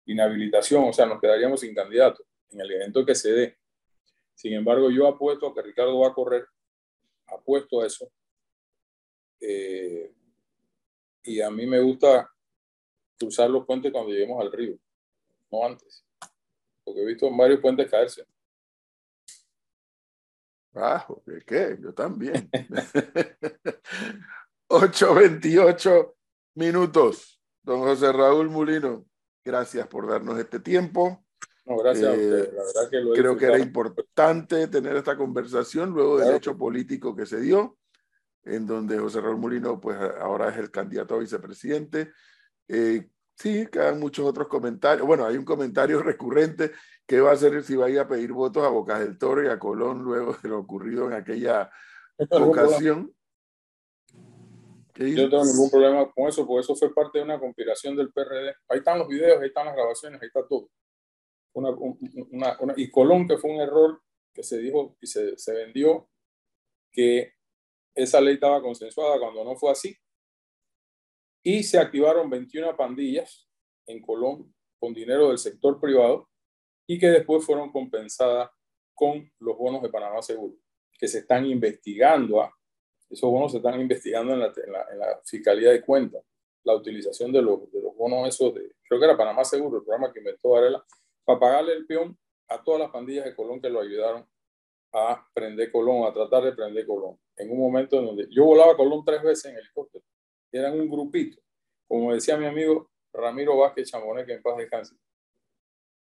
inhabilitación, 0.05 0.85
o 0.85 0.93
sea, 0.93 1.05
nos 1.05 1.19
quedaríamos 1.19 1.59
sin 1.59 1.75
candidato 1.75 2.23
en 2.51 2.61
el 2.61 2.71
evento 2.71 3.05
que 3.05 3.15
se 3.15 3.33
dé. 3.33 3.57
Sin 4.35 4.53
embargo, 4.53 4.89
yo 4.89 5.05
apuesto 5.05 5.47
a 5.47 5.53
que 5.53 5.63
Ricardo 5.63 5.99
va 5.99 6.07
a 6.07 6.13
correr, 6.13 6.45
apuesto 7.27 7.81
a 7.81 7.87
eso. 7.87 8.09
Eh, 9.41 10.13
y 11.25 11.41
a 11.41 11.49
mí 11.49 11.65
me 11.65 11.79
gusta 11.79 12.31
cruzar 13.17 13.49
los 13.49 13.65
puentes 13.65 13.91
cuando 13.91 14.11
lleguemos 14.11 14.41
al 14.41 14.51
río, 14.51 14.77
no 15.51 15.65
antes, 15.65 16.05
porque 16.83 17.01
he 17.01 17.05
visto 17.05 17.29
varios 17.35 17.59
puentes 17.59 17.89
caerse. 17.89 18.27
Bajo, 20.71 21.23
¿qué 21.25 21.41
qué? 21.45 21.77
Yo 21.81 21.93
también. 21.93 22.49
8.28 24.69 26.13
minutos. 26.55 27.41
Don 27.63 27.79
José 27.79 28.11
Raúl 28.11 28.49
Mulino, 28.49 29.05
gracias 29.43 29.87
por 29.87 30.07
darnos 30.07 30.37
este 30.37 30.59
tiempo. 30.59 31.25
No, 31.65 31.77
gracias 31.77 32.09
a 32.09 32.11
usted. 32.11 32.53
La 32.53 32.63
verdad 32.63 32.89
que 32.91 32.97
lo 32.97 33.13
creo 33.13 33.37
que 33.37 33.45
era 33.45 33.57
importante 33.57 34.67
tener 34.67 34.97
esta 34.97 35.17
conversación 35.17 35.91
luego 35.91 36.19
del 36.19 36.35
hecho 36.35 36.57
político 36.57 37.15
que 37.15 37.25
se 37.25 37.39
dio, 37.39 37.77
en 38.45 38.67
donde 38.67 38.97
José 38.99 39.21
Raúl 39.21 39.37
Mulino 39.37 39.81
pues 39.81 39.97
ahora 39.97 40.49
es 40.49 40.57
el 40.57 40.71
candidato 40.71 41.15
a 41.15 41.19
vicepresidente. 41.19 42.11
Eh, 42.67 43.09
sí, 43.35 43.67
quedan 43.71 43.99
muchos 43.99 44.25
otros 44.25 44.47
comentarios. 44.47 45.05
Bueno, 45.05 45.25
hay 45.25 45.35
un 45.37 45.45
comentario 45.45 46.01
recurrente 46.03 46.71
que 47.05 47.19
va 47.19 47.31
a 47.31 47.37
ser 47.37 47.63
si 47.63 47.75
vaya 47.75 48.01
a 48.01 48.07
pedir 48.07 48.31
votos 48.31 48.63
a 48.63 48.69
Bocas 48.69 48.99
del 48.99 49.17
Toro 49.17 49.43
y 49.43 49.47
a 49.47 49.59
Colón 49.59 50.03
luego 50.03 50.35
de 50.41 50.49
lo 50.49 50.59
ocurrido 50.59 51.07
en 51.07 51.13
aquella 51.13 51.69
ocasión. 52.17 53.11
Yo 54.97 55.23
no 55.23 55.29
tengo 55.29 55.45
ningún 55.45 55.69
problema 55.69 56.09
con 56.09 56.29
eso, 56.29 56.47
porque 56.47 56.61
eso 56.61 56.75
fue 56.75 56.93
parte 56.93 57.17
de 57.17 57.25
una 57.25 57.39
conspiración 57.39 57.97
del 57.97 58.13
PRD. 58.13 58.55
Ahí 58.69 58.77
están 58.77 58.99
los 58.99 59.09
videos, 59.09 59.41
ahí 59.41 59.47
están 59.47 59.65
las 59.65 59.75
grabaciones, 59.75 60.21
ahí 60.21 60.27
está 60.27 60.47
todo. 60.47 60.69
Una, 61.53 61.69
una, 61.69 62.57
una, 62.59 62.73
y 62.77 62.89
Colón, 62.89 63.27
que 63.27 63.37
fue 63.37 63.51
un 63.51 63.61
error 63.61 64.01
que 64.33 64.43
se 64.43 64.57
dijo 64.57 64.95
y 65.01 65.07
se, 65.07 65.37
se 65.37 65.53
vendió, 65.53 66.09
que 66.91 67.34
esa 67.95 68.21
ley 68.21 68.35
estaba 68.35 68.61
consensuada 68.61 69.19
cuando 69.19 69.43
no 69.43 69.55
fue 69.55 69.71
así. 69.71 69.95
Y 71.43 71.63
se 71.63 71.79
activaron 71.79 72.29
21 72.29 72.75
pandillas 72.75 73.49
en 73.87 74.01
Colón 74.01 74.53
con 74.79 74.93
dinero 74.93 75.29
del 75.29 75.37
sector 75.37 75.79
privado 75.79 76.29
y 76.87 76.99
que 76.99 77.07
después 77.07 77.45
fueron 77.45 77.71
compensadas 77.71 78.49
con 78.93 79.31
los 79.39 79.57
bonos 79.57 79.81
de 79.81 79.89
Panamá 79.89 80.21
Seguro, 80.21 80.55
que 80.97 81.07
se 81.07 81.19
están 81.19 81.45
investigando 81.45 82.41
a 82.41 82.53
esos 83.09 83.29
bonos 83.29 83.51
se 83.51 83.57
están 83.57 83.79
investigando 83.79 84.33
en 84.33 84.39
la, 84.39 84.53
en 84.91 84.99
la, 84.99 85.21
Fiscalía 85.23 85.71
de 85.71 85.81
Cuentas, 85.81 86.23
la 86.63 86.75
utilización 86.75 87.31
de 87.31 87.41
los, 87.41 87.71
de 87.71 87.81
los 87.81 87.95
bonos 87.95 88.27
esos 88.27 88.53
de, 88.53 88.73
creo 88.83 88.99
que 88.99 89.05
era 89.05 89.17
Panamá 89.17 89.43
Seguro, 89.45 89.77
el 89.77 89.83
programa 89.83 90.11
que 90.11 90.19
inventó 90.19 90.49
Varela, 90.49 90.83
para 91.23 91.39
pagarle 91.39 91.73
el 91.73 91.85
peón 91.85 92.17
a 92.47 92.63
todas 92.63 92.81
las 92.81 92.91
pandillas 92.91 93.25
de 93.25 93.35
Colón 93.35 93.61
que 93.61 93.69
lo 93.69 93.81
ayudaron 93.81 94.27
a 94.93 95.27
prender 95.33 95.71
Colón, 95.71 96.07
a 96.07 96.13
tratar 96.13 96.43
de 96.43 96.53
prender 96.53 96.85
Colón. 96.85 97.19
En 97.37 97.51
un 97.51 97.59
momento 97.59 97.99
en 97.99 98.05
donde 98.05 98.27
yo 98.29 98.45
volaba 98.45 98.77
Colón 98.77 99.03
tres 99.05 99.21
veces 99.21 99.51
en 99.51 99.57
helicóptero, 99.57 100.03
eran 100.51 100.79
un 100.79 100.89
grupito, 100.89 101.41
como 101.87 102.13
decía 102.13 102.37
mi 102.37 102.45
amigo 102.45 102.89
Ramiro 103.11 103.57
Vázquez 103.57 103.91
Chamoné, 103.91 104.25
que 104.25 104.33
en 104.33 104.41
paz 104.41 104.57
descanse, 104.57 104.95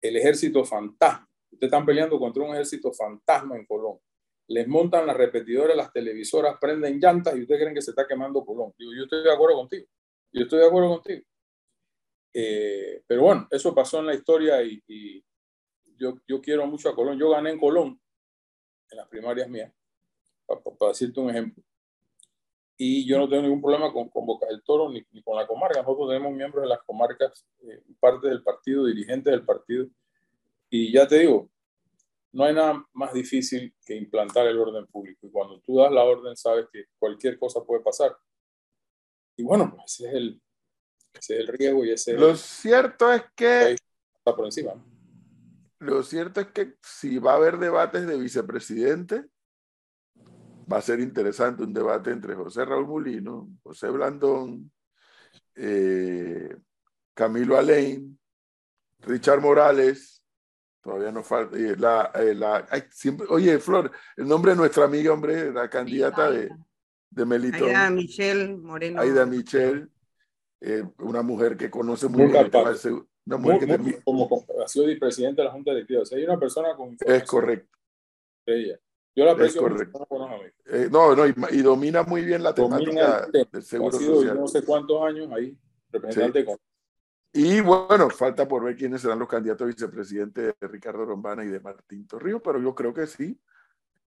el 0.01 0.17
ejército 0.17 0.63
fantasma. 0.63 1.27
Ustedes 1.51 1.71
están 1.71 1.85
peleando 1.85 2.19
contra 2.19 2.43
un 2.43 2.53
ejército 2.53 2.93
fantasma 2.93 3.55
en 3.55 3.65
Colón 3.65 3.99
les 4.47 4.67
montan 4.67 5.07
las 5.07 5.17
repetidoras, 5.17 5.75
las 5.75 5.91
televisoras, 5.91 6.57
prenden 6.59 6.99
llantas 6.99 7.35
y 7.35 7.41
ustedes 7.41 7.61
creen 7.61 7.75
que 7.75 7.81
se 7.81 7.91
está 7.91 8.05
quemando 8.07 8.45
Colón. 8.45 8.73
Digo, 8.77 8.93
yo 8.93 9.03
estoy 9.03 9.23
de 9.23 9.33
acuerdo 9.33 9.57
contigo. 9.57 9.87
Yo 10.31 10.43
estoy 10.43 10.59
de 10.59 10.67
acuerdo 10.67 10.89
contigo. 10.89 11.25
Eh, 12.33 13.03
pero 13.07 13.23
bueno, 13.23 13.47
eso 13.49 13.73
pasó 13.73 13.99
en 13.99 14.07
la 14.07 14.13
historia 14.13 14.61
y, 14.61 15.23
yo, 15.97 16.15
yo, 16.27 16.41
quiero 16.41 16.67
mucho 16.67 16.89
a 16.89 16.95
Colón. 16.95 17.17
Yo 17.17 17.29
gané 17.29 17.51
en 17.51 17.59
Colón, 17.59 17.99
en 18.91 18.97
las 18.97 19.07
primarias 19.07 19.49
mías, 19.49 19.73
para, 20.45 20.61
decirte 20.89 21.19
un 21.19 21.29
ejemplo. 21.29 21.63
Y 22.77 23.07
yo 23.07 23.17
no 23.17 23.29
tengo 23.29 23.43
ningún 23.43 23.61
problema 23.61 23.91
con, 23.91 24.09
con 24.09 24.25
Boca 24.25 24.47
del 24.47 24.61
Toro 24.63 24.89
ni, 24.89 25.03
con 25.23 25.37
la 25.37 25.47
comarca. 25.47 25.81
Nosotros 25.81 26.09
tenemos 26.09 26.33
miembros 26.33 26.63
de 26.63 26.69
las 26.69 26.83
comarcas, 26.83 27.45
eh, 27.63 27.81
parte 27.99 28.27
del 28.27 28.43
partido, 28.43 28.85
dirigentes 28.85 29.31
del 29.31 29.45
partido. 29.45 29.87
Y 30.69 30.91
ya 30.91 31.07
te 31.07 31.19
digo, 31.19 31.49
no 32.33 32.43
hay 32.43 32.53
nada 32.53 32.85
más 32.91 33.13
difícil 33.13 33.73
que 33.85 33.95
implantar 33.95 34.45
el 34.47 34.59
orden 34.59 34.85
público. 34.87 35.25
Y 35.25 35.31
cuando 35.31 35.61
tú 35.61 35.77
das 35.77 35.91
la 35.91 36.03
orden, 36.03 36.35
sabes 36.35 36.67
que 36.71 36.85
cualquier 36.99 37.39
cosa 37.39 37.63
puede 37.63 37.81
pasar. 37.81 38.15
Y 39.37 39.43
bueno, 39.43 39.73
pues 39.73 39.93
ese 39.93 40.09
es 40.09 40.13
el, 40.15 40.41
ese 41.13 41.33
es 41.35 41.39
el 41.39 41.47
riesgo 41.47 41.85
y 41.85 41.91
ese 41.91 42.13
Lo 42.13 42.35
cierto 42.35 43.11
es 43.11 43.23
que... 43.35 43.77
Está 44.17 44.35
por 44.35 44.45
encima. 44.45 44.73
Lo 45.79 46.03
cierto 46.03 46.41
es 46.41 46.47
que 46.47 46.75
si 46.81 47.19
va 47.19 47.33
a 47.33 47.35
haber 47.35 47.57
debates 47.57 48.05
de 48.05 48.17
vicepresidente, 48.17 49.25
va 50.71 50.77
a 50.77 50.81
ser 50.81 50.99
interesante 50.99 51.63
un 51.63 51.73
debate 51.73 52.11
entre 52.11 52.35
José 52.35 52.65
Raúl 52.65 52.87
Mulino, 52.87 53.49
José 53.63 53.89
Blandón, 53.89 54.71
eh, 55.55 56.55
Camilo 57.13 57.57
Alain, 57.57 58.17
Richard 58.99 59.41
Morales, 59.41 60.15
Todavía 60.85 61.11
nos 61.11 61.25
falta. 61.25 61.57
La, 61.79 62.11
eh, 62.13 62.35
la, 62.35 62.67
siempre, 62.91 63.25
oye, 63.31 63.57
Flor, 63.57 63.91
el 64.15 64.27
nombre 64.27 64.51
de 64.51 64.57
nuestra 64.57 64.85
amiga, 64.85 65.13
hombre, 65.13 65.51
la 65.51 65.67
candidata 65.67 66.29
de, 66.29 66.47
de 67.09 67.25
Melitón. 67.25 67.69
Aida 67.69 67.89
Michelle 67.89 68.55
Moreno. 68.55 69.01
Aida 69.01 69.25
Michelle, 69.25 69.87
eh, 70.61 70.83
una 70.99 71.23
mujer 71.23 71.57
que 71.57 71.71
conoce 71.71 72.07
muy 72.07 72.27
bien. 72.27 72.51
Una 73.25 73.37
mujer 73.37 73.59
que 73.61 73.77
muy, 73.79 73.93
como, 74.03 74.45
ha 74.63 74.67
sido 74.67 74.85
presidente 74.99 75.41
de 75.41 75.47
la 75.47 75.53
Junta 75.53 75.71
Directiva. 75.71 76.03
O 76.03 76.05
sea, 76.05 76.19
hay 76.19 76.23
una 76.23 76.39
persona 76.39 76.75
con 76.75 76.95
Es 76.99 77.23
correcto. 77.23 77.75
Ella. 78.45 78.79
Yo 79.15 79.25
la 79.25 79.31
aprecio 79.31 79.61
es 79.61 79.67
correcto. 79.67 80.07
Eh, 80.65 80.89
no, 80.91 81.15
no, 81.15 81.25
y, 81.25 81.33
y, 81.51 81.61
domina 81.61 82.03
muy 82.03 82.25
bien 82.25 82.43
la 82.43 82.53
temática 82.53 83.27
del 83.31 83.63
seguro 83.63 83.97
social. 83.97 84.37
No 84.37 84.47
sé 84.47 84.63
cuántos 84.63 85.01
años 85.03 85.31
ahí, 85.31 85.57
representante 85.91 86.39
sí. 86.41 86.45
con 86.45 86.57
y 87.37 87.59
bueno, 87.59 88.09
falta 88.09 88.47
por 88.47 88.63
ver 88.63 88.77
quiénes 88.77 89.01
serán 89.01 89.19
los 89.19 89.27
candidatos 89.27 89.65
a 89.65 89.67
vicepresidente 89.67 90.55
de 90.57 90.67
Ricardo 90.69 91.03
Rombana 91.03 91.43
y 91.43 91.49
de 91.49 91.59
Martín 91.59 92.07
Torrijos, 92.07 92.41
pero 92.41 92.61
yo 92.61 92.73
creo 92.73 92.93
que 92.93 93.07
sí. 93.07 93.37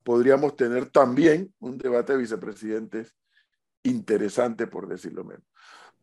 Podríamos 0.03 0.57
tener 0.57 0.89
también 0.89 1.53
un 1.59 1.77
debate 1.77 2.11
de 2.11 2.19
vicepresidentes 2.19 3.15
interesante, 3.83 4.67
por 4.67 4.89
decirlo 4.89 5.23
menos. 5.23 5.45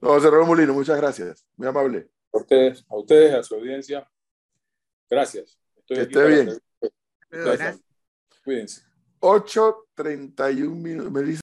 No, 0.00 0.08
José 0.08 0.30
Molino, 0.30 0.72
muchas 0.72 0.96
gracias. 0.96 1.46
Muy 1.58 1.68
amable. 1.68 2.08
A 2.32 2.38
ustedes, 2.38 2.82
a 2.88 2.96
ustedes, 2.96 3.34
a 3.34 3.42
su 3.42 3.56
audiencia. 3.56 4.10
Gracias. 5.10 5.58
Estoy 5.76 5.96
que 5.98 6.02
esté 6.04 6.26
bien. 6.26 6.58
Gracias. 7.30 7.82
Cuídense. 8.44 8.82
8.31 9.20 10.74
minutos. 10.74 11.12
Me 11.12 11.22
dice 11.22 11.40